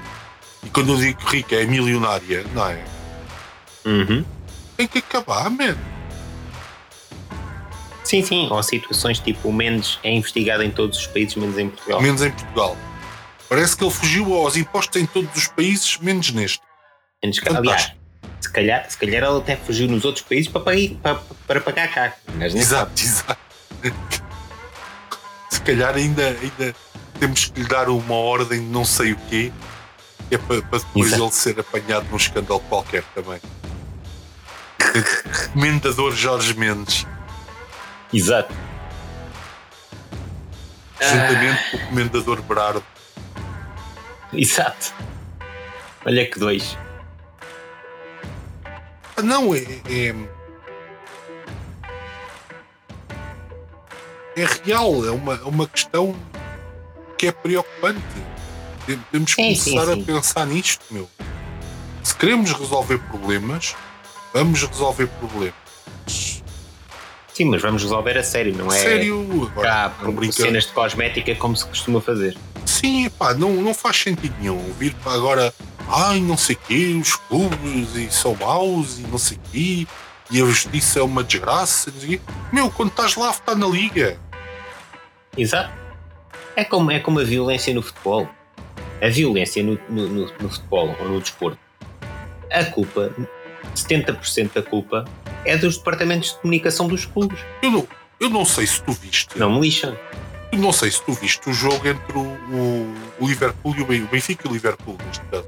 e 0.62 0.68
quando 0.70 0.92
eu 0.92 0.98
digo 0.98 1.20
rica 1.24 1.54
é 1.56 1.64
milionária, 1.64 2.44
não 2.52 2.66
é? 2.68 2.84
Uhum. 3.86 4.24
Tem 4.76 4.86
que 4.86 4.98
acabar, 4.98 5.48
man. 5.50 5.76
Sim, 8.12 8.22
sim. 8.22 8.48
Ou 8.50 8.62
situações 8.62 9.18
tipo 9.18 9.48
o 9.48 9.52
Mendes 9.54 9.98
é 10.02 10.10
investigado 10.12 10.62
em 10.62 10.70
todos 10.70 10.98
os 10.98 11.06
países, 11.06 11.34
menos 11.34 11.56
em 11.56 11.70
Portugal. 11.70 12.02
Menos 12.02 12.20
em 12.20 12.30
Portugal. 12.30 12.76
Parece 13.48 13.74
que 13.74 13.82
ele 13.84 13.90
fugiu 13.90 14.34
aos 14.34 14.54
impostos 14.54 15.00
em 15.00 15.06
todos 15.06 15.34
os 15.34 15.46
países, 15.48 15.96
menos 15.96 16.30
neste. 16.30 16.60
Menos 17.22 17.38
que- 17.40 17.48
aliás, 17.48 17.92
se 18.38 18.52
calhar, 18.52 18.84
se 18.90 18.98
calhar 18.98 19.22
ele 19.24 19.38
até 19.38 19.56
fugiu 19.56 19.88
nos 19.88 20.04
outros 20.04 20.22
países 20.26 20.52
para, 20.52 20.60
pagar- 20.60 20.94
para, 21.02 21.14
para 21.46 21.60
pagar 21.62 21.88
cá. 21.88 22.14
Mas 22.34 22.52
nem 22.52 22.62
sabe. 22.62 22.90
Exato, 23.00 23.38
exato. 23.82 24.22
Se 25.48 25.60
calhar 25.62 25.94
ainda, 25.96 26.28
ainda 26.28 26.74
temos 27.18 27.46
que 27.46 27.60
lhe 27.62 27.66
dar 27.66 27.88
uma 27.88 28.14
ordem 28.14 28.60
de 28.60 28.66
não 28.66 28.84
sei 28.84 29.12
o 29.12 29.16
quê, 29.30 29.50
que 30.28 30.34
é 30.34 30.38
para, 30.38 30.60
para 30.60 30.78
depois 30.80 31.06
Exato. 31.06 31.22
ele 31.22 31.32
ser 31.32 31.60
apanhado 31.60 32.06
num 32.10 32.16
escândalo 32.18 32.60
qualquer 32.68 33.04
também. 33.14 33.40
Comendador 35.54 36.12
Jorge 36.14 36.52
Mendes, 36.54 37.06
Exato. 38.12 38.54
juntamente 41.00 41.70
com 41.70 41.76
o 41.76 41.86
Comendador 41.88 42.42
Berardo. 42.42 42.84
Exato. 44.32 44.92
Olha 46.04 46.26
que 46.28 46.38
dois. 46.38 46.76
Ah, 49.16 49.22
não, 49.22 49.54
é, 49.54 49.60
é. 49.88 50.14
É 54.34 54.46
real, 54.64 55.04
é 55.06 55.10
uma, 55.10 55.34
é 55.34 55.42
uma 55.44 55.66
questão 55.66 56.16
que 57.18 57.26
é 57.26 57.32
preocupante. 57.32 58.00
Tem- 58.86 58.98
Temos 59.12 59.34
que 59.34 59.42
Sim, 59.42 59.54
sim, 59.54 59.70
começar 59.72 59.94
sim. 59.94 60.02
a 60.02 60.04
pensar 60.04 60.46
nisto, 60.46 60.84
meu. 60.90 61.08
Se 62.02 62.14
queremos 62.16 62.52
resolver 62.52 62.98
problemas, 62.98 63.76
vamos 64.32 64.62
resolver 64.62 65.06
problemas. 65.06 66.31
Sim, 67.34 67.46
mas 67.46 67.62
vamos 67.62 67.82
resolver 67.82 68.16
a 68.18 68.22
sério, 68.22 68.54
não 68.56 68.66
é? 68.66 68.78
Sério, 68.78 69.50
Cá, 69.60 69.92
cenas 70.30 70.66
de 70.66 70.72
cosmética 70.72 71.34
como 71.36 71.56
se 71.56 71.64
costuma 71.66 72.00
fazer. 72.00 72.36
Sim, 72.66 73.08
pá, 73.10 73.32
não, 73.34 73.50
não 73.54 73.72
faz 73.74 73.96
sentido 73.96 74.34
nenhum 74.38 74.58
vir 74.78 74.94
para 75.02 75.12
agora, 75.14 75.54
ai, 75.88 76.20
não 76.20 76.36
sei 76.36 76.56
quê, 76.56 76.98
os 77.00 77.16
clubes 77.16 77.96
e 77.96 78.10
são 78.10 78.36
maus 78.36 78.98
e 78.98 79.02
não 79.02 79.18
sei 79.18 79.38
quê, 79.50 79.86
e 80.30 80.42
a 80.42 80.44
justiça 80.44 80.98
é 81.00 81.02
uma 81.02 81.24
desgraça. 81.24 81.90
Não 81.90 82.00
sei 82.00 82.08
quê. 82.10 82.20
Meu, 82.52 82.70
quando 82.70 82.90
estás 82.90 83.16
lá, 83.16 83.30
está 83.30 83.54
na 83.54 83.66
liga. 83.66 84.18
Exato. 85.36 85.72
É 86.54 86.64
como, 86.64 86.90
é 86.90 87.00
como 87.00 87.18
a 87.18 87.24
violência 87.24 87.72
no 87.72 87.82
futebol. 87.82 88.28
A 89.00 89.08
violência 89.08 89.62
no, 89.62 89.78
no, 89.88 90.08
no- 90.08 90.32
no 90.40 90.48
futebol 90.50 90.94
ou 91.00 91.08
no 91.08 91.20
desporto. 91.20 91.58
A 92.50 92.64
culpa, 92.66 93.10
70% 93.74 94.50
da 94.54 94.62
culpa, 94.62 95.04
é 95.44 95.56
dos 95.56 95.76
departamentos 95.78 96.30
de 96.30 96.36
comunicação 96.40 96.88
dos 96.88 97.04
clubes. 97.06 97.38
Eu 97.62 97.70
não, 97.70 97.88
eu 98.20 98.30
não 98.30 98.44
sei 98.44 98.66
se 98.66 98.82
tu 98.82 98.92
viste, 98.92 99.38
Não 99.38 99.52
me 99.52 99.60
lixam. 99.60 99.96
eu 100.52 100.58
não 100.58 100.72
sei 100.72 100.90
se 100.90 101.02
tu 101.02 101.12
viste 101.12 101.48
o 101.48 101.52
jogo 101.52 101.86
entre 101.86 102.16
o, 102.16 102.20
o- 102.22 102.94
o 103.20 103.26
Liverpool 103.28 103.74
e 103.76 103.82
o 103.82 103.86
Ben- 103.86 104.02
o 104.02 104.06
Benfica 104.08 104.46
e 104.46 104.50
o 104.50 104.52
Liverpool, 104.52 104.96
neste 105.06 105.24
caso. 105.26 105.46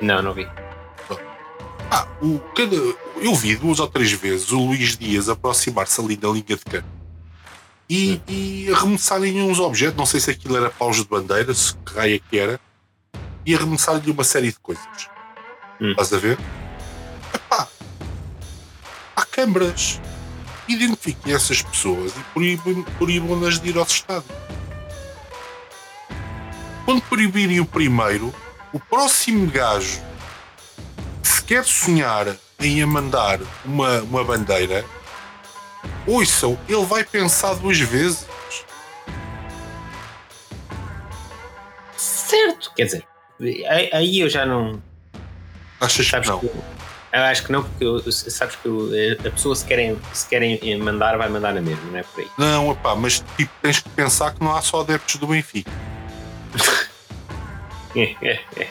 Não, 0.00 0.22
não 0.22 0.32
vi. 0.32 0.48
Ah, 1.90 2.06
o, 2.20 2.38
eu 3.22 3.34
vi 3.34 3.56
duas 3.56 3.80
ou 3.80 3.88
três 3.88 4.12
vezes 4.12 4.52
o 4.52 4.58
Luís 4.58 4.96
Dias 4.96 5.28
aproximar-se 5.28 5.98
ali 6.00 6.16
da 6.16 6.28
linha 6.28 6.44
de 6.44 6.56
campo 6.58 6.86
e, 7.88 8.20
e 8.28 8.70
arremessarem 8.70 9.40
uns 9.42 9.58
objetos. 9.58 9.96
Não 9.96 10.04
sei 10.04 10.20
se 10.20 10.30
aquilo 10.30 10.56
era 10.56 10.68
paus 10.68 10.96
de 10.96 11.04
bandeira, 11.08 11.54
se 11.54 11.74
que 11.74 11.94
raia 11.94 12.16
é 12.16 12.18
que 12.18 12.38
era, 12.38 12.60
e 13.46 13.54
arremessar-lhe 13.54 14.10
uma 14.10 14.22
série 14.24 14.48
de 14.52 14.58
coisas. 14.60 15.08
Hum. 15.80 15.92
Estás 15.92 16.12
a 16.12 16.18
ver? 16.18 16.36
Há 19.18 19.24
câmaras. 19.26 20.00
Identifiquem 20.68 21.34
essas 21.34 21.60
pessoas 21.60 22.12
e 22.16 22.20
proíbam- 22.32 22.84
proíbam-nas 22.98 23.58
de 23.58 23.70
ir 23.70 23.76
aos 23.78 23.90
estádios. 23.90 24.30
Quando 26.84 27.02
proibirem 27.02 27.58
o 27.58 27.66
primeiro, 27.66 28.32
o 28.72 28.78
próximo 28.78 29.50
gajo 29.50 30.00
que 31.20 31.28
se 31.28 31.42
quer 31.42 31.64
sonhar 31.64 32.28
em 32.60 32.84
mandar 32.86 33.40
uma, 33.64 34.02
uma 34.02 34.22
bandeira, 34.22 34.84
ouçam, 36.06 36.56
ele 36.68 36.84
vai 36.84 37.02
pensar 37.02 37.54
duas 37.54 37.80
vezes. 37.80 38.24
Certo. 41.96 42.72
Quer 42.76 42.84
dizer, 42.84 43.06
aí- 43.92 44.20
eu 44.20 44.30
já 44.30 44.46
não. 44.46 44.80
Achas 45.80 46.04
que 46.04 46.10
Sabes 46.10 46.28
não? 46.28 46.38
que 46.38 46.50
eu, 47.12 47.22
acho 47.22 47.44
que 47.44 47.52
não, 47.52 47.62
porque 47.62 47.84
eu- 47.84 48.12
sabes 48.12 48.56
que 48.56 48.66
eu- 48.66 48.90
a 49.26 49.30
pessoa 49.30 49.54
se 49.54 49.64
querem, 49.64 49.98
se 50.12 50.26
querem 50.28 50.78
mandar, 50.78 51.16
vai 51.16 51.28
mandar 51.28 51.54
na 51.54 51.60
mesma, 51.60 51.90
não 51.90 51.98
é 51.98 52.02
por 52.02 52.20
aí. 52.20 52.28
Não, 52.38 52.72
epá, 52.72 52.94
mas 52.94 53.24
tipo, 53.36 53.50
tens 53.62 53.80
que 53.80 53.88
pensar 53.90 54.32
que 54.32 54.42
não 54.42 54.54
há 54.54 54.60
só 54.62 54.80
adeptos 54.80 55.16
do 55.16 55.26
Benfica. 55.26 55.70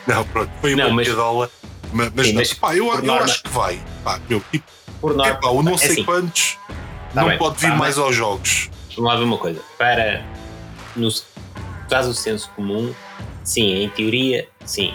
Não, 0.08 0.24
pronto, 0.26 0.52
foi 0.62 0.74
uma 0.74 0.84
Não, 0.86 0.92
mas-. 0.92 1.08
Mas, 1.92 2.12
mas, 2.14 2.28
Sim, 2.28 2.34
mas 2.36 2.54
pá, 2.54 2.76
eu, 2.76 2.88
eu 2.94 3.02
norma- 3.02 3.26
acho 3.26 3.44
que 3.44 3.50
vai. 3.50 3.82
Pá, 4.04 4.20
meu, 4.30 4.42
tipo, 4.52 4.66
por 5.02 5.16
norma, 5.16 5.34
epá, 5.34 5.48
o 5.50 5.64
não 5.64 5.74
é 5.74 5.78
sei 5.78 5.92
assim, 5.92 6.04
quantos 6.04 6.58
Tá 7.14 7.22
não 7.22 7.30
bem, 7.30 7.38
pode 7.38 7.58
vir 7.60 7.70
tá, 7.70 7.76
mais 7.76 7.98
aos 7.98 8.16
jogos. 8.16 8.70
Vamos 8.96 9.12
lá 9.12 9.18
ver 9.18 9.24
uma 9.26 9.38
coisa. 9.38 9.62
Para. 9.78 10.24
No 10.96 11.10
caso 11.90 12.10
do 12.10 12.14
senso 12.16 12.50
comum, 12.56 12.94
sim, 13.44 13.84
em 13.84 13.90
teoria, 13.90 14.48
sim. 14.66 14.94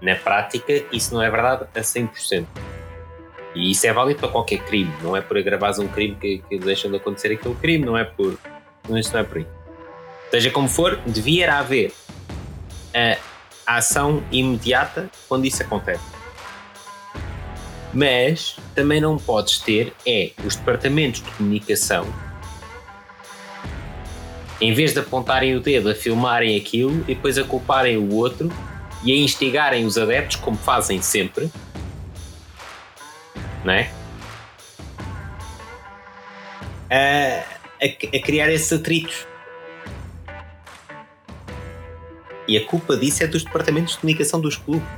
Na 0.00 0.14
prática, 0.14 0.84
isso 0.92 1.12
não 1.12 1.20
é 1.22 1.28
verdade 1.30 1.64
a 1.74 1.80
100%. 1.80 2.46
E 3.54 3.70
isso 3.70 3.86
é 3.86 3.92
válido 3.92 4.20
para 4.20 4.28
qualquer 4.28 4.58
crime. 4.64 4.92
Não 5.02 5.16
é 5.16 5.20
por 5.20 5.36
agravares 5.36 5.78
um 5.78 5.88
crime 5.88 6.16
que, 6.20 6.38
que 6.48 6.58
deixam 6.58 6.90
de 6.90 6.96
acontecer 6.96 7.32
aquele 7.32 7.54
crime, 7.56 7.84
não 7.84 7.96
é 7.96 8.04
por. 8.04 8.38
Isso 8.90 9.12
não 9.12 9.20
é 9.20 9.24
por 9.24 9.38
aí. 9.38 9.46
Seja 10.30 10.50
como 10.50 10.68
for, 10.68 10.98
devia 11.06 11.54
haver 11.54 11.92
a 13.66 13.76
ação 13.76 14.22
imediata 14.30 15.10
quando 15.28 15.46
isso 15.46 15.62
acontece. 15.62 16.04
Mas 17.92 18.56
também 18.74 19.00
não 19.00 19.16
podes 19.16 19.58
ter 19.58 19.92
é 20.06 20.32
os 20.44 20.56
departamentos 20.56 21.22
de 21.22 21.30
comunicação 21.30 22.06
em 24.60 24.72
vez 24.72 24.92
de 24.92 24.98
apontarem 24.98 25.54
o 25.54 25.60
dedo 25.60 25.88
a 25.88 25.94
filmarem 25.94 26.56
aquilo 26.56 26.92
e 27.02 27.14
depois 27.14 27.38
a 27.38 27.44
culparem 27.44 27.96
o 27.96 28.14
outro 28.14 28.50
e 29.04 29.12
a 29.12 29.16
instigarem 29.16 29.84
os 29.86 29.96
adeptos, 29.96 30.36
como 30.36 30.56
fazem 30.56 31.00
sempre, 31.00 31.48
não 33.64 33.72
é? 33.72 33.90
A, 36.90 37.84
a- 37.84 38.16
a 38.16 38.22
criar 38.22 38.50
esses 38.50 38.72
atritos. 38.72 39.26
E 42.46 42.56
a 42.56 42.64
culpa 42.64 42.96
disso 42.96 43.22
é 43.22 43.26
dos 43.26 43.44
departamentos 43.44 43.92
de 43.94 44.00
comunicação 44.00 44.40
dos 44.40 44.56
clubes. 44.56 44.88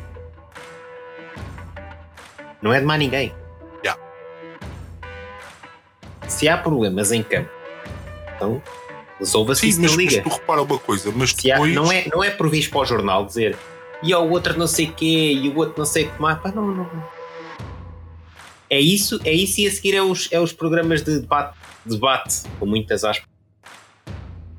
Não 2.63 2.73
é 2.73 2.79
de 2.79 2.87
mais 2.87 3.01
ninguém. 3.01 3.35
Yeah. 3.85 4.01
Se 6.29 6.49
há 6.49 6.57
problemas 6.57 7.11
em 7.11 7.23
campo, 7.25 7.51
então 8.37 8.63
resolva-se 9.19 9.69
isso 9.69 9.81
mas, 9.81 9.91
na 9.91 9.97
mas 9.97 10.13
liga. 10.13 10.23
tu 10.23 10.29
repara 10.29 10.63
uma 10.63 10.79
coisa, 10.79 11.11
mas 11.15 11.31
Se 11.33 11.51
há- 11.51 11.55
depois. 11.57 11.75
não, 11.75 11.91
é, 11.91 12.05
não 12.13 12.23
é 12.23 12.31
por 12.31 12.49
vir 12.49 12.69
para 12.71 12.79
o 12.81 12.85
jornal 12.85 13.27
dizer 13.27 13.57
e 14.03 14.13
ao 14.13 14.29
outro 14.29 14.57
não 14.59 14.67
sei 14.69 14.87
quê 14.87 15.33
e 15.33 15.49
o 15.49 15.57
outro 15.57 15.75
não 15.79 15.85
sei 15.87 16.05
o 16.07 16.11
que 16.13 16.23
mais. 16.23 16.39
Pá, 16.39 16.53
não, 16.53 16.63
não. 16.67 16.89
É 18.71 18.79
isso, 18.81 19.19
é 19.25 19.33
isso 19.33 19.61
e 19.61 19.67
a 19.67 19.71
seguir 19.71 19.95
é 19.97 20.03
os, 20.03 20.29
é 20.31 20.39
os 20.41 20.53
programas 20.53 21.03
de 21.03 21.21
debate, 21.21 21.59
debate 21.85 22.43
com 22.59 22.67
muitas 22.67 23.03
aspas, 23.05 23.29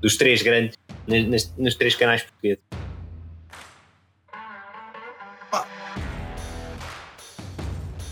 dos 0.01 0.17
três 0.17 0.41
grandes, 0.41 0.77
nas, 1.07 1.51
nos 1.57 1.75
três 1.75 1.95
canais 1.95 2.21
portugueses. 2.23 2.61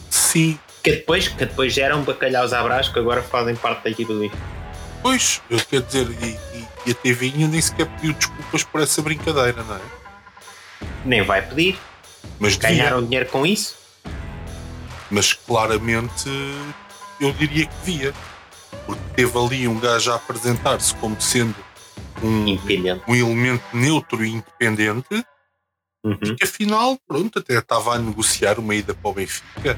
Sim, 0.10 0.60
Que 0.84 0.92
depois, 0.92 1.28
que 1.28 1.46
depois 1.46 1.74
geram 1.74 2.04
bacalhaus 2.04 2.54
à 2.54 2.64
brás 2.64 2.88
que 2.88 3.00
agora 3.00 3.22
fazem 3.22 3.56
parte 3.56 3.84
da 3.84 3.90
equipa 3.90 4.14
do 4.14 4.20
Benfica. 4.20 4.42
pois, 5.02 5.42
eu 5.50 5.60
quero 5.70 5.84
dizer, 5.84 6.08
e, 6.22 6.26
e, 6.58 6.68
e 6.88 6.92
a 6.92 6.96
TVinha 6.96 7.48
nem 7.48 7.62
sequer 7.62 7.88
pediu 7.88 8.14
desculpas 8.14 8.64
por 8.64 8.82
essa 8.82 9.02
brincadeira, 9.02 9.64
não 9.64 9.76
é? 9.76 9.82
Nem 11.06 11.22
vai 11.24 11.42
pedir, 11.48 11.78
Mas 12.40 12.58
devia. 12.58 12.78
ganharam 12.78 13.04
dinheiro 13.04 13.26
com 13.30 13.46
isso. 13.46 13.78
Mas 15.12 15.34
claramente 15.34 16.30
eu 17.20 17.32
diria 17.34 17.66
que 17.66 17.76
devia. 17.84 18.14
Porque 18.86 19.02
teve 19.16 19.38
ali 19.38 19.68
um 19.68 19.80
gajo 19.80 20.12
a 20.12 20.16
apresentar-se 20.16 20.94
como 20.96 21.20
sendo 21.20 21.56
um, 22.24 22.46
um 23.08 23.16
elemento 23.16 23.64
neutro 23.74 24.24
e 24.26 24.30
independente, 24.32 25.26
Uhum. 26.02 26.34
que 26.38 26.46
afinal, 26.46 26.98
pronto, 27.06 27.40
até 27.40 27.58
estava 27.58 27.96
a 27.96 28.00
negociar 28.00 28.58
uma 28.58 28.74
ida 28.74 28.94
para 28.94 29.10
o 29.12 29.14
Benfica. 29.14 29.78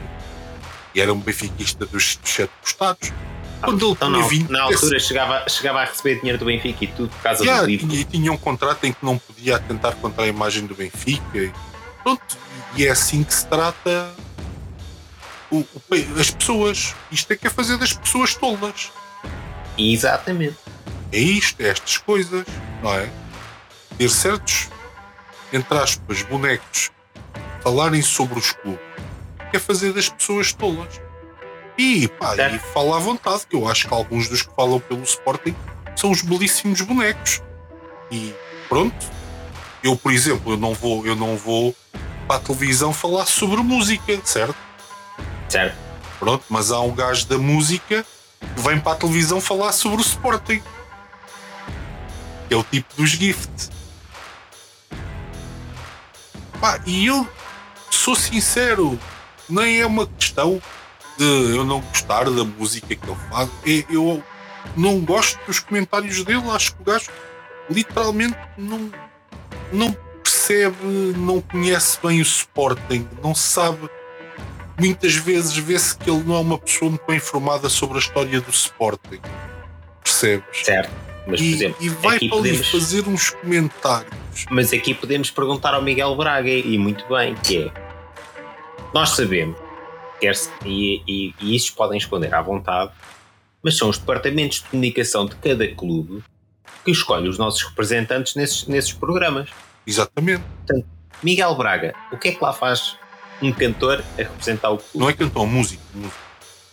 E 0.94 1.02
era 1.02 1.12
um 1.12 1.20
benfiquista 1.20 1.84
dos, 1.88 2.16
dos 2.18 2.30
sete 2.32 2.52
costados. 2.62 3.12
Quando 3.60 3.84
ele 3.84 3.92
Então, 3.94 4.08
tinha 4.12 4.22
na, 4.22 4.28
vindo. 4.28 4.52
na 4.52 4.62
altura 4.64 5.00
chegava, 5.00 5.50
chegava 5.50 5.82
a 5.82 5.86
receber 5.86 6.20
dinheiro 6.20 6.38
do 6.38 6.46
Benfica 6.46 6.84
e 6.84 6.88
tudo 6.90 7.10
por 7.10 7.22
causa 7.24 7.44
Yeah, 7.44 7.64
do 7.64 7.68
livro. 7.70 7.92
e 7.92 8.04
tinha 8.06 8.32
um 8.32 8.38
contrato 8.38 8.84
em 8.84 8.94
que 8.94 9.04
não 9.04 9.18
podia 9.18 9.56
atentar 9.56 9.96
contra 9.96 10.26
a 10.26 10.28
imagem 10.28 10.68
do 10.68 10.76
Benfica. 10.76 11.40
E, 11.40 11.52
pronto, 12.04 12.38
e 12.76 12.86
é 12.86 12.92
assim 12.92 13.24
que 13.24 13.34
se 13.34 13.48
trata 13.48 14.14
o- 15.52 15.66
as 16.20 16.32
pessoas. 16.32 16.96
Isto 17.12 17.34
é 17.34 17.36
que 17.36 17.48
é 17.48 17.50
fazer 17.50 17.78
das 17.78 17.94
pessoas 17.94 18.34
tolas. 18.36 18.92
Exatamente. 19.78 20.58
É 21.12 21.20
isto, 21.20 21.62
é 21.62 21.70
estas 21.70 21.98
coisas, 21.98 22.46
não 22.82 22.94
é? 22.94 23.10
Ter 23.98 24.10
certos, 24.10 24.70
entre 25.52 25.78
aspas, 25.78 26.22
bonecos 26.24 26.90
falarem 27.62 28.02
sobre 28.02 28.40
os 28.40 28.52
clubes 28.54 28.80
é 29.54 29.60
fazer 29.60 29.92
das 29.94 30.08
pessoas 30.08 30.54
tolas. 30.54 31.02
E, 31.78 32.08
pá, 32.08 32.36
Certo. 32.36 32.56
e 32.56 32.60
fala 32.74 32.96
à 32.98 33.00
vontade, 33.00 33.46
que 33.50 33.56
eu 33.56 33.68
acho 33.68 33.88
que 33.88 33.94
alguns 33.94 34.30
dos 34.30 34.42
que 34.44 34.56
falam 34.56 34.80
pelo 34.80 35.04
Sporting 35.04 35.56
são 35.96 36.12
os 36.12 36.22
belíssimos 36.22 36.80
bonecos. 36.82 37.42
E 38.10 38.34
pronto, 38.70 39.06
eu, 39.84 39.96
por 39.98 40.12
exemplo, 40.14 40.54
eu 40.54 40.58
não 40.58 40.74
vou, 40.74 41.06
eu 41.06 41.16
não 41.16 41.36
vou 41.36 41.76
para 42.28 42.38
a 42.38 42.40
televisão 42.40 42.94
falar 42.94 43.26
sobre 43.26 43.58
música, 43.62 44.20
certo? 44.24 44.56
Certo. 45.52 45.76
Pronto, 46.18 46.46
mas 46.48 46.72
há 46.72 46.80
um 46.80 46.96
gajo 46.96 47.28
da 47.28 47.38
música 47.38 48.06
que 48.40 48.62
vem 48.62 48.80
para 48.80 48.94
a 48.94 48.96
televisão 48.96 49.42
falar 49.42 49.74
sobre 49.74 49.98
o 49.98 50.02
Sporting. 50.02 50.64
É 52.50 52.56
o 52.56 52.64
tipo 52.64 52.96
dos 52.96 53.10
gift. 53.10 53.70
Pá, 56.62 56.80
e 56.86 57.06
eu 57.06 57.28
sou 57.90 58.16
sincero, 58.16 58.98
nem 59.50 59.82
é 59.82 59.86
uma 59.86 60.08
questão 60.08 60.62
de 61.18 61.26
eu 61.58 61.66
não 61.66 61.82
gostar 61.82 62.30
da 62.30 62.46
música 62.46 62.96
que 62.96 63.06
ele 63.06 63.20
faz. 63.30 63.50
É- 63.66 63.86
Eu 63.94 64.24
não 64.78 65.02
gosto 65.02 65.38
dos 65.46 65.60
comentários 65.60 66.24
dele. 66.24 66.50
Acho 66.50 66.76
que 66.76 66.82
o 66.82 66.86
gajo 66.86 67.10
literalmente 67.70 68.38
não, 68.58 68.90
não 69.74 69.92
percebe, 70.24 70.78
não 71.18 71.42
conhece 71.42 72.00
bem 72.02 72.20
o 72.20 72.24
Sporting, 72.24 73.06
não 73.22 73.36
sabe 73.36 73.90
muitas 74.82 75.16
vezes 75.16 75.56
vê-se 75.56 75.96
que 75.96 76.10
ele 76.10 76.24
não 76.24 76.36
é 76.36 76.40
uma 76.40 76.58
pessoa 76.58 76.90
muito 76.90 77.06
bem 77.08 77.18
informada 77.18 77.70
sobre 77.70 77.98
a 77.98 78.00
história 78.00 78.42
do 78.42 78.50
Sporting. 78.50 79.22
Percebes? 80.04 80.66
Certo. 80.66 80.92
Mas, 81.28 81.40
por 81.40 81.46
E, 81.46 81.54
exemplo, 81.54 81.78
e 81.80 81.90
vai 81.90 82.16
aqui 82.16 82.28
para 82.28 82.38
podemos, 82.38 82.68
fazer 82.68 83.08
uns 83.08 83.30
comentários. 83.30 84.46
mas 84.50 84.74
aqui 84.74 84.94
podemos 84.96 85.30
perguntar 85.30 85.76
ao 85.76 85.82
Miguel 85.82 86.16
Braga, 86.16 86.50
e 86.50 86.78
muito 86.80 87.06
bem, 87.08 87.36
que 87.36 87.66
é 87.66 87.72
nós 88.92 89.12
sabemos, 89.12 89.56
e, 90.66 91.02
e, 91.08 91.34
e 91.40 91.56
isso 91.56 91.74
podem 91.76 91.98
esconder 91.98 92.34
à 92.34 92.42
vontade, 92.42 92.92
mas 93.64 93.78
são 93.78 93.88
os 93.90 94.00
departamentos 94.00 94.58
de 94.64 94.66
comunicação 94.70 95.26
de 95.28 95.36
cada 95.36 95.68
clube 95.76 96.24
que 96.84 96.92
escolhem 96.92 97.30
os 97.30 97.38
nossos 97.38 97.62
representantes 97.64 98.34
nesses, 98.36 98.66
nesses 98.68 98.92
programas. 98.92 99.50
Exatamente. 99.86 100.44
Miguel 101.22 101.56
Braga, 101.56 101.94
o 102.12 102.18
que 102.18 102.30
é 102.30 102.32
que 102.34 102.44
lá 102.44 102.52
faz 102.52 102.98
um 103.42 103.52
cantor 103.52 104.04
a 104.14 104.18
representar 104.18 104.70
o 104.72 104.78
clube? 104.78 104.98
Não 105.00 105.10
é 105.10 105.14
cantor, 105.14 105.48
músico. 105.48 105.82
músico. 105.94 106.16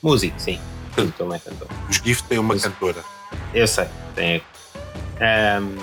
Músico, 0.03 0.41
sim. 0.41 0.61
Cantor 0.95 1.27
não 1.29 1.35
é 1.35 1.39
cantor. 1.39 1.69
Os 1.89 1.97
Gift 1.97 2.25
têm 2.29 2.39
uma 2.39 2.59
cantora. 2.59 3.03
Eu 3.55 3.67
sei, 3.67 3.87
tem. 4.15 4.43
Ahm, 5.21 5.77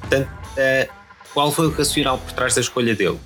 portanto, 0.00 0.28
ah, 0.58 0.88
qual 1.32 1.50
foi 1.52 1.66
o 1.66 1.70
racional 1.70 2.18
por 2.18 2.32
trás 2.32 2.54
da 2.54 2.60
escolha 2.60 2.94
dele? 2.94 3.18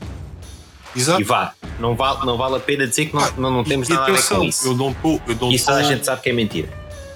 Exato. 0.94 1.20
E 1.20 1.24
vá, 1.24 1.52
não 1.78 1.94
vale, 1.94 2.24
não 2.24 2.36
vale 2.38 2.56
a 2.56 2.60
pena 2.60 2.86
dizer 2.86 3.06
que 3.06 3.14
não, 3.14 3.22
Ah, 3.22 3.32
não, 3.36 3.50
não 3.50 3.64
temos 3.64 3.88
nada 3.88 4.02
a 4.02 4.06
ver 4.06 4.12
atenção, 4.12 4.38
com 4.38 4.44
isso. 4.44 4.66
Eu 4.68 4.74
não 4.76 4.90
estou. 4.90 5.20
Eu 5.26 5.34
não 5.36 5.50
Isso 5.50 5.66
toda 5.66 5.78
a 5.80 5.82
tô- 5.82 5.88
gente 5.88 6.04
sabe 6.06 6.22
que 6.22 6.30
é 6.30 6.32
mentira. 6.32 6.68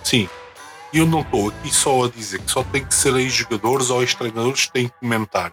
Sim. 0.04 0.28
E 0.92 0.98
eu 0.98 1.06
não 1.06 1.20
estou 1.20 1.48
aqui 1.48 1.74
só 1.74 2.04
a 2.04 2.08
dizer 2.08 2.40
que 2.42 2.50
só 2.50 2.62
tem 2.64 2.84
que 2.84 2.94
ser 2.94 3.14
ex-jogadores 3.16 3.90
ou 3.90 4.02
ex-treinadores 4.02 4.66
que 4.66 4.72
têm 4.72 4.88
que 4.88 4.94
comentar. 5.00 5.52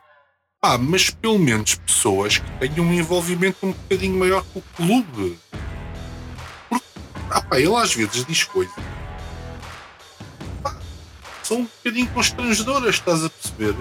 Ah, 0.62 0.78
mas 0.78 1.12
pelo 1.12 1.38
menos 1.38 1.76
pessoas 1.76 2.40
que 2.40 2.52
tenham 2.60 2.88
um 2.88 2.94
envolvimento 2.94 3.66
um 3.66 3.72
bocadinho 3.72 4.18
maior 4.18 4.44
com 4.52 4.60
o 4.60 4.64
clube. 4.76 5.38
Porque, 6.68 6.86
ah 7.30 7.42
pá, 7.44 7.60
ele 7.60 7.76
às 7.76 7.94
vezes 7.94 8.26
diz 8.26 8.44
coisas. 8.44 8.74
Pá, 10.64 10.76
são 11.44 11.58
um 11.58 11.64
bocadinho 11.64 12.08
constrangedoras, 12.08 12.96
estás 12.96 13.24
a 13.24 13.30
perceber? 13.30 13.76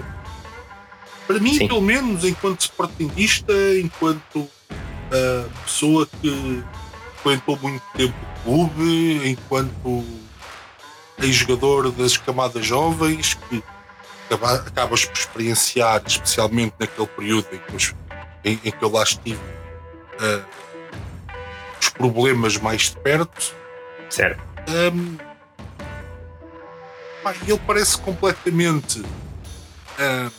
Para 1.25 1.39
mim, 1.39 1.57
Sim. 1.57 1.67
pelo 1.67 1.81
menos, 1.81 2.23
enquanto 2.23 2.61
sportinguista, 2.61 3.53
enquanto 3.81 4.41
uh, 4.41 5.49
pessoa 5.65 6.07
que 6.21 6.63
frequentou 7.23 7.57
muito 7.59 7.83
tempo 7.95 8.15
o 8.15 8.43
clube, 8.43 9.29
enquanto 9.31 10.05
ex-jogador 11.17 11.91
das 11.91 12.15
camadas 12.17 12.63
jovens, 12.63 13.33
que 13.33 13.63
acabas 14.33 15.05
por 15.05 15.17
experienciar, 15.17 16.01
especialmente 16.05 16.73
naquele 16.79 17.07
período 17.07 17.47
em 17.53 17.59
que, 17.59 17.75
os- 17.75 17.95
em- 18.43 18.59
em 18.63 18.71
que 18.71 18.83
eu 18.83 18.89
lá 18.91 19.03
estive, 19.03 19.39
uh, 19.39 20.45
os 21.79 21.89
problemas 21.89 22.57
mais 22.57 22.89
de 22.89 22.97
perto. 22.97 23.55
Certo. 24.09 24.41
Hum, 24.69 25.17
pá, 27.23 27.33
ele 27.47 27.59
parece 27.65 27.97
completamente 27.99 28.99
hum, 28.99 30.29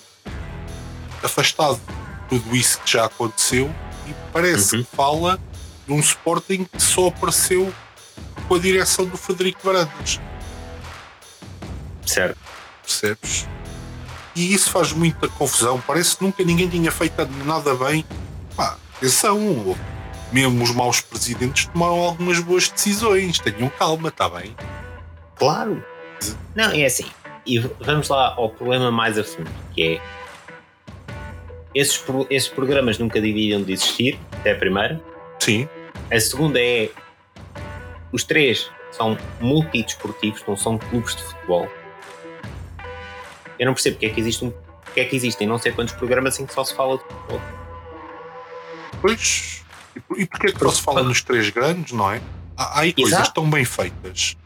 afastado 1.23 1.77
de 1.77 2.29
tudo 2.39 2.55
isso 2.57 2.79
que 2.81 2.93
já 2.93 3.07
aconteceu 3.07 3.75
e 4.07 4.15
parece 4.33 4.77
Uhum. 4.77 4.85
que 4.85 4.97
fala 4.97 5.39
de 5.87 5.93
um 5.93 6.01
Sporting 6.01 6.65
que 6.65 6.81
só 6.83 7.09
apareceu 7.09 7.73
com 8.47 8.55
a 8.55 8.59
direção 8.59 9.05
do 9.07 9.17
Frederico 9.17 9.61
Varandas, 9.65 10.21
Certo. 12.07 12.39
percebes? 12.83 13.47
E 14.39 14.55
isso 14.55 14.71
faz 14.71 14.93
muita 14.93 15.27
confusão. 15.27 15.83
Parece 15.85 16.17
que 16.17 16.23
nunca 16.23 16.45
ninguém 16.45 16.69
tinha 16.69 16.93
feito 16.93 17.29
nada 17.45 17.75
bem. 17.75 18.05
Pá, 18.55 18.79
atenção, 18.97 19.77
mesmo 20.31 20.63
os 20.63 20.71
maus 20.71 21.01
presidentes 21.01 21.67
tomaram 21.67 21.99
algumas 21.99 22.39
boas 22.39 22.69
decisões. 22.69 23.41
Tenham 23.41 23.69
calma, 23.69 24.11
está 24.11 24.29
bem? 24.29 24.55
Claro. 25.35 25.85
Não, 26.55 26.71
é 26.71 26.85
assim. 26.85 27.07
E 27.45 27.59
vamos 27.81 28.09
lá 28.09 28.33
ao 28.37 28.51
problema 28.51 28.93
mais 28.93 29.19
a 29.19 29.25
fundo, 29.25 29.51
que 29.75 29.83
é 29.83 30.01
esses, 31.75 32.01
esses 32.31 32.49
programas 32.49 32.97
nunca 32.97 33.21
deviam 33.21 33.61
de 33.61 33.73
existir, 33.73 34.21
até 34.35 34.53
a 34.53 34.57
primeira. 34.57 35.01
Sim, 35.41 35.69
A 36.13 36.21
segunda 36.21 36.61
é 36.61 36.91
os 38.13 38.23
três 38.23 38.71
são 38.93 39.19
multidesportivos, 39.41 40.45
não 40.47 40.57
são 40.57 40.79
clubes 40.79 41.17
de 41.17 41.23
futebol. 41.25 41.69
Eu 43.59 43.67
não 43.67 43.75
percebo 43.75 43.97
porque 43.97 44.07
é 44.07 44.11
que 44.11 44.21
existe 44.21 44.45
um, 44.45 44.51
porque 44.85 45.01
é 45.01 45.05
que 45.05 45.17
existem 45.17 45.47
não 45.47 45.59
sei 45.59 45.73
quantos 45.73 45.95
programas 45.95 46.39
em 46.39 46.47
que 46.47 46.55
só 46.55 46.65
se 46.65 46.75
fala 46.75 46.97
de 46.99 47.05
futebol. 47.05 47.41
Pois. 49.01 49.65
E, 49.97 50.01
por- 50.01 50.21
e 50.21 50.27
porquê 50.27 50.47
é 50.49 50.53
que 50.53 50.59
só 50.61 50.71
se 50.71 50.83
fala 50.83 51.03
nos 51.03 51.23
três 51.23 51.51
grandes, 51.51 51.93
não 51.93 52.11
é? 52.11 52.21
Há, 52.57 52.79
há 52.79 52.81
aí 52.83 52.93
coisas 52.93 53.13
Exato. 53.13 53.35
tão 53.35 53.49
bem 53.51 53.65
feitas 53.65 54.37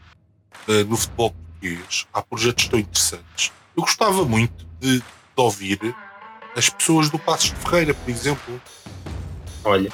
eh, 0.67 0.83
no 0.83 0.95
futebol 0.97 1.31
português, 1.31 2.07
há 2.13 2.21
projetos 2.21 2.67
tão 2.67 2.79
interessantes. 2.79 3.51
Eu 3.75 3.83
gostava 3.83 4.23
muito 4.25 4.65
de, 4.79 4.99
de 4.99 5.03
ouvir 5.35 5.95
as 6.55 6.69
pessoas 6.69 7.09
do 7.09 7.17
Passos 7.19 7.49
de 7.51 7.55
Ferreira, 7.57 7.93
por 7.93 8.09
exemplo. 8.09 8.61
Olha, 9.63 9.91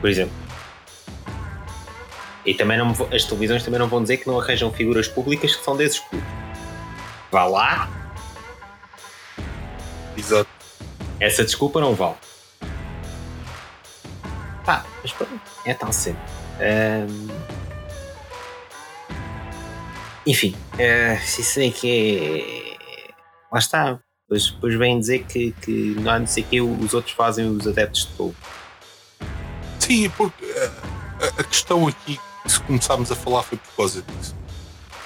por 0.00 0.08
exemplo. 0.08 0.34
E 2.44 2.54
também 2.54 2.78
não 2.78 2.90
as 3.12 3.24
televisões 3.24 3.62
também 3.62 3.78
não 3.78 3.88
vão 3.88 4.02
dizer 4.02 4.16
que 4.18 4.26
não 4.26 4.40
arranjam 4.40 4.72
figuras 4.72 5.06
públicas 5.08 5.54
que 5.54 5.64
são 5.64 5.76
desses 5.76 5.98
clubes. 6.00 6.26
Vá 7.30 7.44
lá, 7.44 7.88
Exato. 10.20 10.50
essa 11.18 11.44
desculpa 11.44 11.80
não 11.80 11.94
vale. 11.94 12.16
Pá, 14.64 14.84
mas 15.02 15.12
pronto, 15.12 15.40
é 15.64 15.74
tal 15.74 15.92
sempre. 15.92 16.22
Ahm, 16.60 17.28
Enfim, 20.26 20.54
eh, 20.78 21.18
isso 21.24 21.60
é 21.60 21.70
que 21.70 22.76
é. 22.78 23.14
Lá 23.50 23.58
está. 23.58 23.98
Depois, 24.28 24.50
depois 24.50 24.74
vêm 24.78 25.00
dizer 25.00 25.24
que, 25.24 25.52
que 25.62 25.96
não 25.98 26.12
há 26.12 26.18
não 26.18 26.26
sei 26.26 26.44
o 26.44 26.46
que 26.46 26.60
os 26.60 26.94
outros 26.94 27.14
fazem 27.14 27.48
os 27.48 27.66
adeptos 27.66 28.06
de 28.06 28.12
todo. 28.12 28.36
Sim, 29.78 30.08
porque 30.10 30.44
eh, 30.44 30.70
a, 31.20 31.40
a 31.40 31.44
questão 31.44 31.88
aqui, 31.88 32.20
se 32.46 32.60
começámos 32.60 33.10
a 33.10 33.16
falar, 33.16 33.42
foi 33.42 33.58
por 33.58 33.74
causa 33.76 34.02
disso. 34.02 34.36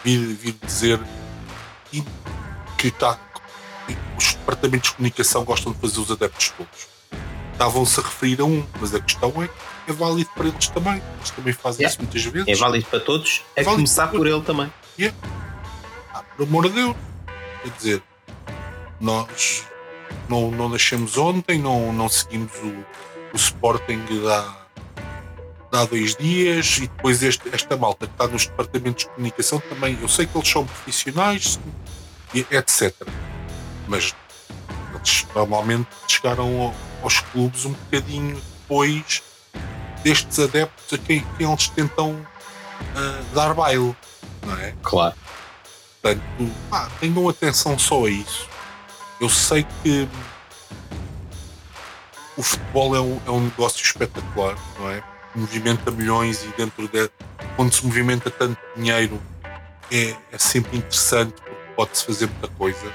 Vir, 0.05 0.19
vir 0.19 0.57
dizer 0.63 1.01
que 2.77 2.89
está. 2.89 3.19
Os 4.45 4.47
departamentos 4.47 4.91
de 4.91 4.97
comunicação 4.97 5.43
gostam 5.43 5.73
de 5.73 5.79
fazer 5.79 6.01
os 6.01 6.11
adeptos 6.11 6.51
todos. 6.51 6.87
Estavam-se 7.53 7.99
a 7.99 8.03
referir 8.03 8.41
a 8.41 8.45
um, 8.45 8.67
mas 8.79 8.95
a 8.95 9.01
questão 9.01 9.33
é 9.43 9.49
que 9.49 9.91
é 9.91 9.93
válido 9.95 10.29
para 10.35 10.49
eles 10.49 10.69
também. 10.69 11.03
Eles 11.17 11.31
também 11.31 11.53
fazem 11.55 11.87
isso 11.87 11.99
muitas 12.03 12.23
vezes. 12.25 12.49
É 12.49 12.55
válido 12.55 12.87
para 12.87 13.01
todos, 13.01 13.43
a 13.53 13.63
válido 13.63 13.75
começar 13.77 14.09
por 14.09 14.27
ele 14.27 14.43
também. 14.43 14.71
Ah, 16.13 16.23
por 16.37 16.43
amor 16.47 16.69
de 16.69 16.75
Deus. 16.75 16.97
Quer 17.63 17.71
dizer, 17.71 18.03
nós 19.01 19.65
não, 20.29 20.51
não 20.51 20.69
nascemos 20.69 21.17
ontem, 21.17 21.59
não, 21.59 21.91
não 21.93 22.09
seguimos 22.09 22.53
o, 22.59 22.85
o 23.33 23.37
Sporting 23.37 24.03
há, 24.29 24.57
há 25.73 25.85
dois 25.87 26.15
dias 26.17 26.77
e 26.79 26.81
depois 26.83 27.23
este- 27.23 27.49
esta 27.51 27.77
malta 27.79 28.07
que 28.07 28.13
está 28.13 28.27
nos 28.27 28.45
departamentos 28.47 29.05
de 29.05 29.11
comunicação 29.11 29.59
também, 29.71 29.99
eu 30.03 30.09
sei 30.09 30.27
que 30.27 30.37
eles 30.37 30.49
são 30.49 30.67
profissionais, 30.67 31.59
etc. 32.35 32.93
Mas 33.89 34.15
normalmente 35.35 35.89
chegaram 36.09 36.61
ao- 36.63 36.75
aos 37.03 37.21
clubes 37.21 37.65
um 37.65 37.73
bocadinho 37.73 38.41
depois 38.63 39.23
destes 40.03 40.39
adeptos 40.39 40.93
a 40.93 40.99
quem, 40.99 41.25
quem 41.39 41.49
eles 41.51 41.69
tentam 41.69 42.27
ah, 42.97 43.23
dar 43.35 43.55
baile, 43.55 43.97
não 44.45 44.59
é? 44.59 44.75
Claro. 44.83 45.15
Portanto, 46.03 46.23
pá, 46.69 46.89
tenham 47.01 47.29
atenção 47.29 47.79
só 47.79 48.05
a 48.05 48.11
isso. 48.11 48.49
Eu 49.21 49.29
sei 49.29 49.67
que 49.83 50.07
o 52.37 52.43
futebol 52.43 52.95
é 52.97 53.01
um, 53.01 53.21
é 53.27 53.31
um 53.31 53.41
negócio 53.45 53.83
espetacular, 53.83 54.57
não 54.79 54.91
é? 54.91 55.03
Movimenta 55.35 55.91
milhões 55.91 56.43
e 56.45 56.49
dentro 56.57 56.87
de. 56.89 57.11
Quando 57.57 57.73
se 57.73 57.85
movimenta 57.87 58.31
tanto 58.31 58.59
dinheiro 58.77 59.21
é, 59.91 60.15
é 60.33 60.39
sempre 60.39 60.77
interessante 60.77 61.33
porque 61.41 61.73
pode-se 61.77 62.05
fazer 62.05 62.27
muita 62.27 62.49
coisa. 62.49 62.93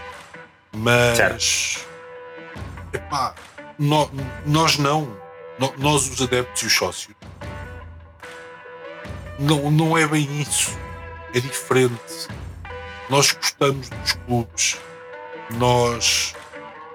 Mas. 0.71 1.17
Epá, 2.93 3.35
nó- 3.77 4.09
nós 4.45 4.77
não. 4.77 5.17
Nó- 5.57 5.73
Nós, 5.77 6.07
os 6.09 6.21
adeptos 6.21 6.63
e 6.63 6.65
os 6.67 6.73
sócios. 6.73 7.15
Não, 9.37 9.69
não 9.71 9.97
é 9.97 10.05
bem 10.07 10.41
isso. 10.41 10.77
É 11.33 11.39
diferente. 11.39 12.27
Nós 13.09 13.31
gostamos 13.31 13.89
dos 13.89 14.13
clubes, 14.13 14.77
nós 15.51 16.33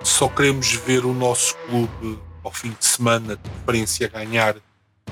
só 0.02 0.28
queremos 0.28 0.72
ver 0.72 1.04
o 1.04 1.12
nosso 1.12 1.56
clube 1.68 2.18
ao 2.42 2.52
fim 2.52 2.70
de 2.78 2.84
semana, 2.84 3.36
de 3.36 3.50
preferência, 3.50 4.08
ganhar, 4.08 4.54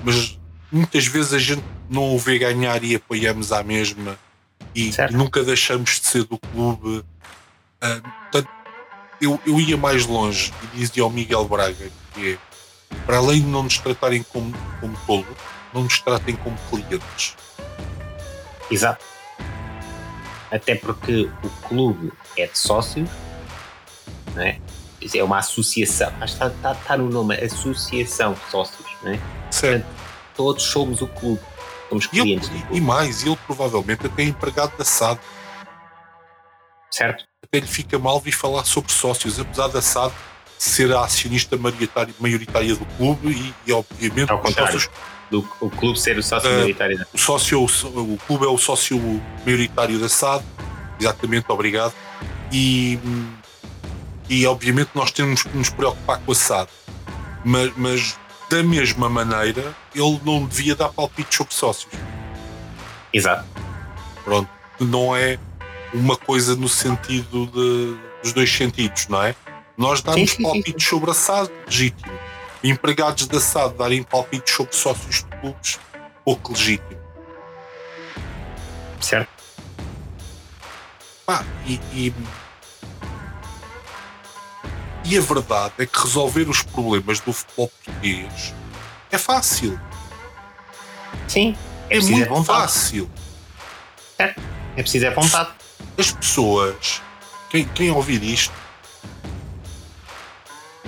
mas 0.05 0.39
muitas 0.70 1.07
vezes 1.07 1.33
a 1.33 1.39
gente 1.39 1.64
não 1.91 2.14
o 2.14 2.18
vê 2.18 2.39
ganhar 2.39 2.83
e 2.85 2.95
apoiamos 2.95 3.51
à 3.53 3.62
mesma 3.62 4.16
e 4.74 4.93
nunca 5.11 5.43
deixamos 5.43 5.99
de 6.01 6.07
ser 6.07 6.24
do 6.24 6.39
clube. 6.39 7.05
Portanto, 7.80 8.11
eu, 9.23 9.41
eu 9.47 9.61
ia 9.61 9.77
mais 9.77 10.07
longe 10.07 10.53
e 10.75 10.79
dizia 10.79 11.03
ao 11.03 11.11
Miguel 11.11 11.47
Braga 11.47 11.89
que 12.14 12.33
é 12.35 12.39
para 13.07 13.16
além 13.18 13.41
de 13.41 13.47
não 13.47 13.62
nos 13.62 13.79
tratarem 13.79 14.23
como, 14.25 14.53
como 14.81 14.97
tolo, 15.07 15.37
não 15.73 15.85
nos 15.85 15.99
tratem 16.01 16.37
como 16.37 16.57
clientes. 16.68 17.35
Exato. 18.70 19.03
Até 20.51 20.75
porque 20.75 21.31
o 21.43 21.49
clube 21.68 22.12
é 22.37 22.47
de 22.47 22.59
sócios, 22.59 23.09
não 24.35 24.43
é? 24.43 24.59
É 25.14 25.25
uma 25.25 25.39
associação, 25.39 26.12
que 26.12 26.25
está, 26.25 26.47
está, 26.49 26.73
está 26.73 26.97
no 26.97 27.09
nome, 27.09 27.35
Associação 27.37 28.35
de 28.35 28.51
Sócios, 28.51 28.87
não 29.03 29.12
é? 29.12 29.18
Certo. 29.51 29.87
Todos 30.37 30.62
somos 30.62 31.01
o 31.01 31.09
clube, 31.09 31.41
somos 31.89 32.05
E, 32.05 32.09
ele- 32.20 32.23
clientes 32.23 32.49
e- 32.51 32.57
e 32.59 32.62
clube, 32.62 32.81
mais, 32.83 33.25
ele 33.27 33.37
provavelmente 33.47 34.07
até 34.07 34.23
é 34.23 34.27
empregado 34.27 34.77
da 34.77 34.85
SAD. 34.85 35.18
certo? 36.91 37.25
Até 37.43 37.61
lhe 37.61 37.66
fica 37.66 37.99
mal 37.99 38.20
vir 38.20 38.32
falar 38.32 38.64
sobre 38.64 38.93
sócios, 38.93 39.38
apesar 39.38 39.68
da 39.68 39.82
SAD 39.82 40.12
ser 40.59 40.95
a 40.95 41.05
acionista 41.05 41.57
maioritária, 41.57 42.76
do 42.76 42.86
clube 42.97 43.32
e, 43.32 43.55
e, 43.68 43.72
obviamente 43.72 44.30
Ao 44.30 44.38
contrário. 44.38 44.72
sócios, 44.72 44.90
Do, 45.30 45.49
o 45.61 45.68
clube 45.68 45.99
ser 45.99 46.16
o 46.18 46.22
sócio 46.22 46.49
Ah, 46.49 46.53
maioritário 46.53 46.99
da 46.99 47.07
o, 47.12 47.18
sócio, 47.18 47.64
o 47.64 48.18
clube 48.26 48.45
é 48.45 48.49
o 48.49 48.57
sócio 48.57 48.99
maioritário 49.45 49.99
da 49.99 50.09
SAD, 50.09 50.45
exatamente, 51.01 51.47
obrigado. 51.49 51.93
E, 52.53 52.99
e 54.28 54.47
obviamente 54.47 54.90
nós 54.95 55.11
temos 55.11 55.43
que 55.43 55.57
nos 55.57 55.68
preocupar 55.68 56.20
com 56.20 56.30
a 56.32 56.34
SAD, 56.34 56.68
mas, 57.45 57.72
mas 57.76 58.18
da 58.49 58.62
mesma 58.62 59.09
maneira 59.09 59.74
ele 59.95 60.20
não 60.24 60.47
devia 60.47 60.76
dar 60.76 60.90
palpites 60.90 61.36
sobre 61.36 61.55
sócios. 61.55 61.93
Exato. 63.12 63.45
Pronto, 64.24 64.49
não 64.78 65.16
é, 65.16 65.38
uma 65.95 66.16
coisa 66.16 66.57
no 66.57 66.68
sentido 66.68 67.47
de, 67.47 67.97
dos 68.22 68.32
dois 68.32 68.51
sentidos, 68.53 69.09
não 69.09 69.22
é? 69.22 69.34
Nós 69.76 70.01
damos 70.03 70.34
palpites 70.34 70.86
sobre 70.86 71.11
a 71.11 71.14
SAD, 71.14 71.51
legítimo. 71.66 72.12
Empregados 72.62 73.26
da 73.26 73.40
SAD 73.40 73.74
darem 73.76 74.03
palpites 74.03 74.55
sobre 74.55 74.74
sócios 74.74 75.16
de 75.24 75.36
clubes, 75.40 75.78
pouco 76.24 76.53
legítimo. 76.53 77.01
Certo? 79.01 79.28
Pá, 81.26 81.45
e, 81.66 81.74
e, 81.93 82.14
e 85.05 85.18
a 85.18 85.20
verdade 85.20 85.74
é 85.78 85.86
que 85.86 85.99
resolver 86.01 86.49
os 86.49 86.62
problemas 86.62 87.20
do 87.20 87.32
futebol 87.32 87.68
português 87.84 88.55
é 89.11 89.18
fácil. 89.18 89.78
Sim. 91.28 91.57
É 91.90 91.97
É, 91.97 91.99
preciso 91.99 92.12
é 92.12 92.16
muito 92.16 92.28
vontade. 92.28 92.59
fácil. 92.62 93.11
É 94.18 94.32
preciso 94.76 95.07
é 95.07 95.11
vontade. 95.11 95.51
As 96.03 96.11
pessoas, 96.11 97.00
quem, 97.48 97.64
quem 97.64 97.88
ouvir 97.92 98.24
isto, 98.24 98.53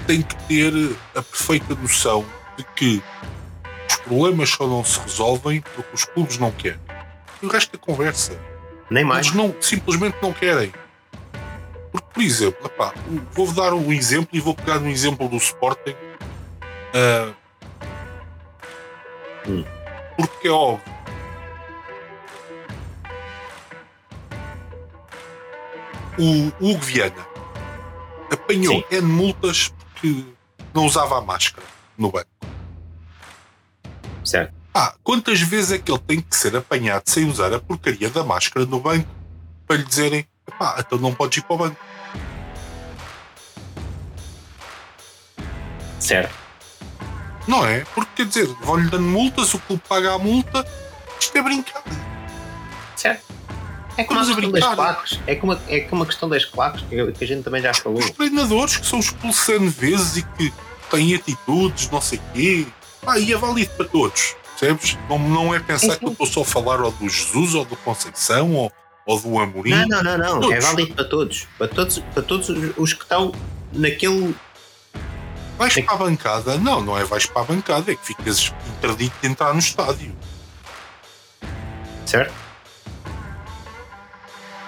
tem 0.08 0.22
que 0.22 0.34
ter 0.48 0.72
a 1.14 1.22
perfeita 1.22 1.72
noção 1.76 2.26
de 2.56 2.64
que 2.74 3.00
os 3.88 3.96
problemas 3.98 4.50
só 4.50 4.66
não 4.66 4.84
se 4.84 4.98
resolvem 4.98 5.60
porque 5.60 5.94
os 5.94 6.04
clubes 6.04 6.38
não 6.38 6.50
querem. 6.50 6.80
E 7.40 7.46
o 7.46 7.48
resto 7.48 7.76
é 7.76 7.78
conversa. 7.78 8.36
Nem 8.90 9.04
mais. 9.04 9.26
Eles 9.26 9.36
não, 9.38 9.54
simplesmente 9.60 10.16
não 10.20 10.32
querem. 10.32 10.72
Porque, 11.92 12.08
por 12.12 12.20
exemplo, 12.20 12.66
epá, 12.66 12.92
vou 13.30 13.52
dar 13.52 13.72
um 13.72 13.92
exemplo 13.92 14.30
e 14.32 14.40
vou 14.40 14.52
pegar 14.52 14.78
um 14.78 14.88
exemplo 14.88 15.28
do 15.28 15.36
Sporting. 15.36 15.94
ah, 16.92 17.32
Hum. 19.46 19.64
Porque 20.16 20.48
é 20.48 20.50
óbvio. 20.50 20.93
O 26.18 26.46
Hugo 26.60 26.80
Viana 26.80 27.26
apanhou 28.30 28.84
Sim. 28.90 28.96
N 28.96 29.02
multas 29.02 29.68
porque 29.68 30.24
não 30.72 30.86
usava 30.86 31.18
a 31.18 31.20
máscara 31.20 31.66
no 31.98 32.10
banco. 32.10 32.28
Certo. 34.24 34.54
Ah, 34.72 34.94
quantas 35.02 35.40
vezes 35.40 35.72
é 35.72 35.78
que 35.78 35.90
ele 35.90 36.00
tem 36.00 36.20
que 36.20 36.36
ser 36.36 36.56
apanhado 36.56 37.04
sem 37.06 37.28
usar 37.28 37.52
a 37.52 37.60
porcaria 37.60 38.10
da 38.10 38.24
máscara 38.24 38.66
no 38.66 38.80
banco 38.80 39.08
para 39.66 39.76
lhe 39.76 39.84
dizerem, 39.84 40.26
pá, 40.58 40.76
então 40.78 40.98
não 40.98 41.14
podes 41.14 41.38
ir 41.38 41.42
para 41.42 41.54
o 41.54 41.58
banco. 41.58 41.76
Certo. 46.00 46.34
Não 47.46 47.66
é? 47.66 47.84
Porque 47.94 48.10
quer 48.16 48.26
dizer, 48.26 48.46
vão-lhe 48.62 48.90
dando 48.90 49.06
multas, 49.06 49.54
o 49.54 49.58
clube 49.60 49.82
paga 49.88 50.14
a 50.14 50.18
multa, 50.18 50.66
isto 51.20 51.36
é 51.38 51.42
brincar. 51.42 51.82
É 53.96 54.04
como 54.04 54.18
a 54.18 54.22
Estamos 54.22 54.30
a 54.30 54.34
questão 54.34 54.52
das 54.52 54.60
brincar. 54.60 54.76
claques. 54.76 55.20
É 55.26 55.34
como, 55.36 55.58
é 55.68 55.80
como 55.80 56.02
a 56.02 56.06
questão 56.06 56.28
das 56.28 56.44
claques 56.44 56.84
que, 56.88 57.12
que 57.12 57.24
a 57.24 57.26
gente 57.26 57.42
também 57.44 57.62
já 57.62 57.72
falou. 57.72 57.98
Os 57.98 58.10
treinadores 58.10 58.76
que 58.76 58.86
são 58.86 58.98
expulsos 58.98 59.48
N 59.48 59.68
vezes 59.68 60.16
e 60.16 60.22
que 60.22 60.52
têm 60.90 61.14
atitudes, 61.14 61.88
não 61.90 62.00
sei 62.00 62.20
quê, 62.32 62.66
pá, 63.02 63.18
e 63.18 63.32
é 63.32 63.36
válido 63.36 63.70
para 63.76 63.86
todos. 63.86 64.36
Percebes? 64.58 64.98
Não, 65.08 65.18
não 65.18 65.54
é 65.54 65.60
pensar 65.60 65.96
que 65.96 66.04
eu 66.04 66.12
estou 66.12 66.26
só 66.26 66.42
a 66.42 66.44
falar 66.44 66.80
ou 66.80 66.90
do 66.90 67.08
Jesus 67.08 67.54
ou 67.54 67.64
do 67.64 67.76
Conceição 67.76 68.52
ou, 68.54 68.72
ou 69.06 69.20
do 69.20 69.38
Amorim. 69.38 69.70
Não, 69.70 70.02
não, 70.02 70.18
não, 70.18 70.40
não. 70.40 70.52
É 70.52 70.60
válido 70.60 70.94
para 70.94 71.04
todos. 71.04 71.46
Para 71.58 71.68
todos, 71.68 71.98
para 71.98 72.22
todos 72.22 72.48
os 72.76 72.92
que 72.92 73.02
estão 73.02 73.32
naquele. 73.72 74.34
Vais 75.58 75.74
para 75.74 75.94
a 75.94 75.96
bancada? 75.96 76.58
Não, 76.58 76.80
não 76.80 76.98
é 76.98 77.04
vais 77.04 77.26
para 77.26 77.42
a 77.42 77.44
bancada, 77.44 77.92
é 77.92 77.94
que 77.94 78.04
ficas 78.04 78.52
interdito 78.76 79.14
de 79.22 79.28
entrar 79.28 79.52
no 79.52 79.60
estádio. 79.60 80.14
Certo? 82.06 82.43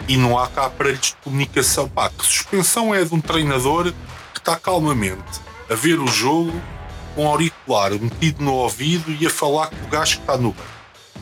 E 0.09 0.17
não 0.17 0.39
há 0.39 0.47
cá 0.49 0.67
aparelhos 0.67 1.09
de 1.09 1.17
comunicação. 1.17 1.89
Pá, 1.89 2.09
que 2.11 2.25
suspensão 2.25 2.95
é 2.95 3.05
de 3.05 3.13
um 3.15 3.21
treinador 3.21 3.93
que 4.33 4.39
está 4.39 4.57
calmamente 4.57 5.41
a 5.69 5.75
ver 5.75 5.99
o 5.99 6.07
jogo 6.07 6.53
com 7.15 7.27
auricular 7.27 7.91
metido 7.93 8.43
no 8.45 8.53
ouvido 8.53 9.11
e 9.11 9.27
a 9.27 9.31
falar 9.31 9.69
com 9.69 9.85
o 9.85 9.89
gajo 9.89 10.17
que 10.17 10.21
está 10.23 10.37
no 10.37 10.51
banco 10.53 10.69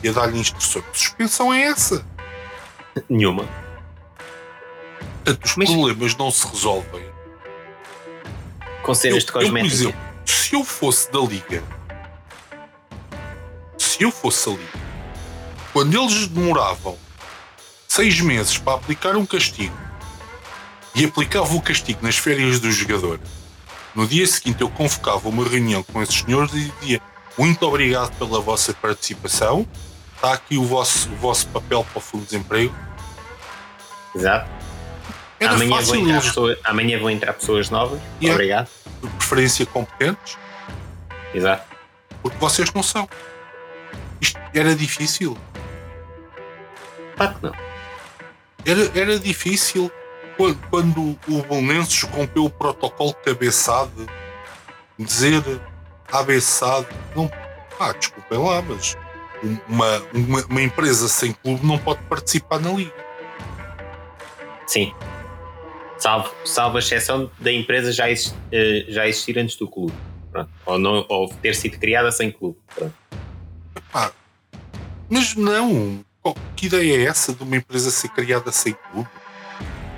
e 0.03 0.09
a 0.09 0.11
dar-lhe 0.11 0.37
instruções. 0.39 0.85
Que 0.91 0.99
suspensão 0.99 1.51
é 1.53 1.63
essa? 1.63 2.05
Nenhuma. 3.09 3.45
Portanto, 5.23 5.45
os 5.45 5.55
Mas- 5.55 5.69
problemas 5.71 6.15
não 6.15 6.29
se 6.29 6.47
resolvem. 6.47 7.03
Com 8.83 8.93
cenas 8.93 9.23
de 9.23 9.29
Eu- 9.31 9.33
eu, 9.33 9.33
por 9.33 9.45
cosmética. 9.45 9.73
exemplo, 9.73 9.99
se 10.25 10.53
eu 10.55 10.63
fosse 10.63 11.11
da 11.11 11.19
Liga, 11.19 11.63
se 13.79 14.03
eu 14.03 14.11
fosse 14.11 14.47
a 14.49 14.51
Liga, 14.51 14.79
quando 15.73 15.99
eles 15.99 16.27
demoravam 16.27 16.95
seis 17.95 18.19
meses 18.19 18.57
para 18.57 18.73
aplicar 18.73 19.15
um 19.15 19.25
castigo 19.25 19.73
e 20.93 21.05
aplicavam 21.05 21.55
o 21.55 21.61
castigo 21.61 21.99
nas 22.01 22.17
férias 22.17 22.59
do 22.59 22.69
jogador, 22.69 23.21
no 23.95 24.05
dia 24.05 24.27
seguinte 24.27 24.59
eu 24.59 24.69
convocava 24.69 25.29
uma 25.29 25.47
reunião 25.47 25.81
com 25.81 26.03
esses 26.03 26.19
senhores 26.19 26.53
e 26.53 26.73
dizia 26.81 27.01
muito 27.37 27.65
obrigado 27.65 28.11
pela 28.17 28.41
vossa 28.41 28.73
participação, 28.73 29.65
está 30.13 30.33
aqui 30.33 30.57
o 30.57 30.65
vosso, 30.65 31.09
o 31.09 31.15
vosso 31.15 31.47
papel 31.47 31.85
para 31.85 31.97
o 31.97 32.01
Fundo 32.01 32.23
de 32.23 32.31
Desemprego. 32.31 32.75
Exato. 34.13 34.49
Era 35.39 35.53
Amanhã 35.53 35.79
entrar 35.81 36.57
amanhã 36.65 36.99
vão 36.99 37.09
entrar 37.09 37.33
pessoas 37.33 37.69
novas. 37.69 38.01
Yeah. 38.21 38.33
Obrigado. 38.33 38.69
de 39.01 39.09
preferência 39.09 39.65
competentes, 39.65 40.37
Exato. 41.33 41.65
porque 42.21 42.37
vocês 42.37 42.73
não 42.73 42.83
são. 42.83 43.07
Isto 44.19 44.39
era 44.53 44.75
difícil. 44.75 45.37
Claro 47.15 47.35
que 47.35 47.43
não. 47.43 47.74
Era, 48.65 48.99
era 48.99 49.19
difícil 49.19 49.91
quando, 50.37 50.59
quando 50.69 51.19
o 51.27 51.43
Bolonenses 51.43 52.01
rompeu 52.03 52.45
o 52.45 52.49
protocolo 52.49 53.13
cabeçado, 53.13 54.07
dizer 54.97 55.43
abeçado, 56.11 56.87
não. 57.15 57.29
Ah, 57.79 57.91
desculpem 57.91 58.37
lá, 58.37 58.61
mas 58.61 58.95
uma, 59.67 59.99
uma, 60.13 60.45
uma 60.45 60.61
empresa 60.61 61.07
sem 61.07 61.33
clube 61.33 61.65
não 61.65 61.77
pode 61.77 62.01
participar 62.03 62.59
na 62.59 62.71
liga. 62.71 62.93
Sim. 64.65 64.93
Salvo, 65.97 66.33
salvo 66.43 66.77
a 66.77 66.79
exceção 66.79 67.29
da 67.39 67.51
empresa 67.51 67.91
já, 67.91 68.09
eh, 68.09 68.85
já 68.87 69.07
existir 69.07 69.37
antes 69.37 69.55
do 69.55 69.67
clube. 69.67 69.93
Pronto. 70.31 70.49
Ou, 70.65 70.79
não, 70.79 71.05
ou 71.07 71.29
ter 71.29 71.55
sido 71.55 71.77
criada 71.77 72.11
sem 72.11 72.31
clube. 72.31 72.57
Pronto. 72.73 72.93
Pá, 73.91 74.11
mas 75.09 75.35
não. 75.35 76.04
Qual- 76.25 76.35
Que 76.55 76.65
ideia 76.65 76.97
é 76.97 77.05
essa 77.05 77.33
de 77.35 77.43
uma 77.43 77.55
empresa 77.55 77.91
ser 77.91 78.07
criada 78.09 78.51
sem 78.51 78.73
clube? 78.91 79.07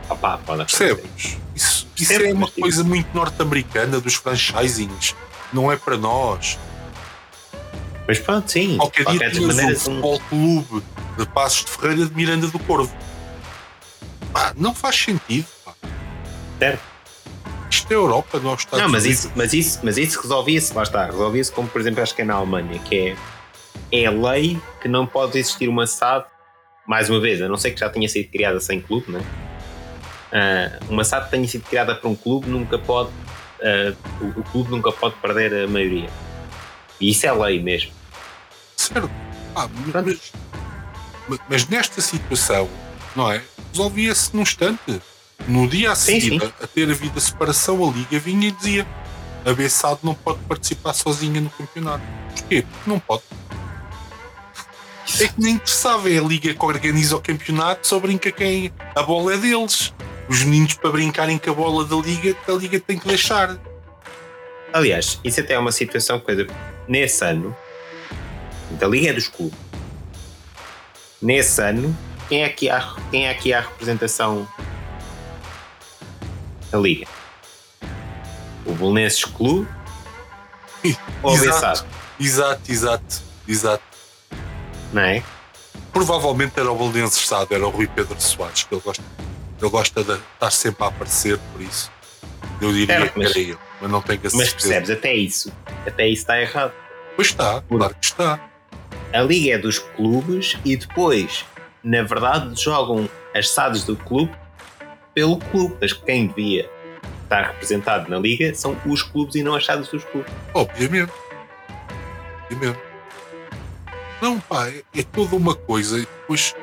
Opá, 0.10 0.38
pode 0.38 0.64
acontecer. 0.64 0.96
Percebes? 0.98 1.38
Isso, 1.56 1.88
isso 1.96 2.12
é 2.14 2.34
uma 2.34 2.52
coisa 2.52 2.84
muito 2.84 3.08
norte-americana 3.14 4.02
dos 4.02 4.16
franchisings. 4.16 5.16
Não 5.54 5.72
é 5.72 5.78
para 5.78 5.96
nós. 5.98 6.60
Mas 8.06 8.20
pronto, 8.20 8.52
sim. 8.52 8.76
Qualquer 8.76 9.06
dia 9.06 9.20
qualquer 9.20 9.32
tinhas 9.32 9.56
maneira, 9.56 9.78
um 9.78 9.80
futebol 9.80 10.20
clube 10.28 10.84
de 11.18 11.26
Passos 11.28 11.64
de 11.64 11.72
Ferreira 11.72 12.06
de 12.06 12.14
Miranda 12.14 12.48
do 12.48 12.60
Corvo. 12.60 12.94
Pá, 14.34 14.54
não 14.58 14.74
faz 14.76 14.98
sentido. 14.98 15.48
Pá. 15.64 15.74
Certo. 16.60 16.82
Isto 17.72 17.92
é 17.92 17.96
Europa, 17.96 18.40
nós 18.40 18.60
Estados 18.60 18.80
Não, 18.82 18.90
mas 18.90 19.04
Unidos. 19.04 19.20
isso, 19.26 19.32
mas 19.36 19.54
isso, 19.54 19.80
mas 19.84 19.98
isso 19.98 20.22
resolvia-se, 20.22 20.74
lá 20.74 20.84
está, 20.84 21.06
resolvia-se 21.06 21.52
como, 21.54 21.70
por 21.70 21.80
exemplo, 21.80 22.02
acho 22.04 22.14
que 22.16 22.22
é 22.22 22.26
na 22.26 22.34
Alemanha, 22.36 22.80
que 22.80 22.96
é, 23.10 23.16
é 23.92 24.10
lei 24.10 24.60
que 24.82 24.88
não 24.88 25.06
pode 25.06 25.38
existir 25.38 25.68
uma 25.70 25.86
SAD, 25.88 26.26
mais 26.86 27.10
uma 27.10 27.20
vez, 27.20 27.42
a 27.42 27.48
não 27.48 27.58
ser 27.58 27.72
que 27.72 27.80
já 27.80 27.90
tenha 27.90 28.08
sido 28.08 28.30
criada 28.30 28.60
sem 28.60 28.80
clube, 28.82 29.12
né? 29.12 29.22
Ah, 30.32 30.80
uma 30.90 31.04
SAD 31.04 31.26
que 31.26 31.32
tenha 31.32 31.48
sido 31.48 31.64
criada 31.64 31.96
por 31.96 32.08
um 32.10 32.16
clube 32.16 32.50
nunca 32.50 32.78
pode, 32.78 33.10
ah, 33.62 33.94
o, 34.22 34.40
o 34.40 34.44
clube 34.44 34.72
nunca 34.72 34.92
pode 34.92 35.16
perder 35.16 35.64
a 35.66 35.68
maioria. 35.68 36.10
E 37.00 37.10
isso 37.12 37.26
é 37.26 37.32
lei 37.32 37.62
mesmo. 37.62 37.92
Certo. 38.76 39.10
Ah, 39.56 39.68
mas, 39.94 40.32
mas- 41.28 41.40
mas 41.50 41.68
nesta 41.68 42.02
situação, 42.02 42.70
não 43.16 43.32
é? 43.32 43.42
Resolvia-se 43.72 44.36
num 44.36 44.42
instante. 44.44 45.02
No 45.48 45.68
dia 45.68 45.92
a 45.92 45.96
Sim, 45.96 46.20
seguir, 46.20 46.40
sim. 46.42 46.52
a 46.60 46.64
a 46.64 46.68
ter 46.68 46.90
havido 46.90 47.18
a 47.18 47.22
separação, 47.22 47.88
a 47.88 47.92
Liga 47.92 48.20
vinha 48.20 48.48
e 48.48 48.52
dizia: 48.52 48.88
a 49.46 49.54
Bessado 49.54 50.00
não 50.04 50.14
pode 50.16 50.40
participar 50.48 50.94
sozinha 50.94 51.40
no 51.40 51.50
campeonato. 51.52 52.04
Porquê? 52.36 52.64
Porque 52.64 52.90
não 52.90 53.00
pode. 53.00 53.24
É 55.22 55.28
que 55.28 55.40
nem 55.40 55.54
interessava, 55.56 56.10
é 56.10 56.18
a 56.18 56.22
Liga 56.22 56.54
que 56.54 56.66
organiza 56.66 57.16
o 57.16 57.22
campeonato, 57.22 57.88
só 57.88 58.00
brinca 58.00 58.32
quem 58.32 58.72
a 58.96 59.04
bola 59.04 59.34
é 59.34 59.38
deles. 59.38 59.94
Os 60.30 60.44
meninos, 60.44 60.74
para 60.74 60.92
brincarem 60.92 61.38
com 61.38 61.52
a 61.52 61.54
bola 61.54 61.86
da 61.86 61.96
Liga, 61.96 62.36
a 62.48 62.52
Liga 62.52 62.80
tem 62.80 63.00
que 63.00 63.08
deixar. 63.08 63.58
Aliás, 64.74 65.20
isso 65.24 65.40
até 65.40 65.54
é 65.54 65.60
uma 65.60 65.72
situação, 65.72 66.20
coisa, 66.20 66.46
nesse 66.88 67.24
ano, 67.24 67.56
da 68.72 68.88
Liga 68.88 69.10
é 69.10 69.14
dos 69.14 69.28
clubes. 69.28 69.58
Nesse 71.22 71.62
ano, 71.62 71.98
quem 72.28 72.44
é 72.44 72.50
que 72.50 72.70
há, 72.70 72.96
quem 73.10 73.28
é 73.28 73.34
que 73.34 73.54
há 73.54 73.60
a 73.60 73.62
representação 73.62 74.48
da 76.70 76.78
Liga? 76.78 77.08
O 78.66 78.74
Bolonenses 78.74 79.24
Clube 79.24 79.68
ou 81.24 81.32
o 81.32 81.36
Exato. 81.36 81.86
Exato, 82.20 82.72
exato, 82.72 83.22
exato. 83.48 83.87
Não 84.94 85.02
é? 85.02 85.24
provavelmente 85.94 86.60
era 86.60 86.72
o 86.72 86.76
Belenenses 86.78 87.20
Estado, 87.22 87.54
era 87.54 87.66
o 87.66 87.70
Rui 87.70 87.88
Pedro 87.88 88.20
Soares, 88.22 88.64
que 88.64 88.74
ele 88.76 88.82
gosta, 88.82 89.04
ele 89.60 89.70
gosta 89.72 90.04
de 90.04 90.14
estar 90.14 90.52
sempre 90.52 90.84
a 90.84 90.88
aparecer, 90.88 91.40
por 91.52 91.62
isso. 91.62 91.92
Eu 92.62 92.72
diria 92.72 92.96
Era, 92.96 93.10
que 93.10 93.18
mas- 93.20 93.30
era 93.32 93.40
ele, 93.40 93.58
mas 93.82 93.92
não 93.92 94.02
tenho 94.02 94.20
a 94.20 94.24
Mas 94.24 94.32
certeza. 94.34 94.56
percebes, 94.56 94.90
até 94.92 95.14
isso. 95.16 95.52
Até 95.86 96.08
isso 96.08 96.22
está 96.22 96.40
errado. 96.40 96.74
Pois 97.16 97.30
está, 97.30 97.62
claro 97.68 97.96
que 97.96 98.06
está. 98.06 98.40
A 99.14 99.22
liga 99.22 99.56
é 99.56 99.58
dos 99.58 99.80
clubes 99.80 100.58
e 100.66 100.76
depois, 100.76 101.46
na 101.84 102.04
verdade, 102.04 102.62
jogam 102.62 103.10
as 103.36 103.50
SADs 103.50 103.84
do 103.84 103.96
clube 103.96 104.32
pelo 105.14 105.38
clube. 105.38 105.76
Mas 105.82 105.94
quem 105.94 106.28
devia 106.28 106.70
estar 107.24 107.48
representado 107.48 108.10
na 108.10 108.20
liga 108.20 108.54
são 108.54 108.76
os 108.86 109.02
clubes 109.02 109.36
e 109.36 109.42
não 109.44 109.56
as 109.56 109.66
SADs 109.66 109.88
dos 109.90 110.04
clubes. 110.06 110.32
Obviamente. 110.54 111.12
Obviamente. 112.52 112.80
Não, 114.22 114.40
pá, 114.40 114.68
é, 114.70 114.84
é 114.96 115.04
toda 115.04 115.36
uma 115.36 115.56
coisa. 115.56 115.98
E 115.98 116.02
depois 116.02 116.56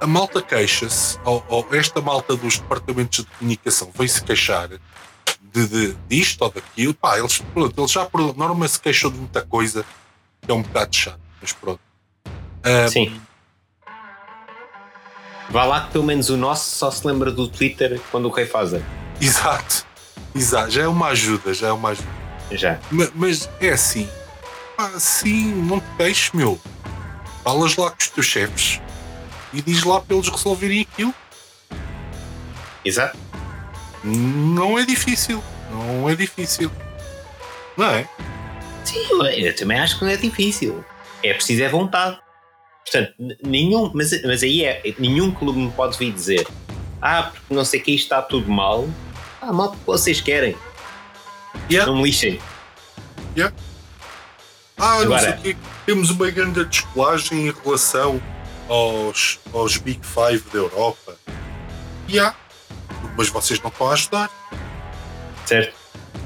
a 0.00 0.06
malta 0.06 0.40
queixa-se, 0.40 1.18
ou, 1.24 1.44
ou 1.48 1.66
esta 1.72 2.00
malta 2.00 2.36
dos 2.36 2.58
departamentos 2.58 3.24
de 3.24 3.30
comunicação 3.38 3.90
vem-se 3.94 4.22
queixar 4.22 4.68
de, 4.68 5.66
de, 5.66 5.96
disto 6.08 6.42
ou 6.42 6.50
daquilo. 6.50 6.94
Pá, 6.94 7.18
eles, 7.18 7.38
pronto, 7.52 7.78
eles 7.80 7.90
já 7.90 8.04
por 8.06 8.36
norma 8.36 8.66
se 8.68 8.80
queixam 8.80 9.10
de 9.10 9.18
muita 9.18 9.42
coisa 9.42 9.84
que 10.40 10.50
é 10.50 10.54
um 10.54 10.62
bocado 10.62 10.94
chato, 10.94 11.20
mas 11.40 11.52
pronto. 11.52 11.80
Ah, 12.62 12.88
Sim. 12.88 13.20
Vá 15.50 15.64
lá 15.64 15.86
que 15.86 15.90
pelo 15.92 16.04
menos 16.04 16.30
o 16.30 16.36
nosso 16.36 16.76
só 16.76 16.90
se 16.92 17.04
lembra 17.04 17.32
do 17.32 17.48
Twitter 17.48 18.00
quando 18.12 18.26
o 18.26 18.30
rei 18.30 18.46
faz 18.46 18.72
Exato, 19.20 19.84
exato. 20.34 20.70
Já 20.70 20.82
é 20.84 20.88
uma 20.88 21.08
ajuda, 21.08 21.52
já 21.52 21.68
é 21.68 21.72
uma 21.72 21.88
ajuda. 21.90 22.08
Já. 22.52 22.78
Ma- 22.90 23.10
Mas, 23.14 23.50
é 23.60 23.70
assim, 23.70 24.08
pá, 24.80 24.98
sim, 24.98 25.52
não 25.62 25.78
te 25.80 25.86
queixes, 25.98 26.32
meu. 26.32 26.58
Falas 27.44 27.76
lá 27.76 27.90
com 27.90 27.96
os 27.98 28.08
teus 28.08 28.26
chefes 28.26 28.80
e 29.52 29.60
diz 29.60 29.82
lá 29.84 30.00
para 30.00 30.16
eles 30.16 30.28
resolverem 30.28 30.86
aquilo. 30.90 31.14
Exato. 32.84 33.18
Não 34.02 34.78
é 34.78 34.84
difícil, 34.84 35.42
não 35.70 36.08
é 36.08 36.14
difícil. 36.14 36.70
Não 37.76 37.86
é? 37.86 38.08
Sim, 38.84 39.06
eu 39.36 39.56
também 39.56 39.78
acho 39.78 39.98
que 39.98 40.04
não 40.04 40.10
é 40.10 40.16
difícil. 40.16 40.82
É 41.22 41.34
preciso 41.34 41.62
é 41.62 41.68
vontade. 41.68 42.18
Portanto, 42.84 43.12
nenhum, 43.44 43.90
mas, 43.94 44.10
mas 44.22 44.42
aí 44.42 44.64
é, 44.64 44.82
nenhum 44.98 45.30
clube 45.30 45.58
me 45.58 45.70
pode 45.72 45.98
vir 45.98 46.12
dizer 46.12 46.46
ah, 47.02 47.24
porque 47.24 47.54
não 47.54 47.64
sei 47.64 47.80
que 47.80 47.92
isto 47.92 48.04
está 48.04 48.22
tudo 48.22 48.50
mal. 48.50 48.88
Ah, 49.40 49.52
mal 49.52 49.70
porque 49.70 49.84
vocês 49.84 50.20
querem. 50.20 50.56
Yeah. 51.70 51.90
Não 51.90 51.98
me 51.98 52.04
lixem. 52.04 52.40
Ah, 54.80 54.94
não 54.96 55.02
Agora- 55.02 55.20
sei 55.20 55.30
o 55.32 55.38
quê. 55.42 55.56
Temos 55.86 56.10
uma 56.10 56.30
grande 56.30 56.64
descolagem 56.64 57.48
em 57.48 57.52
relação 57.52 58.20
aos, 58.68 59.38
aos 59.52 59.76
Big 59.76 60.00
Five 60.06 60.42
da 60.52 60.58
Europa. 60.58 61.16
E 62.08 62.18
há. 62.18 62.34
Mas 63.16 63.28
vocês 63.28 63.60
não 63.60 63.68
estão 63.68 63.88
a 63.90 63.92
ajudar. 63.92 64.30
Certo? 65.44 65.74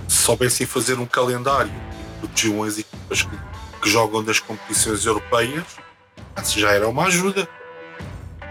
Se 0.09 0.17
soubessem 0.19 0.67
fazer 0.67 0.99
um 0.99 1.07
calendário 1.07 1.73
e 1.73 2.19
protegiam 2.27 2.63
as 2.63 2.79
equipas 2.79 3.23
que, 3.23 3.39
que 3.83 3.91
jogam 3.91 4.23
nas 4.23 4.39
competições 4.39 5.05
europeias, 5.05 5.65
já 6.55 6.71
era 6.71 6.89
uma 6.89 7.07
ajuda. 7.07 7.49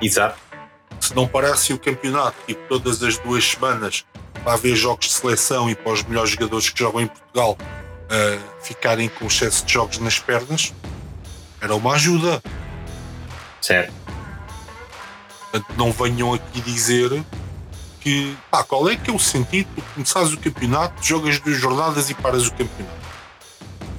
Exato. 0.01 0.37
Se 0.99 1.15
não 1.15 1.27
parasse 1.27 1.73
o 1.73 1.79
campeonato, 1.79 2.35
tipo 2.47 2.61
todas 2.67 3.01
as 3.03 3.17
duas 3.19 3.43
semanas, 3.45 4.05
para 4.43 4.53
haver 4.53 4.75
jogos 4.75 5.07
de 5.07 5.13
seleção 5.13 5.69
e 5.69 5.75
para 5.75 5.91
os 5.93 6.03
melhores 6.03 6.31
jogadores 6.31 6.69
que 6.69 6.79
jogam 6.79 7.01
em 7.01 7.07
Portugal 7.07 7.57
ficarem 8.61 9.09
com 9.09 9.25
excesso 9.25 9.65
de 9.65 9.73
jogos 9.73 9.97
nas 9.99 10.19
pernas, 10.19 10.73
era 11.61 11.75
uma 11.75 11.93
ajuda. 11.93 12.41
Certo. 13.61 13.93
Portanto, 15.51 15.77
não 15.77 15.91
venham 15.91 16.33
aqui 16.33 16.61
dizer 16.61 17.23
que 18.01 18.35
pá, 18.51 18.63
qual 18.63 18.89
é 18.89 18.95
que 18.97 19.09
é 19.09 19.13
o 19.13 19.19
sentido 19.19 19.69
de 19.75 19.81
começares 19.93 20.33
o 20.33 20.37
campeonato, 20.37 21.01
jogas 21.01 21.39
duas 21.39 21.57
jornadas 21.57 22.09
e 22.09 22.13
paras 22.13 22.47
o 22.47 22.51
campeonato, 22.51 23.07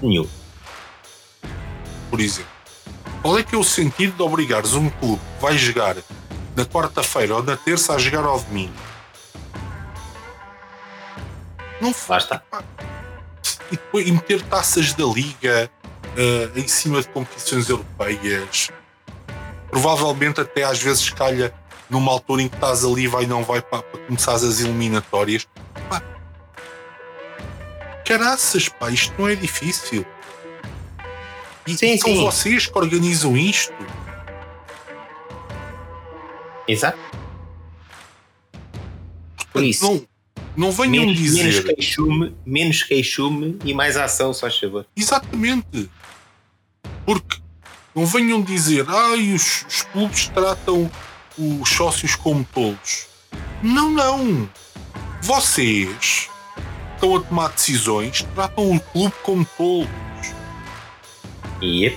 Nenhum. 0.02 0.28
por 2.10 2.20
exemplo. 2.20 2.52
Qual 3.22 3.38
é 3.38 3.42
que 3.42 3.54
é 3.54 3.58
o 3.58 3.64
sentido 3.64 4.16
de 4.16 4.22
obrigares 4.22 4.74
um 4.74 4.90
clube 4.90 5.22
que 5.36 5.42
vai 5.42 5.56
jogar 5.56 5.96
na 6.54 6.66
quarta-feira 6.66 7.36
ou 7.36 7.42
na 7.42 7.56
terça 7.56 7.94
a 7.94 7.98
jogar 7.98 8.24
ao 8.24 8.38
domingo? 8.38 8.74
Não 11.80 11.94
faz. 11.94 12.28
E, 13.70 13.76
depois, 13.76 14.06
e 14.06 14.12
meter 14.12 14.42
taças 14.42 14.92
da 14.92 15.04
liga 15.04 15.70
eh, 16.16 16.50
em 16.54 16.68
cima 16.68 17.00
de 17.00 17.08
competições 17.08 17.68
europeias. 17.68 18.70
Provavelmente 19.68 20.40
até 20.40 20.62
às 20.62 20.80
vezes 20.80 21.10
calha 21.10 21.52
numa 21.90 22.12
altura 22.12 22.42
em 22.42 22.48
que 22.48 22.54
estás 22.54 22.84
ali 22.84 23.06
vai 23.06 23.26
não 23.26 23.42
vai 23.42 23.60
para, 23.60 23.82
para 23.82 24.00
começar 24.00 24.34
as 24.34 24.60
eliminatórias. 24.60 25.46
Pá. 25.88 26.02
Caraças, 28.04 28.68
pá, 28.68 28.90
isto 28.90 29.14
não 29.18 29.28
é 29.28 29.34
difícil. 29.34 30.06
E 31.66 31.74
Sim, 31.76 31.96
são 31.96 32.10
sim. 32.10 32.22
vocês 32.22 32.66
que 32.66 32.78
organizam 32.78 33.36
isto. 33.36 33.72
Exato. 36.68 36.98
Por 39.52 39.62
isso, 39.62 39.84
Não, 39.84 40.06
não 40.56 40.70
venham 40.70 41.04
menos, 41.04 41.16
dizer. 41.16 41.42
menos 41.44 41.60
queixume, 41.60 42.36
menos 42.46 42.82
queixume 42.82 43.58
e 43.64 43.74
mais 43.74 43.96
ação, 43.96 44.32
só 44.32 44.48
favor. 44.50 44.86
Exatamente. 44.96 45.90
Porque 47.04 47.38
não 47.94 48.06
venham 48.06 48.40
dizer, 48.42 48.84
ai, 48.88 49.32
os, 49.32 49.64
os 49.68 49.82
clubes 49.82 50.28
tratam 50.28 50.90
os 51.36 51.68
sócios 51.68 52.14
como 52.14 52.44
tolos. 52.52 53.06
Não, 53.62 53.90
não. 53.90 54.48
Vocês 55.20 56.28
estão 56.94 57.16
a 57.16 57.20
tomar 57.20 57.48
decisões, 57.48 58.22
tratam 58.34 58.76
o 58.76 58.80
clube 58.80 59.14
como 59.22 59.44
tolos. 59.56 59.88
E 61.62 61.96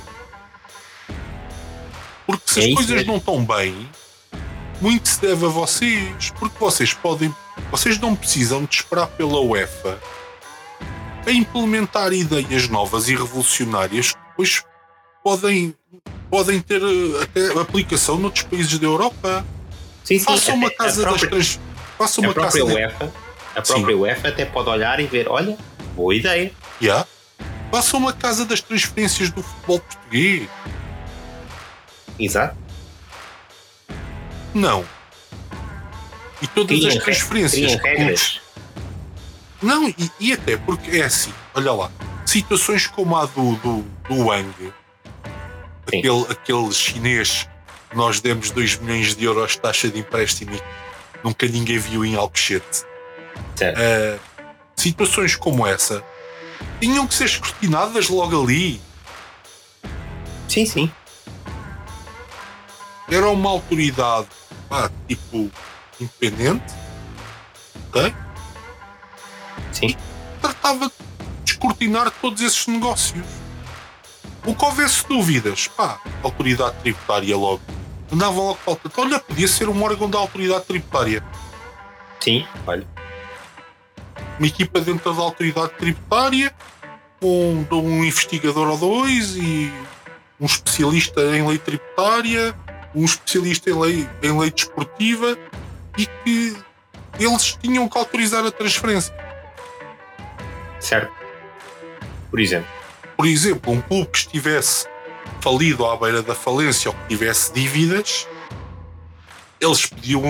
Porque 2.25 2.51
se 2.51 2.59
É 2.61 2.67
as 2.69 2.73
coisas 2.73 2.95
mesmo. 2.95 3.11
não 3.11 3.17
estão 3.17 3.45
bem, 3.45 3.89
muito 4.81 5.07
se 5.07 5.19
deve 5.21 5.45
a 5.45 5.49
vocês. 5.49 6.31
Porque 6.39 6.57
vocês 6.59 6.93
podem. 6.93 7.33
Vocês 7.72 7.99
não 7.99 8.15
precisam 8.15 8.65
de 8.65 8.76
esperar 8.78 9.07
pela 9.07 9.39
UEFA 9.41 9.99
a 11.26 11.32
implementar 11.32 12.13
ideias 12.13 12.68
novas 12.70 13.09
e 13.09 13.15
revolucionárias 13.15 14.13
que 14.13 14.20
depois 14.30 14.63
podem, 15.24 15.76
podem 16.30 16.61
ter 16.61 16.82
eh, 16.82 17.24
até 17.24 17.59
aplicação 17.59 18.18
noutros 18.18 18.43
países 18.45 18.80
da 18.80 18.86
Europa. 18.88 19.45
sim, 20.05 20.18
sim, 20.20 20.26
Façam 20.26 20.55
uma 20.55 20.72
casa 20.72 21.01
a 21.01 21.11
das 21.11 21.20
própria, 21.20 21.30
trans. 21.30 21.59
Façam 21.97 22.24
a 22.24 22.28
uma 22.28 22.34
casa 22.34 22.57
própria 22.59 22.88
de- 22.88 22.93
UEFA, 22.93 23.13
a 23.55 23.61
própria 23.61 23.97
UEFA 23.97 24.28
até 24.30 24.45
pode 24.45 24.70
olhar 24.70 24.99
e 25.01 25.05
ver, 25.07 25.28
olha, 25.28 25.57
boa 25.95 26.15
ideia. 26.15 26.51
Yeah. 26.82 27.05
Façam 27.72 27.99
uma 27.99 28.13
casa 28.13 28.45
das 28.45 28.61
transferências 28.61 29.30
do 29.30 29.43
futebol 29.43 29.80
português. 29.82 30.47
Exato. 32.18 32.55
Não. 34.53 34.86
E 36.41 36.47
todas 36.47 36.77
Criam 36.77 36.97
as 36.97 37.03
transferências. 37.03 37.75
criam 37.75 37.83
regras. 37.97 38.41
Não, 39.61 39.89
e, 39.89 40.11
e 40.19 40.33
até 40.33 40.55
porque 40.57 40.91
é 40.97 41.03
assim, 41.05 41.33
olha 41.55 41.71
lá, 41.73 41.91
situações 42.25 42.85
como 42.85 43.15
a 43.15 43.25
do, 43.25 43.55
do, 43.55 43.81
do 44.07 44.25
Wang, 44.27 44.53
Sim. 44.61 44.71
aquele, 45.88 46.25
aquele 46.29 46.71
chinês 46.71 47.47
que 47.89 47.95
nós 47.97 48.19
demos 48.21 48.51
2 48.51 48.77
milhões 48.77 49.15
de 49.15 49.25
euros 49.25 49.53
de 49.53 49.59
taxa 49.59 49.89
de 49.89 49.99
empréstimo 49.99 50.53
e 50.55 50.61
nunca 51.23 51.47
ninguém 51.47 51.79
viu 51.79 52.05
em 52.05 52.15
Alcochete. 52.15 52.83
Ah, 53.61 54.19
situações 54.75 55.35
como 55.35 55.65
essa 55.65 56.03
tinham 56.79 57.07
que 57.07 57.15
ser 57.15 57.25
escrutinadas 57.25 58.09
logo 58.09 58.43
ali. 58.43 58.79
Sim, 60.47 60.65
sim. 60.65 60.91
Era 63.09 63.29
uma 63.29 63.49
autoridade, 63.49 64.27
pá, 64.69 64.91
tipo, 65.07 65.49
independente, 65.99 66.73
ok? 67.89 68.13
Sim. 69.71 69.95
tratava 70.41 70.87
de 70.87 70.93
descortinar 71.43 72.09
todos 72.21 72.41
esses 72.41 72.65
negócios. 72.67 73.25
O 74.45 74.55
que 74.55 74.65
houvesse 74.65 75.07
dúvidas, 75.07 75.67
pá, 75.67 75.99
autoridade 76.23 76.75
tributária 76.81 77.35
logo. 77.35 77.61
Andavam 78.11 78.45
logo 78.45 78.59
para 78.63 78.73
o 78.73 78.75
tanto. 78.77 79.01
Olha, 79.01 79.19
podia 79.19 79.47
ser 79.47 79.67
um 79.67 79.83
órgão 79.83 80.09
da 80.09 80.17
autoridade 80.17 80.65
tributária. 80.65 81.23
Sim, 82.19 82.45
olha. 82.65 82.87
Uma 84.39 84.47
equipa 84.47 84.79
dentro 84.79 85.13
da 85.13 85.21
autoridade 85.21 85.73
tributária, 85.73 86.53
um, 87.21 87.65
um 87.71 88.03
investigador 88.05 88.69
ou 88.69 88.77
dois 88.77 89.35
e 89.35 89.71
um 90.39 90.45
especialista 90.45 91.21
em 91.35 91.45
lei 91.45 91.57
tributária, 91.57 92.55
um 92.95 93.03
especialista 93.03 93.69
em 93.69 93.73
lei, 93.73 94.09
em 94.23 94.39
lei 94.39 94.51
desportiva 94.51 95.37
e 95.97 96.05
que 96.05 96.57
eles 97.19 97.57
tinham 97.61 97.87
que 97.89 97.97
autorizar 97.97 98.45
a 98.45 98.51
transferência. 98.51 99.13
Certo. 100.79 101.11
Por 102.29 102.39
exemplo. 102.39 102.67
por 103.15 103.25
exemplo, 103.25 103.73
um 103.73 103.81
clube 103.81 104.05
que 104.11 104.17
estivesse 104.19 104.87
falido 105.41 105.85
à 105.85 105.97
beira 105.97 106.21
da 106.21 106.35
falência 106.35 106.91
ou 106.91 106.95
que 106.95 107.07
tivesse 107.07 107.51
dívidas, 107.53 108.27
eles 109.59 109.85
podiam, 109.87 110.23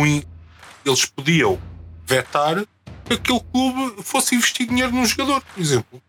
eles 0.85 1.05
podiam 1.05 1.59
vetar 2.05 2.63
que 3.05 3.13
aquele 3.13 3.41
clube 3.51 4.03
fosse 4.03 4.35
investir 4.35 4.67
dinheiro 4.67 4.91
num 4.91 5.05
jogador, 5.05 5.41
por 5.41 5.61
exemplo. 5.61 6.01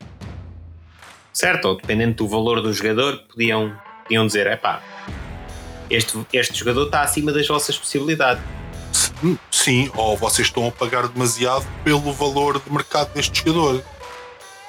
Certo, 1.33 1.67
ou 1.67 1.77
dependendo 1.77 2.15
do 2.15 2.29
valor 2.29 2.61
do 2.61 2.73
jogador, 2.73 3.19
podiam, 3.29 3.77
podiam 4.05 4.27
dizer: 4.27 4.47
epá, 4.47 4.83
este, 5.91 6.19
este 6.33 6.59
jogador 6.59 6.87
está 6.87 7.03
acima 7.03 7.33
das 7.33 7.47
vossas 7.47 7.77
possibilidades. 7.77 8.43
S- 8.93 9.13
Sim, 9.51 9.91
ou 9.95 10.17
vocês 10.17 10.47
estão 10.49 10.67
a 10.69 10.71
pagar 10.71 11.09
demasiado 11.09 11.67
pelo 11.85 12.13
valor 12.13 12.61
de 12.61 12.71
mercado 12.73 13.13
deste 13.13 13.45
jogador. 13.45 13.83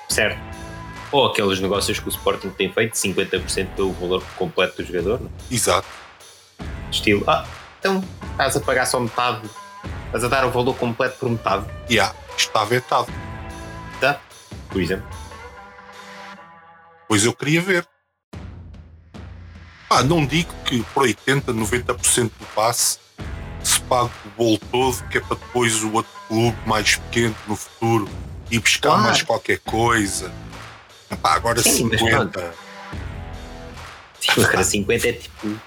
Certo? 0.09 0.39
Ou 1.11 1.27
aqueles 1.27 1.59
negócios 1.59 1.99
que 1.99 2.07
o 2.07 2.09
Sporting 2.09 2.49
tem 2.49 2.71
feito, 2.71 2.93
50% 2.95 3.67
pelo 3.75 3.93
valor 3.93 4.23
completo 4.37 4.81
do 4.81 4.85
jogador, 4.87 5.21
não? 5.21 5.31
Exato. 5.49 5.87
estilo, 6.91 7.23
ah, 7.27 7.45
então 7.79 8.03
estás 8.31 8.57
a 8.57 8.59
pagar 8.59 8.85
só 8.85 8.99
metade, 8.99 9.41
estás 10.07 10.23
a 10.23 10.27
dar 10.27 10.45
o 10.45 10.51
valor 10.51 10.75
completo 10.75 11.17
por 11.19 11.29
metade, 11.29 11.65
E 11.89 11.99
há, 11.99 12.13
está 12.37 12.63
vetado. 12.65 13.07
tá? 13.99 14.19
Por 14.69 14.81
exemplo. 14.81 15.07
Pois 17.07 17.25
eu 17.25 17.33
queria 17.33 17.61
ver. 17.61 17.87
Ah, 19.89 20.03
não 20.03 20.23
digo 20.25 20.53
que 20.65 20.83
por 20.93 21.03
80, 21.03 21.51
90% 21.51 22.31
do 22.39 22.45
passe 22.53 22.99
se 23.63 23.79
pague 23.81 24.11
o 24.25 24.29
bolo 24.37 24.57
todo, 24.71 25.03
que 25.09 25.17
é 25.17 25.21
para 25.21 25.35
depois 25.35 25.83
o 25.83 25.91
outro 25.93 26.11
clube 26.27 26.57
mais 26.65 26.95
pequeno 26.95 27.35
no 27.47 27.55
futuro 27.55 28.09
ir 28.51 28.59
buscar 28.59 28.89
Claro. 28.89 29.03
mais 29.03 29.21
qualquer 29.21 29.59
coisa. 29.59 30.31
Epá, 31.11 31.33
agora 31.33 31.61
Sim, 31.61 31.89
mas 31.91 31.99
50. 31.99 32.53
Sim, 34.21 34.43
cara, 34.43 34.63
50 34.63 35.07
é 35.07 35.13
tipo. 35.13 35.59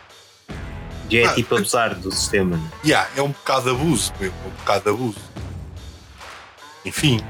Já 1.11 1.19
é 1.19 1.25
Ah, 1.27 1.35
tipo 1.35 1.57
abusar 1.57 1.95
do 1.95 2.11
sistema. 2.13 2.57
né? 2.57 2.71
Yeah, 2.85 3.11
é 3.17 3.23
um 3.23 3.29
bocado 3.33 3.65
de 3.65 3.71
abuso, 3.71 4.13
mesmo, 4.19 4.37
um 4.47 4.51
bocado 4.51 4.85
de 4.85 4.91
abuso. 4.91 5.19
Enfim. 6.85 7.21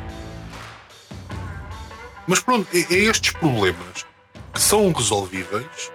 Mas 2.26 2.40
pronto, 2.40 2.66
é, 2.72 2.78
é 2.78 2.98
estes 3.04 3.32
problemas 3.32 4.06
que 4.54 4.60
são 4.60 4.92
resolvíveis. 4.92 5.90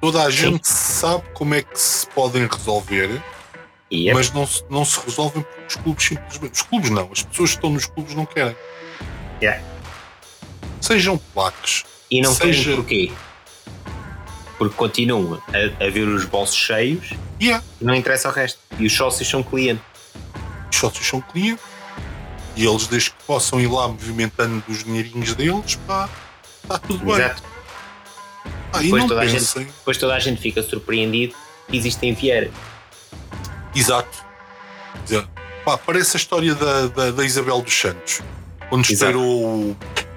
Toda 0.00 0.22
a 0.24 0.30
gente 0.30 0.66
sabe 0.68 1.22
como 1.32 1.54
é 1.54 1.62
que 1.62 1.78
se 1.78 2.06
podem 2.08 2.46
resolver, 2.46 3.22
E 3.94 4.08
é, 4.08 4.14
mas 4.14 4.32
não 4.32 4.46
se, 4.46 4.64
não 4.70 4.84
se 4.86 4.98
resolvem 5.04 5.42
porque 5.42 5.66
os 5.68 5.76
clubes 5.76 6.04
simplesmente. 6.06 6.52
Os 6.54 6.62
clubes 6.62 6.90
não, 6.90 7.10
as 7.12 7.22
pessoas 7.24 7.50
que 7.50 7.56
estão 7.56 7.70
nos 7.70 7.84
clubes 7.86 8.14
não 8.14 8.24
querem. 8.24 8.56
Yeah. 9.42 9.62
Sejam 10.80 11.18
plaques. 11.34 11.84
e 12.10 12.20
não 12.22 12.32
seja- 12.32 12.62
querem 12.62 12.76
porquê? 12.76 13.12
Porque 14.58 14.74
continuam 14.76 15.42
a, 15.48 15.84
a 15.84 15.90
ver 15.90 16.06
os 16.08 16.24
bolsos 16.24 16.56
cheios 16.56 17.10
Yeah. 17.40 17.62
e 17.80 17.84
não 17.84 17.94
interessa 17.94 18.28
o 18.28 18.32
resto. 18.32 18.58
E 18.78 18.86
os 18.86 18.92
sócios 18.94 19.28
são 19.28 19.42
clientes. 19.42 19.84
Os 20.70 20.76
sócios 20.78 21.06
são 21.06 21.20
clientes 21.20 21.64
e 22.56 22.64
eles, 22.66 22.86
desde 22.86 23.10
que 23.10 23.16
possam 23.26 23.60
ir 23.60 23.66
lá 23.66 23.88
movimentando 23.88 24.62
os 24.68 24.84
dinheirinhos 24.84 25.34
deles, 25.34 25.74
pá, 25.86 26.08
está 26.62 26.78
tudo 26.78 27.04
bem. 27.04 27.14
Exato. 27.16 27.42
Ah, 28.72 28.78
Depois 28.78 29.04
toda 29.06 29.20
a 29.20 29.26
gente-. 29.26 29.58
Depois 29.58 29.98
toda 29.98 30.14
a 30.14 30.18
gente 30.18 30.40
fica 30.40 30.62
surpreendido 30.62 31.34
que 31.68 31.76
existem 31.76 32.14
Vieira. 32.14 32.50
Exato. 33.74 34.24
Pá, 35.64 35.78
parece 35.78 36.16
a 36.16 36.18
história 36.20 36.54
da, 36.54 36.86
da, 36.88 37.10
da 37.12 37.24
Isabel 37.24 37.60
dos 37.62 37.72
Santos, 37.78 38.20
quando 38.68 38.84
Exato. 38.90 38.92
estourou 39.12 39.44
o, 39.44 39.70
o 39.72 39.76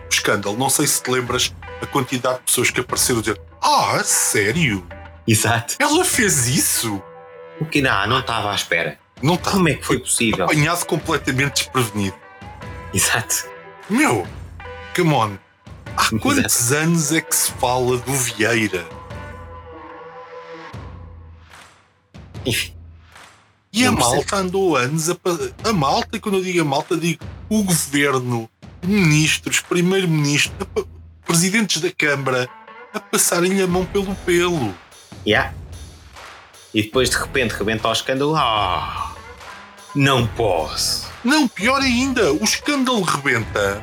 escândalo. 0.10 0.58
Não 0.58 0.70
sei 0.70 0.88
se 0.88 1.02
te 1.04 1.12
lembras 1.12 1.54
a 1.82 1.86
quantidade 1.86 2.40
de 2.40 2.44
pessoas 2.46 2.70
que 2.72 2.80
apareceram 2.80 3.22
dizer: 3.22 3.40
Ah, 3.62 4.02
sério? 4.04 4.86
Exato. 5.28 5.76
Ela 5.80 6.04
fez 6.04 6.48
isso? 6.48 7.02
O 7.60 7.66
que 7.66 7.82
não, 7.82 8.08
não 8.08 8.20
estava 8.20 8.52
à 8.52 8.56
espera. 8.56 8.98
Não 9.22 9.36
está 9.36 9.52
Como 9.52 9.70
é 9.70 9.76
que 9.76 9.86
foi 9.86 10.00
possível? 10.00 10.46
apanhado 10.46 10.86
completamente 10.86 11.64
desprevenido. 11.64 12.16
Exato. 12.94 13.46
Meu, 13.90 14.28
come 14.96 15.14
on. 15.14 15.38
Há 15.96 16.02
Exato. 16.02 16.20
quantos 16.20 16.72
anos 16.74 17.12
é 17.14 17.22
que 17.22 17.36
se 17.36 17.52
fala 17.54 17.98
do 17.98 18.12
Vieira? 18.12 18.86
Enfim, 22.46 22.75
E 23.76 23.86
a 23.86 23.92
malta 23.92 24.38
andou 24.38 24.76
anos 24.78 25.10
a, 25.10 25.18
a 25.64 25.74
malta, 25.74 26.16
e 26.16 26.20
quando 26.20 26.38
eu 26.38 26.44
digo 26.44 26.62
a 26.62 26.66
malta, 26.66 26.96
digo 26.96 27.24
o 27.50 27.62
governo, 27.64 28.50
ministros, 28.84 29.60
primeiro-ministro, 29.60 30.88
presidentes 31.26 31.82
da 31.82 31.92
Câmara 31.92 32.48
a 32.94 33.00
passarem-lhe 33.00 33.62
a 33.62 33.68
mão 33.68 33.86
pelo 33.86 34.16
pelo. 34.18 34.74
Yeah. 35.28 35.54
E 36.74 36.84
depois 36.84 37.10
de 37.10 37.18
repente 37.18 37.52
rebenta 37.52 37.88
o 37.90 37.92
escândalo. 37.92 38.34
Ah, 38.36 39.14
não 39.94 40.26
posso. 40.28 41.08
Não, 41.24 41.48
pior 41.48 41.82
ainda, 41.82 42.32
o 42.34 42.44
escândalo 42.44 43.02
rebenta. 43.02 43.82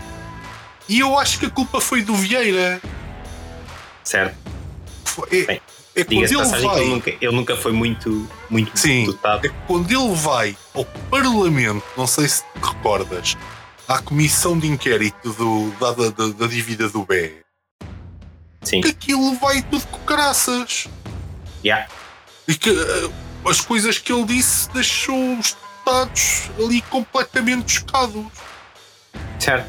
E 0.88 1.00
eu 1.00 1.18
acho 1.18 1.38
que 1.38 1.46
a 1.46 1.50
culpa 1.50 1.80
foi 1.80 2.02
do 2.02 2.14
Vieira. 2.14 2.80
Certo? 4.04 4.36
Foi- 5.04 5.46
É, 5.48 5.60
é 5.94 6.04
quando 6.04 6.22
ele 6.24 6.36
passagem 6.36 6.68
vai. 6.68 6.80
ele 6.80 6.90
nunca, 6.90 7.10
ele 7.10 7.32
nunca 7.36 7.56
foi 7.56 7.72
muito, 7.72 8.28
muito 8.48 8.78
Sim. 8.78 9.04
dotado. 9.06 9.46
É 9.46 9.48
que 9.50 9.54
quando 9.66 9.90
ele 9.90 10.14
vai 10.14 10.56
ao 10.74 10.84
Parlamento, 10.84 11.84
não 11.96 12.06
sei 12.06 12.28
se 12.28 12.42
te 12.42 12.48
recordas, 12.62 13.36
à 13.86 13.98
comissão 14.00 14.58
de 14.58 14.66
inquérito 14.68 15.32
do, 15.34 15.70
da, 15.78 15.92
da, 15.92 16.08
da- 16.10 16.32
da 16.32 16.46
dívida 16.46 16.88
do 16.88 17.04
BE, 17.04 17.34
Sim. 18.62 18.80
que 18.80 18.88
aquilo 18.88 19.34
vai 19.34 19.60
tudo 19.62 19.86
com 19.88 19.98
caraças. 20.00 20.86
Yeah. 21.64 21.86
E 22.48 22.54
que 22.54 22.70
eh, 22.70 23.10
as 23.48 23.60
coisas 23.60 23.98
que 23.98 24.12
ele 24.12 24.24
disse 24.24 24.70
deixou 24.70 25.38
os 25.38 25.56
Estados 25.84 26.48
ali 26.60 26.80
completamente 26.82 27.72
chocados. 27.72 28.24
Certo. 29.40 29.66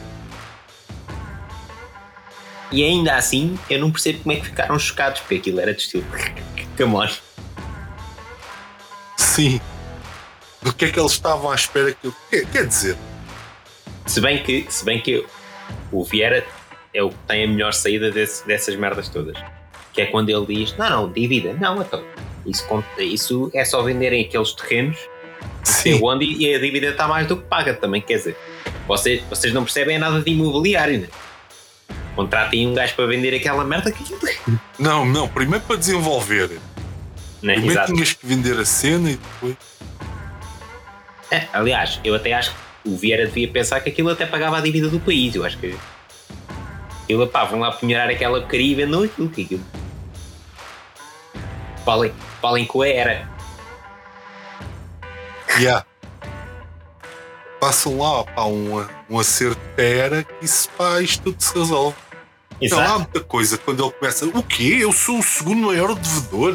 E 2.74 2.84
ainda 2.84 3.15
assim, 3.15 3.57
eu 3.69 3.80
não 3.80 3.91
percebo 3.91 4.19
como 4.24 4.34
é 4.34 4.39
que 4.39 4.45
ficaram 4.47 4.78
chocados, 4.80 5.21
porque 5.21 5.36
aquilo 5.36 5.59
era 5.59 5.74
de 5.74 5.82
estilo. 5.82 6.05
Come 6.76 6.95
on. 6.95 7.07
Sim. 9.17 9.61
Do 10.61 10.74
que 10.74 10.86
é 10.86 10.91
que 10.91 10.99
eles 10.99 11.11
estavam 11.11 11.51
à 11.51 11.55
espera 11.55 11.91
que 11.93 12.07
eu. 12.07 12.13
Quer, 12.51 12.65
dizer, 12.67 12.97
Se 14.05 14.19
bem 14.19 14.41
que, 14.43 14.65
se 14.69 14.84
bem 14.84 14.99
que 14.99 15.26
o 15.91 16.03
Vieira 16.03 16.45
é 16.93 17.03
o 17.03 17.09
que 17.09 17.15
tem 17.28 17.43
a 17.43 17.47
melhor 17.47 17.74
saída 17.74 18.11
desse- 18.11 18.45
dessas 18.47 18.76
merdas 18.76 19.07
todas. 19.09 19.38
Que 19.93 20.01
é 20.01 20.05
quando 20.07 20.30
ele 20.30 20.45
diz: 20.45 20.76
Não, 20.78 20.89
não, 20.89 21.11
dívida. 21.11 21.53
Não, 21.53 21.82
então. 21.82 22.03
Isso, 22.45 22.65
isso 22.99 23.51
é 23.53 23.63
só 23.63 23.82
venderem 23.84 24.26
aqueles 24.26 24.51
terrenos 24.53 24.97
sim. 25.63 25.91
Eu 25.99 26.21
e 26.21 26.45
e 26.45 26.55
a 26.55 26.59
dívida 26.59 26.88
está 26.88 27.07
mais 27.07 27.26
do 27.28 27.38
que 27.38 27.43
paga 27.43 27.74
também, 27.74 28.01
quer 28.01 28.17
dizer, 28.17 28.38
vocês, 28.88 29.21
vocês 29.30 29.53
não 29.53 29.63
percebem 29.63 29.97
nada 29.97 30.21
de 30.21 30.32
imobiliário, 30.32 30.99
né? 30.99 31.07
Contratem 32.16 32.68
um 32.68 32.74
gajo 32.74 32.95
para 32.95 33.07
vender 33.07 33.36
aquela 33.36 33.64
merda 33.64 33.91
que. 33.91 34.03
Não, 34.78 35.05
não, 35.05 35.28
primeiro 35.28 35.66
para 35.66 35.76
desenvolver. 35.78 36.49
Né? 37.41 37.53
Primeiro 37.53 37.72
Exato. 37.72 37.93
tinhas 37.93 38.14
que 38.14 38.26
vender 38.26 38.59
a 38.59 38.66
cena 38.66 39.11
e 39.11 39.16
depois. 39.16 39.55
É, 41.32 41.47
aliás, 41.51 41.99
eu 42.03 42.14
até 42.14 42.34
acho 42.34 42.51
que 42.51 42.89
o 42.89 42.95
Vieira 42.95 43.26
devia 43.26 43.47
pensar 43.47 43.80
que 43.80 43.89
aquilo 43.89 44.09
até 44.09 44.26
pagava 44.26 44.57
a 44.57 44.61
dívida 44.61 44.88
do 44.88 44.99
país. 44.99 45.34
Eu 45.34 45.43
acho 45.43 45.57
que. 45.57 45.76
Aquilo, 47.03 47.28
pá, 47.28 47.43
vão 47.45 47.59
lá 47.59 47.72
punhar 47.72 48.09
aquela 48.09 48.39
porcaria 48.39 48.72
e 48.72 48.76
vendam 48.76 49.03
aquilo. 49.03 49.30
Que 49.30 49.43
aquilo. 49.43 49.64
Falem, 51.84 52.14
falem 52.39 52.66
com 52.66 52.82
a 52.82 52.88
era. 52.88 53.28
Yeah. 55.59 55.86
Passam 57.64 57.97
lá 57.97 58.26
pá, 58.26 58.43
um, 58.43 58.86
um 59.09 59.18
acerto 59.18 59.57
de 59.78 59.82
era 59.82 60.22
que 60.22 60.43
isso, 60.43 60.68
pá, 60.72 61.01
isto 61.01 61.32
tudo 61.32 61.41
se 61.41 61.57
resolve. 61.57 61.95
Há 62.51 62.66
Exato. 62.66 62.99
muita 62.99 63.22
coisa 63.22 63.57
quando 63.57 63.82
ele 63.82 63.93
começa. 63.93 64.26
O 64.26 64.43
quê? 64.43 64.80
Eu 64.82 64.91
sou 64.91 65.20
o 65.20 65.24
segundo 65.24 65.68
maior 65.68 65.95
devedor. 65.95 66.53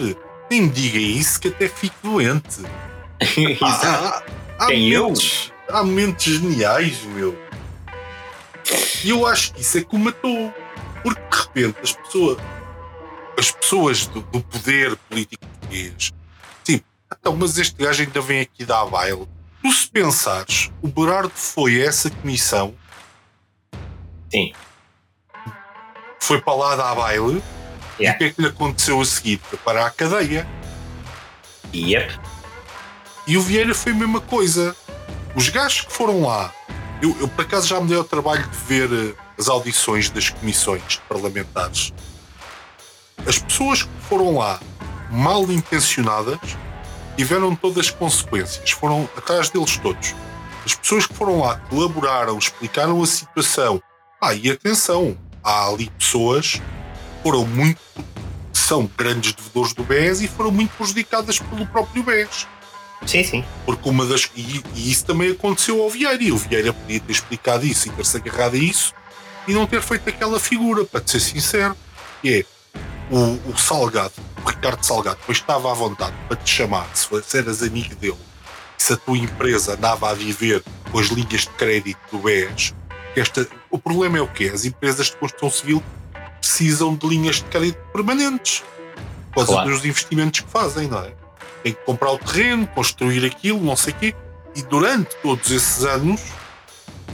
Nem 0.50 0.60
me 0.64 0.68
diga 0.68 0.98
isso 0.98 1.40
que 1.40 1.48
até 1.48 1.66
fico 1.66 1.96
doente. 2.02 2.60
Exato. 3.38 3.86
Há, 3.86 3.88
há, 3.88 4.22
há 4.58 4.66
Quem, 4.66 4.90
eu? 4.90 5.04
momentos, 5.04 5.50
há 5.70 5.82
momentos 5.82 6.24
geniais, 6.24 7.02
meu. 7.04 7.38
E 9.02 9.08
eu 9.08 9.26
acho 9.26 9.54
que 9.54 9.62
isso 9.62 9.78
é 9.78 9.80
que 9.80 9.96
o 9.96 9.98
matou. 9.98 10.52
Porque 11.02 11.20
de 11.20 11.38
repente 11.38 11.78
as 11.84 11.92
pessoas, 11.92 12.38
as 13.38 13.50
pessoas 13.50 14.06
do, 14.08 14.20
do 14.20 14.42
poder 14.42 14.94
político 15.08 15.46
português, 15.46 16.12
tipo, 16.62 16.84
então, 17.18 17.34
mas 17.34 17.56
este 17.56 17.82
gajo 17.82 18.02
ainda 18.02 18.20
vem 18.20 18.40
aqui 18.40 18.66
dar 18.66 18.84
baile. 18.84 19.26
Tu 19.68 19.72
se 19.72 19.90
pensares, 19.90 20.70
o 20.80 20.88
Berardo 20.88 21.30
foi 21.34 21.82
a 21.82 21.84
essa 21.84 22.08
comissão, 22.08 22.74
Sim. 24.30 24.54
foi 26.18 26.40
para 26.40 26.54
lá 26.54 26.74
dar 26.74 26.94
baile, 26.94 27.42
e 27.98 28.04
Yeah. 28.04 28.14
o 28.14 28.18
que 28.18 28.24
é 28.24 28.30
que 28.30 28.40
lhe 28.40 28.48
aconteceu 28.48 28.98
a 28.98 29.04
seguir? 29.04 29.38
Foi 29.44 29.58
para 29.58 29.84
a 29.84 29.90
cadeia. 29.90 30.48
Yep. 31.74 32.18
E 33.26 33.36
o 33.36 33.42
Vieira 33.42 33.74
foi 33.74 33.92
a 33.92 33.94
mesma 33.94 34.22
coisa. 34.22 34.74
Os 35.36 35.50
gajos 35.50 35.82
que 35.82 35.92
foram 35.92 36.22
lá, 36.22 36.50
eu, 37.02 37.14
eu 37.20 37.28
por 37.28 37.44
acaso 37.44 37.68
já 37.68 37.78
me 37.78 37.88
dei 37.88 37.98
ao 37.98 38.04
trabalho 38.04 38.48
de 38.48 38.56
ver 38.56 38.90
eh, 38.90 39.14
as 39.38 39.48
audições 39.50 40.08
das 40.08 40.30
comissões 40.30 40.96
parlamentares. 41.06 41.92
as 43.26 43.38
pessoas 43.38 43.82
que 43.82 43.90
foram 44.08 44.38
lá 44.38 44.60
mal 45.10 45.42
intencionadas 45.52 46.38
tiveram 47.18 47.56
todas 47.56 47.86
as 47.86 47.90
consequências, 47.90 48.70
foram 48.70 49.10
atrás 49.16 49.50
deles 49.50 49.76
todos. 49.76 50.14
As 50.64 50.74
pessoas 50.76 51.04
que 51.04 51.14
foram 51.14 51.40
lá 51.40 51.56
colaboraram, 51.68 52.38
explicaram 52.38 53.02
a 53.02 53.06
situação. 53.06 53.82
Ah, 54.20 54.34
e 54.34 54.48
atenção, 54.48 55.18
há 55.42 55.66
ali 55.66 55.90
pessoas 55.98 56.52
que 56.52 57.22
foram 57.24 57.44
muito. 57.44 57.80
são 58.52 58.88
grandes 58.96 59.32
devedores 59.32 59.74
do 59.74 59.82
BES 59.82 60.20
e 60.20 60.28
foram 60.28 60.52
muito 60.52 60.70
prejudicadas 60.76 61.40
pelo 61.40 61.66
próprio 61.66 62.04
BES. 62.04 62.46
Sim, 63.04 63.24
sim. 63.24 63.44
Porque 63.66 63.88
uma 63.88 64.06
das. 64.06 64.30
E, 64.36 64.62
e 64.76 64.90
isso 64.90 65.04
também 65.04 65.32
aconteceu 65.32 65.82
ao 65.82 65.90
Vieira. 65.90 66.22
E 66.22 66.30
o 66.30 66.36
Vieira 66.36 66.72
podia 66.72 67.00
ter 67.00 67.12
explicado 67.12 67.66
isso 67.66 67.88
e 67.88 67.90
ter-se 67.90 68.16
agarrado 68.16 68.54
a 68.54 68.58
isso 68.58 68.94
e 69.48 69.52
não 69.52 69.66
ter 69.66 69.82
feito 69.82 70.08
aquela 70.08 70.38
figura, 70.38 70.84
para 70.84 71.00
te 71.00 71.12
ser 71.12 71.20
sincero. 71.20 71.76
Que 72.22 72.40
é 72.40 72.44
o, 73.10 73.50
o 73.50 73.56
Salgado, 73.56 74.12
o 74.44 74.48
Ricardo 74.48 74.84
Salgado, 74.84 75.18
depois 75.20 75.38
estava 75.38 75.70
à 75.70 75.74
vontade 75.74 76.14
para 76.28 76.36
te 76.36 76.50
chamar, 76.50 76.88
se, 76.94 77.08
eras 77.36 77.62
amigo 77.62 77.94
dele, 77.96 78.18
se 78.76 78.92
a 78.92 78.96
tua 78.96 79.18
empresa 79.18 79.74
andava 79.74 80.10
a 80.10 80.14
viver 80.14 80.62
com 80.90 80.98
as 80.98 81.06
linhas 81.08 81.42
de 81.42 81.50
crédito 81.50 81.98
do 82.10 82.18
BES. 82.18 82.74
Esta, 83.16 83.46
o 83.70 83.78
problema 83.78 84.18
é 84.18 84.20
o 84.20 84.28
quê? 84.28 84.50
As 84.54 84.64
empresas 84.64 85.06
de 85.06 85.16
construção 85.16 85.50
civil 85.50 85.82
precisam 86.40 86.94
de 86.94 87.06
linhas 87.06 87.36
de 87.36 87.44
crédito 87.44 87.80
permanentes 87.92 88.62
por 89.32 89.44
causa 89.46 89.52
Claro. 89.52 89.70
dos 89.70 89.84
investimentos 89.84 90.40
que 90.40 90.50
fazem, 90.50 90.88
não 90.88 91.00
é? 91.00 91.12
Tem 91.62 91.72
que 91.72 91.80
comprar 91.84 92.12
o 92.12 92.18
terreno, 92.18 92.66
construir 92.68 93.24
aquilo, 93.24 93.60
não 93.60 93.76
sei 93.76 93.92
o 93.92 93.96
quê. 93.96 94.14
E 94.54 94.62
durante 94.62 95.14
todos 95.16 95.50
esses 95.50 95.84
anos 95.84 96.20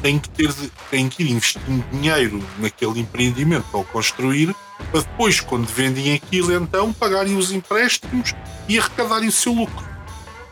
tem 0.04 0.18
que, 0.18 0.28
ter, 0.28 0.52
tem 0.90 1.08
que 1.08 1.22
ir 1.22 1.30
investindo 1.30 1.82
dinheiro 1.90 2.46
naquele 2.58 3.00
empreendimento 3.00 3.64
para 3.70 3.80
o 3.80 3.84
construir, 3.86 4.54
para 4.90 5.00
depois, 5.00 5.40
quando 5.40 5.66
vendem 5.66 6.12
aquilo, 6.12 6.52
então 6.52 6.92
pagarem 6.92 7.38
os 7.38 7.50
empréstimos 7.50 8.34
e 8.68 8.78
arrecadarem 8.78 9.28
o 9.28 9.32
seu 9.32 9.54
lucro. 9.54 9.82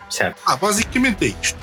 Certo. 0.08 0.40
Ah, 0.46 0.56
basicamente 0.56 1.26
é 1.26 1.34
isto. 1.42 1.58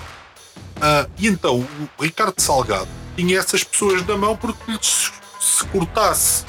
Ah, 0.79 1.07
e 1.17 1.27
então 1.27 1.67
o 1.97 2.03
Ricardo 2.03 2.39
Salgado 2.39 2.87
tinha 3.15 3.39
essas 3.39 3.63
pessoas 3.63 4.05
na 4.05 4.15
mão 4.15 4.37
porque 4.37 4.71
se, 4.83 5.11
se 5.39 5.65
cortasse 5.65 6.45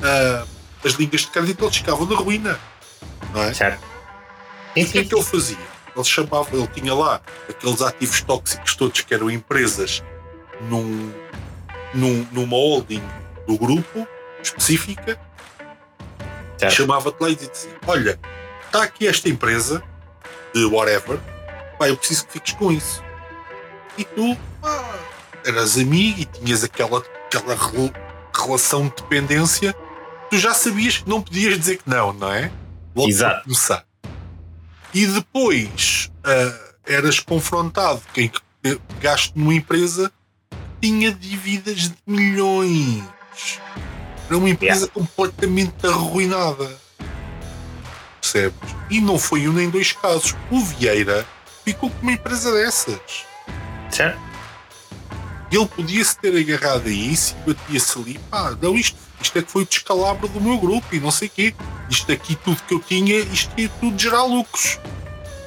ah, 0.00 0.46
as 0.84 0.92
linhas 0.92 1.22
de 1.22 1.26
crédito 1.26 1.64
eles 1.64 1.76
ficavam 1.76 2.06
na 2.06 2.14
ruína. 2.14 2.60
Não 3.34 3.42
é? 3.42 3.52
Certo. 3.52 3.82
E 4.76 4.84
o 4.84 4.88
que 4.88 4.98
é 5.00 5.04
que 5.04 5.12
ele 5.12 5.24
fazia? 5.24 5.72
Ele 5.96 6.04
chamava, 6.04 6.56
ele 6.56 6.68
tinha 6.68 6.94
lá 6.94 7.20
aqueles 7.48 7.82
ativos 7.82 8.22
tóxicos 8.22 8.76
todos 8.76 9.00
que 9.00 9.12
eram 9.12 9.28
empresas 9.28 10.04
num, 10.62 11.12
num- 11.94 12.26
numa 12.32 12.56
holding 12.56 13.02
do 13.46 13.56
grupo 13.58 14.06
específica, 14.42 15.18
certo. 16.58 16.72
chamava-te 16.74 17.20
lá 17.20 17.30
e 17.30 17.34
dizia 17.36 17.76
Olha, 17.86 18.18
está 18.66 18.82
aqui 18.82 19.06
esta 19.06 19.28
empresa 19.28 19.82
de 20.54 20.64
whatever, 20.66 21.18
pá, 21.78 21.88
eu 21.88 21.96
preciso 21.96 22.26
que 22.26 22.32
fiques 22.34 22.52
com 22.54 22.70
isso. 22.72 23.02
E 23.98 24.04
tu 24.04 24.36
pá, 24.60 24.98
eras 25.44 25.76
amigo 25.78 26.20
e 26.20 26.24
tinhas 26.24 26.62
aquela, 26.64 26.98
aquela 27.26 27.54
rel- 27.54 27.92
relação 28.34 28.84
de 28.88 28.94
dependência, 28.96 29.74
tu 30.30 30.38
já 30.38 30.54
sabias 30.54 30.98
que 30.98 31.08
não 31.08 31.20
podias 31.22 31.58
dizer 31.58 31.76
que 31.78 31.88
não, 31.88 32.12
não 32.12 32.32
é? 32.32 32.50
Logo 32.94 33.08
Exato. 33.08 33.44
começar. 33.44 33.84
E 34.94 35.06
depois 35.06 36.10
ah, 36.24 36.58
eras 36.86 37.18
confrontado 37.20 38.02
quem 38.12 38.28
que 38.28 38.40
pegaste 38.88 39.32
numa 39.34 39.54
empresa 39.54 40.12
tinha 40.82 41.12
dívidas 41.12 41.90
de 41.90 41.94
milhões. 42.04 43.04
Era 44.26 44.36
uma 44.36 44.50
empresa 44.50 44.88
completamente 44.88 45.86
arruinada. 45.86 46.76
Percebes? 48.20 48.58
E 48.90 49.00
não 49.00 49.16
foi 49.16 49.48
um 49.48 49.52
nem 49.52 49.70
dois 49.70 49.92
casos. 49.92 50.34
O 50.50 50.60
Vieira 50.60 51.24
ficou 51.64 51.88
com 51.88 52.02
uma 52.02 52.12
empresa 52.12 52.52
dessas. 52.52 52.98
Certo. 53.90 54.20
Ele 55.52 55.66
podia-se 55.66 56.18
ter 56.18 56.36
agarrado 56.36 56.88
a 56.88 56.90
isso 56.90 57.36
e 57.46 57.52
batia-se 57.52 57.98
ali. 57.98 58.18
Pá, 58.30 58.56
não, 58.60 58.74
isto, 58.74 58.96
isto 59.20 59.38
é 59.38 59.42
que 59.42 59.50
foi 59.50 59.62
o 59.62 59.66
descalabro 59.66 60.26
do 60.26 60.40
meu 60.40 60.58
grupo 60.58 60.94
e 60.94 60.98
não 60.98 61.10
sei 61.10 61.28
o 61.28 61.30
quê. 61.30 61.54
Isto 61.88 62.10
aqui, 62.10 62.34
tudo 62.36 62.60
que 62.66 62.74
eu 62.74 62.80
tinha, 62.80 63.18
isto 63.18 63.52
ia 63.60 63.68
tudo 63.68 63.98
gerar 63.98 64.24
lucros. 64.24 64.80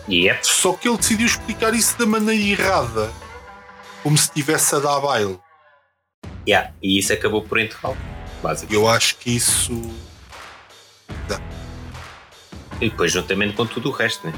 Yep. 0.07 0.47
Só 0.47 0.73
que 0.73 0.87
ele 0.87 0.97
decidiu 0.97 1.25
explicar 1.25 1.73
isso 1.73 1.97
da 1.97 2.05
maneira 2.05 2.61
errada. 2.61 3.24
Como 4.05 4.15
se 4.19 4.25
estivesse 4.25 4.75
a 4.75 4.77
dar 4.79 4.99
baile. 4.99 5.39
Yeah. 6.47 6.71
E 6.79 6.99
isso 6.99 7.11
acabou 7.11 7.41
por 7.41 7.57
enterrá-lo. 7.59 7.97
Basicamente. 8.43 8.75
Eu 8.79 8.87
acho 8.87 9.15
que 9.17 9.31
isso. 9.35 9.71
E 12.79 12.87
depois, 12.87 13.11
juntamente 13.11 13.55
com 13.55 13.65
tudo 13.65 13.89
o 13.89 13.91
resto, 13.91 14.27
né? 14.27 14.33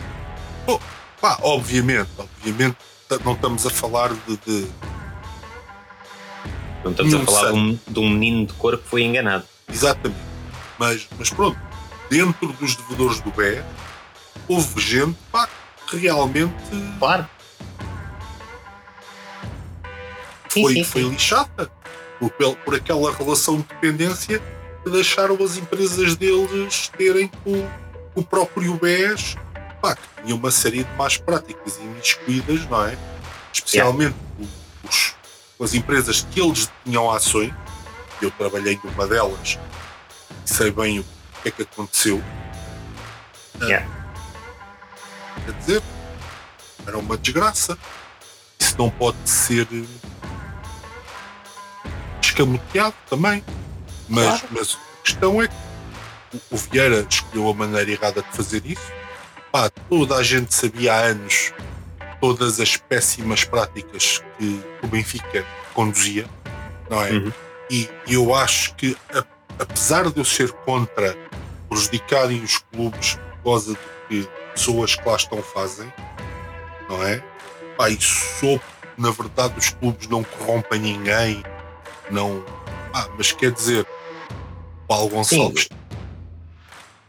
Pá, 1.20 1.38
obviamente, 1.42 2.10
obviamente, 2.18 2.78
não 3.26 3.34
estamos 3.34 3.66
a 3.66 3.70
falar 3.70 4.14
de. 4.14 4.38
de- 4.38 4.72
Não 6.86 6.92
estamos 6.92 7.14
a 7.14 7.18
Não 7.18 7.26
falar 7.26 7.52
de 7.52 7.58
um, 7.58 7.80
de 7.90 8.00
um 8.00 8.10
menino 8.10 8.46
de 8.46 8.54
cor 8.54 8.78
que 8.78 8.88
foi 8.88 9.04
enganado. 9.04 9.44
exatamente. 9.68 10.22
Mas, 10.80 11.10
mas 11.20 11.30
pronto, 11.30 11.60
dentro 12.10 12.54
dos 12.54 12.78
devedores 12.78 13.20
do 13.20 13.32
BE, 13.32 13.62
houve 14.48 14.80
gente 14.80 15.18
pá, 15.30 15.50
que 15.90 15.98
realmente 15.98 16.54
Claro. 17.00 17.28
Foi, 20.64 20.74
sim, 20.74 20.84
foi 20.84 21.02
sim. 21.04 21.10
lixada 21.10 21.72
por, 22.20 22.32
por 22.64 22.76
aquela 22.76 23.14
relação 23.14 23.58
de 23.58 23.64
dependência 23.64 24.42
que 24.84 24.90
deixaram 24.90 25.36
as 25.44 25.58
empresas 25.58 26.16
deles 26.16 26.90
terem 26.98 27.28
com 27.44 27.70
o 28.16 28.24
próprio 28.24 28.74
BES, 28.76 29.36
pá, 29.82 29.96
que 29.96 30.24
tinha 30.24 30.36
uma 30.36 30.50
série 30.52 30.84
de 30.84 30.92
más 30.96 31.18
práticas 31.18 31.78
imiscuídas, 31.78 32.66
não 32.70 32.86
é? 32.86 32.98
Especialmente 33.54 34.16
o- 34.40 34.88
os, 34.88 35.14
as 35.62 35.74
empresas 35.74 36.26
que 36.32 36.40
eles 36.42 36.70
tinham 36.86 37.10
ações, 37.12 37.54
eu 38.22 38.32
trabalhei 38.32 38.80
numa 38.84 39.06
delas 39.08 39.60
e 40.46 40.50
sei 40.50 40.72
bem 40.72 41.00
o 41.00 41.06
que 41.44 41.50
é 41.50 41.52
que 41.52 41.62
aconteceu. 41.64 42.24
Ah, 43.62 43.66
Yeah. 43.66 43.88
Quer 45.46 45.54
dizer, 45.54 45.84
era 46.86 46.98
uma 46.98 47.18
desgraça. 47.18 47.78
Isso 48.60 48.76
não 48.78 48.90
pode 48.90 49.18
ser 49.26 49.68
escamoteado 52.38 52.94
também. 53.10 53.44
Mas, 54.08 54.44
mas 54.52 54.78
a 55.00 55.02
questão 55.04 55.42
é 55.42 55.48
que 55.48 55.54
o- 56.34 56.42
o 56.52 56.58
Vieira 56.58 57.06
escolheu 57.10 57.50
a 57.50 57.54
maneira 57.54 57.92
errada 57.92 58.22
de 58.22 58.30
fazer 58.36 58.62
isso. 58.66 58.92
Pá, 59.52 59.70
toda 59.90 60.16
a 60.16 60.24
gente 60.24 60.54
sabia 60.54 60.94
há 60.94 60.98
anos 61.00 61.54
todas 62.20 62.60
as 62.60 62.76
péssimas 62.78 63.44
práticas 63.44 64.24
que 64.40 64.60
o 64.82 64.88
Benfica 64.88 65.46
conduzia, 65.74 66.26
não 66.90 67.02
é? 67.04 67.12
Uhum. 67.12 67.32
E 67.70 67.88
eu 68.08 68.34
acho 68.34 68.74
que, 68.76 68.98
a- 69.14 69.24
apesar 69.60 70.10
de 70.10 70.18
eu 70.20 70.26
ser 70.26 70.52
contra 70.52 71.16
prejudicarem 71.70 72.42
os 72.44 72.58
clubes 72.58 73.16
por 73.44 73.52
causa 73.52 73.74
do 73.74 73.80
que 74.10 74.28
pessoas 74.54 74.96
que 74.96 75.08
lá 75.08 75.16
estão 75.16 75.42
fazem, 75.44 75.92
não 76.90 77.04
é? 77.06 77.22
Pá, 77.78 77.90
e 77.90 78.02
sou, 78.02 78.60
na 78.98 79.12
verdade, 79.12 79.54
os 79.58 79.70
clubes 79.70 80.08
não 80.08 80.24
corrompem 80.24 80.80
ninguém, 80.80 81.44
não. 82.12 82.44
Ah, 82.94 83.08
mas 83.18 83.32
quer 83.32 83.52
dizer, 83.52 83.86
Paulo 84.88 85.10
Gonçalves, 85.10 85.70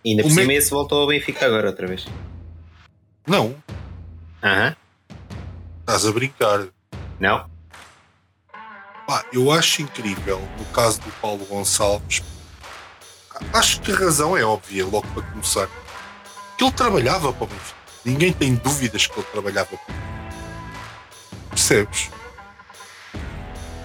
E 0.05 0.11
ainda 0.11 0.23
por 0.23 0.31
é 0.31 0.35
cima 0.35 0.53
esse 0.53 0.71
voltou 0.71 1.01
ao 1.03 1.07
Benfica 1.09 1.47
agora 1.47 1.69
outra 1.69 1.87
vez. 1.87 2.07
não, 3.27 3.55
Aham. 4.43 4.75
estás 5.81 6.07
a 6.07 6.13
brincar. 6.13 6.67
Não? 7.21 7.49
Pá, 9.07 9.25
eu 9.33 9.51
acho 9.51 9.81
incrível, 9.83 10.41
no 10.59 10.65
caso 10.67 11.01
do 11.01 11.11
Paulo 11.13 11.45
Gonçalves, 11.47 12.23
acho 13.55 13.81
que 13.81 13.91
a 13.93 13.97
razão 13.97 14.37
é 14.37 14.45
óbvia, 14.45 14.85
logo 14.85 15.07
para 15.09 15.23
começar. 15.23 15.69
Que 16.59 16.65
ele 16.65 16.73
trabalhava 16.73 17.33
para 17.33 17.45
o 17.45 17.47
Benfica. 17.47 17.79
Ninguém 18.05 18.33
tem 18.33 18.55
dúvidas 18.57 19.07
que 19.07 19.19
ele 19.19 19.27
trabalhava 19.33 19.69
para 19.69 19.77
o 19.77 19.87
Benfica. 19.87 21.49
Percebes? 21.51 22.11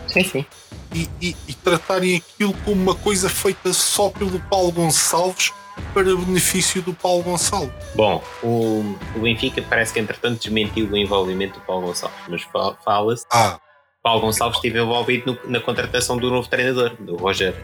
Sim, 0.08 0.24
sim. 0.26 0.46
E, 0.94 1.10
e- 1.22 1.36
e 1.48 1.54
tratarem 1.54 2.18
aquilo 2.18 2.54
como 2.66 2.82
uma 2.82 2.96
coisa 2.96 3.28
feita 3.30 3.74
só 3.74 4.10
pelo 4.10 4.40
Paulo 4.42 4.72
Gonçalves 4.72 5.52
para 5.94 6.04
benefício 6.16 6.82
do 6.84 6.94
Paulo 6.94 7.24
Gonçalves. 7.24 7.72
Bom, 7.96 8.24
o, 8.44 8.96
o 9.16 9.20
Benfica 9.22 9.62
parece 9.68 9.92
que 9.94 10.00
entretanto 10.00 10.40
desmentiu 10.40 10.88
o 10.88 10.96
envolvimento 10.98 11.60
do 11.60 11.66
Paulo 11.66 11.88
Gonçalves, 11.88 12.20
mas 12.30 12.42
fa- 12.44 12.76
fala-se 12.86 13.26
Ah, 13.32 13.60
Paulo 14.04 14.22
Gonçalves 14.22 14.58
esteve 14.58 14.80
envolvido 14.80 15.40
no- 15.44 15.52
na 15.52 15.60
contratação 15.60 16.18
do 16.18 16.30
novo 16.30 16.48
treinador, 16.48 16.96
do 17.00 17.16
Roger. 17.16 17.56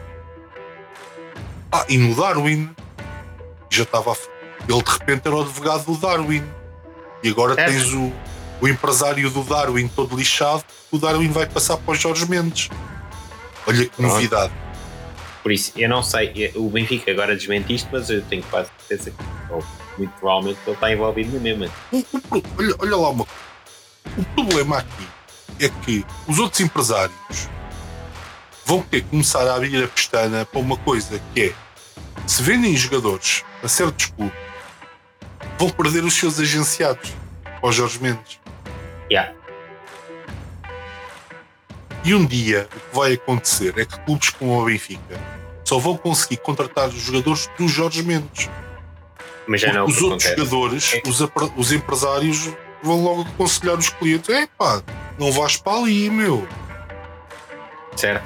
ah, 1.72 1.86
e 1.88 1.98
no 1.98 2.16
Darwin 2.16 2.70
já 3.70 3.84
estava 3.84 4.12
a 4.14 4.16
ele 4.68 4.82
de 4.84 4.92
repente 4.92 5.28
era 5.28 5.36
o 5.36 5.42
advogado 5.42 5.86
do 5.86 5.96
Darwin 5.98 6.44
e 7.24 7.30
agora 7.30 7.54
Certo. 7.56 7.72
tens 7.72 7.94
o, 7.94 8.12
o 8.62 8.68
empresário 8.68 9.30
do 9.30 9.44
Darwin 9.44 9.88
todo 9.88 10.16
lixado 10.16 10.64
o 10.92 10.98
Darwin 10.98 11.30
vai 11.30 11.46
passar 11.46 11.78
para 11.78 11.92
o 11.92 11.96
Jorge 11.96 12.28
Mendes 12.30 12.70
olha 13.70 13.86
que 13.86 13.96
Pronto. 13.96 14.14
novidade 14.14 14.54
Por 15.42 15.52
isso, 15.52 15.72
eu 15.76 15.88
não 15.88 16.04
sei, 16.04 16.52
o 16.56 16.70
Benfica 16.70 17.12
agora 17.12 17.36
desmentiste, 17.36 17.88
mas 17.92 18.10
eu 18.10 18.22
tenho 18.24 18.44
quase 18.44 18.70
certeza 18.88 19.12
que, 19.12 19.54
ou, 19.54 19.64
muito 19.98 20.12
provavelmente, 20.20 20.60
ele 20.66 20.74
está 20.76 20.92
envolvido 20.92 21.34
na 21.34 21.40
mesma. 21.40 21.70
Olha, 22.58 22.76
olha 22.80 22.96
lá 22.98 23.10
uma 23.10 23.26
coisa. 23.26 23.50
O 24.18 24.26
problema 24.36 24.78
aqui 24.80 25.08
é 25.60 25.70
que 25.70 26.06
os 26.28 26.40
outros 26.40 26.62
empresários 26.62 27.50
vão 28.66 28.82
ter 28.82 29.02
que 29.02 29.10
começar 29.10 29.48
a 29.48 29.56
abrir 29.56 29.84
a 29.84 29.88
pestana 29.88 30.46
para 30.46 30.60
uma 30.60 30.78
coisa 30.78 31.22
que 31.34 31.42
é 31.42 31.54
se 32.28 32.44
vendem 32.44 32.76
jogadores 32.76 33.44
a 33.64 33.68
certos 33.68 34.08
clubes, 34.08 34.38
vão 35.58 35.70
perder 35.70 36.04
os 36.04 36.14
seus 36.14 36.40
agenciados 36.40 37.12
aos 37.62 37.76
Jorge 37.76 38.00
Mendes. 38.00 38.40
Yeah. 39.12 39.34
E 42.04 42.14
um 42.14 42.26
dia 42.26 42.68
o 42.76 42.80
que 42.80 42.96
vai 42.96 43.14
acontecer 43.14 43.78
é 43.78 43.86
que 43.86 44.00
clubes 44.02 44.30
como 44.30 44.62
o 44.62 44.66
Benfica 44.66 45.20
só 45.64 45.78
vão 45.78 45.96
conseguir 45.98 46.38
contratar 46.38 46.88
os 46.88 47.02
jogadores 47.02 47.50
dos 47.58 47.72
Jorge 47.72 48.02
Mendes. 48.04 48.50
Mas 49.48 49.62
já 49.62 49.74
não 49.74 49.82
é 49.82 49.84
os 49.84 50.02
outros 50.02 50.26
acontece. 50.26 50.50
jogadores, 50.50 50.94
É. 50.94 51.02
os, 51.08 51.22
os 51.58 51.72
empresários, 51.72 52.50
vão 52.82 53.04
logo 53.04 53.22
aconselhar 53.22 53.78
os 53.78 53.90
clientes: 53.90 54.30
é 54.30 54.48
pá, 54.58 54.82
não 55.18 55.32
vais 55.32 55.58
para 55.58 55.78
ali, 55.78 56.10
meu. 56.10 56.48
Certo? 57.96 58.24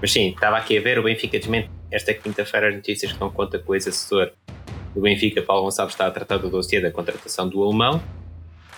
Mas 0.00 0.12
sim, 0.12 0.28
estava 0.30 0.56
aqui 0.58 0.78
a 0.78 0.80
ver 0.80 0.98
o 0.98 1.02
Benfica 1.02 1.38
desmente 1.38 1.70
esta 1.90 2.12
quinta-feira 2.12 2.68
as 2.68 2.74
notícias 2.74 3.12
que 3.12 3.18
dão 3.18 3.30
conta 3.30 3.58
que 3.58 3.70
o 3.70 3.74
ex-assessor 3.74 4.30
do 4.94 5.00
Benfica, 5.00 5.42
Paulo 5.42 5.64
Gonçalves, 5.64 5.94
está 5.94 6.06
a 6.06 6.10
tratar 6.10 6.38
do 6.38 6.48
dossiê 6.50 6.80
da 6.80 6.90
contratação 6.90 7.48
do 7.48 7.62
alemão. 7.62 8.02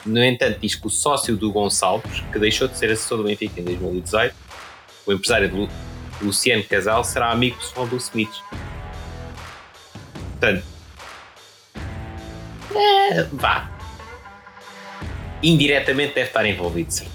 No 0.07 0.23
entanto, 0.25 0.59
diz 0.61 0.75
que 0.75 0.87
o 0.87 0.91
sócio 0.91 1.37
do 1.37 1.53
Gonçalves, 1.53 2.21
que 2.33 2.39
deixou 2.39 2.67
de 2.69 2.77
ser 2.79 2.91
assessor 2.91 3.19
do 3.19 3.25
Benfica 3.25 3.61
em 3.61 3.65
2018, 3.65 4.35
o 5.07 5.13
empresário 5.13 5.49
de 5.49 5.55
Lu- 5.57 5.69
Luciano 6.23 6.63
Casal, 6.65 7.05
será 7.05 7.31
amigo 7.31 7.57
pessoal 7.59 7.87
do 7.87 7.97
Smith. 7.97 8.33
Portanto, 10.33 10.65
é, 12.75 13.23
vá. 13.33 13.71
Indiretamente 15.43 16.15
deve 16.15 16.29
estar 16.29 16.45
envolvido, 16.47 16.91
sim. 16.93 17.09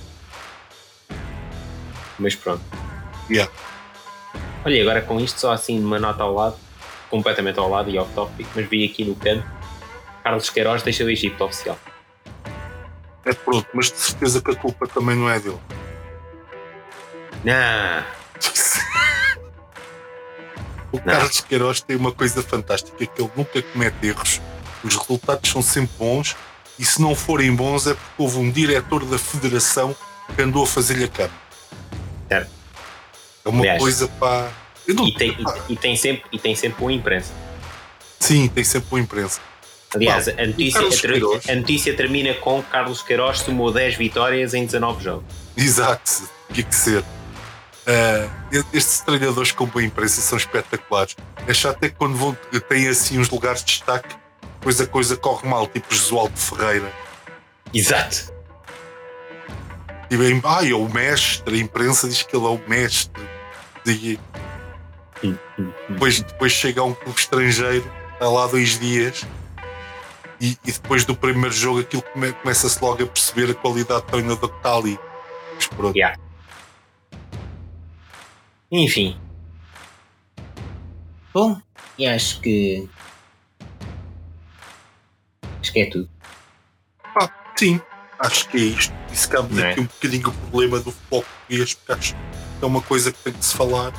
Mas 2.20 2.36
pronto. 2.36 2.64
Yeah. 3.30 3.52
Olha, 4.66 4.82
agora 4.82 5.02
com 5.02 5.20
isto, 5.20 5.40
só 5.40 5.52
assim 5.52 5.80
uma 5.84 6.00
nota 6.00 6.24
ao 6.24 6.34
lado, 6.34 6.58
completamente 7.10 7.60
ao 7.60 7.70
lado 7.70 7.90
e 7.90 7.98
off 7.98 8.14
topic, 8.14 8.48
mas 8.56 8.68
vi 8.68 8.86
aqui 8.86 9.04
no 9.04 9.16
canto, 9.16 9.46
Carlos 10.24 10.50
Queiroz 10.50 10.84
deixa 10.84 11.04
o 11.04 11.10
Egito 11.10 11.44
oficial. 11.44 11.78
É 13.26 13.34
pronto, 13.34 13.68
mas 13.74 13.92
de 13.92 13.98
certeza 13.98 14.42
que 14.42 14.52
a 14.52 14.56
culpa 14.56 14.88
também 14.88 15.16
não 15.16 15.30
é 15.30 15.40
dele. 15.40 15.60
Não, 17.44 18.04
O 20.92 21.00
Carlos 21.02 21.42
Queiroz 21.42 21.82
tem 21.82 21.96
uma 21.96 22.12
coisa 22.12 22.44
fantástica 22.44 23.06
que 23.06 23.22
ele 23.22 23.32
nunca 23.36 23.62
comete 23.62 24.06
erros, 24.06 24.40
os 24.84 24.96
resultados 24.96 25.50
são 25.50 25.62
sempre 25.62 25.96
bons 25.98 26.36
e 26.78 26.86
se 26.86 27.02
não 27.02 27.16
forem 27.16 27.56
bons 27.56 27.88
é 27.88 27.94
porque 27.94 28.14
houve 28.18 28.38
um 28.38 28.52
diretor 28.52 29.04
da 29.06 29.18
federação 29.18 29.96
que 30.36 30.42
andou 30.42 30.64
a 30.64 30.68
fazer-lhe 30.68 31.06
a 31.06 31.08
cama. 31.08 31.34
Certo. 32.28 32.52
É 33.46 33.50
uma 33.50 33.60
Aliás, 33.60 33.82
coisa 33.82 34.08
para. 34.08 34.52
Não, 34.88 35.08
e 35.08 35.14
tem, 35.16 35.32
e, 35.32 35.74
e 35.74 35.76
tem 35.76 35.96
sempre, 35.96 36.24
e 36.32 36.40
tem 36.40 36.56
sempre 36.56 36.80
boa 36.80 36.92
imprensa. 36.92 37.34
Sim, 38.20 38.48
tem 38.48 38.64
sempre 38.64 38.90
boa 38.90 39.02
imprensa. 39.02 39.42
Aliás, 39.96 40.28
a, 40.28 40.48
notícia, 40.48 40.82
Carlos 40.82 41.50
a, 41.50 41.56
notícia 41.56 41.96
termina 41.96 42.34
com 42.36 42.62
Carlos 42.64 43.02
Queiroz 43.02 43.42
tomou 43.42 43.72
10 43.72 43.96
vitórias 43.96 44.54
em 44.54 44.66
19 44.66 45.04
jogos. 45.04 45.26
Exato, 45.56 46.30
tinha 46.52 46.66
que 46.66 46.76
ser. 46.76 47.04
Ah, 47.86 48.30
estes 48.74 49.02
treinadores 49.02 49.52
com 49.52 49.66
boa 49.66 49.84
imprensa 49.84 50.22
são 50.22 50.38
espetaculares. 50.38 51.16
É 51.48 51.54
chato 51.54 51.84
é 51.84 51.90
que 51.90 51.96
quando 51.96 52.16
vão, 52.16 52.38
têm 52.68 52.88
assim 52.88 53.20
uns 53.20 53.30
lugares 53.30 53.60
de 53.60 53.74
destaque, 53.74 54.16
depois 54.60 54.80
a 54.80 54.88
coisa 54.88 55.18
corre 55.18 55.48
mal, 55.48 55.68
tipo 55.68 55.94
Josualdo 55.94 56.38
Ferreira. 56.38 56.92
Exato. 57.74 58.34
E 60.10 60.18
bem, 60.18 60.42
ah, 60.46 60.66
é 60.66 60.74
o 60.74 60.88
mestre, 60.88 61.56
a 61.56 61.60
imprensa 61.60 62.08
diz 62.08 62.24
que 62.24 62.36
ele 62.36 62.46
é 62.46 62.50
o 62.50 62.62
mestre. 62.68 63.24
E 63.86 64.20
depois, 65.90 66.22
depois 66.22 66.52
chega 66.52 66.82
a 66.82 66.84
um 66.86 66.94
clube 66.94 67.20
estrangeiro, 67.20 67.90
está 68.14 68.30
lá 68.30 68.48
dois 68.48 68.80
dias, 68.80 69.26
e, 70.44 70.58
e 70.66 70.72
depois 70.74 71.06
do 71.06 71.16
primeiro 71.16 71.56
jogo 71.56 71.80
aquilo 71.80 72.02
come- 72.02 72.34
começa-se 72.34 72.84
logo 72.84 73.02
a 73.02 73.08
perceber 73.08 73.52
a 73.52 73.56
qualidade 73.56 74.02
do 74.02 74.08
treinador 74.08 74.50
que 74.50 74.58
está 74.58 74.76
ali. 74.76 75.00
Mas 75.56 75.68
pronto. 75.68 75.96
Yeah. 75.96 76.20
Enfim. 78.70 79.18
Bom, 81.34 81.62
e 81.98 82.06
acho 82.06 82.42
que. 82.42 82.90
Acho 85.62 85.72
que 85.72 85.80
é 85.80 85.86
tudo. 85.90 86.10
Ah, 87.16 87.30
sim, 87.56 87.80
acho 88.20 88.50
que 88.50 88.58
é 88.58 88.62
isto. 88.62 88.94
E 89.12 89.16
se 89.16 89.30
cabe 89.30 89.62
é? 89.62 89.72
aqui 89.72 89.80
um 89.80 89.86
bocadinho 89.86 90.28
o 90.28 90.32
problema 90.34 90.80
do 90.80 90.92
futebol 90.92 91.24
português, 91.24 91.74
porque 91.74 91.92
acho 91.94 92.14
que 92.16 92.20
é 92.62 92.66
uma 92.66 92.82
coisa 92.82 93.12
que 93.14 93.20
tem 93.20 93.34
que 93.34 93.46
se 93.46 93.56
falar. 93.56 93.94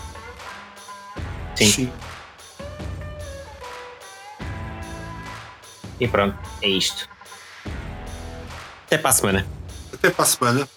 Sim. 1.56 1.90
E 6.00 6.08
pronto, 6.08 6.36
é 6.62 6.68
isto. 6.68 7.08
Até 8.86 8.98
para 8.98 9.10
a 9.10 9.12
semana. 9.12 9.46
Até 9.92 10.10
para 10.10 10.24
a 10.24 10.26
semana. 10.26 10.68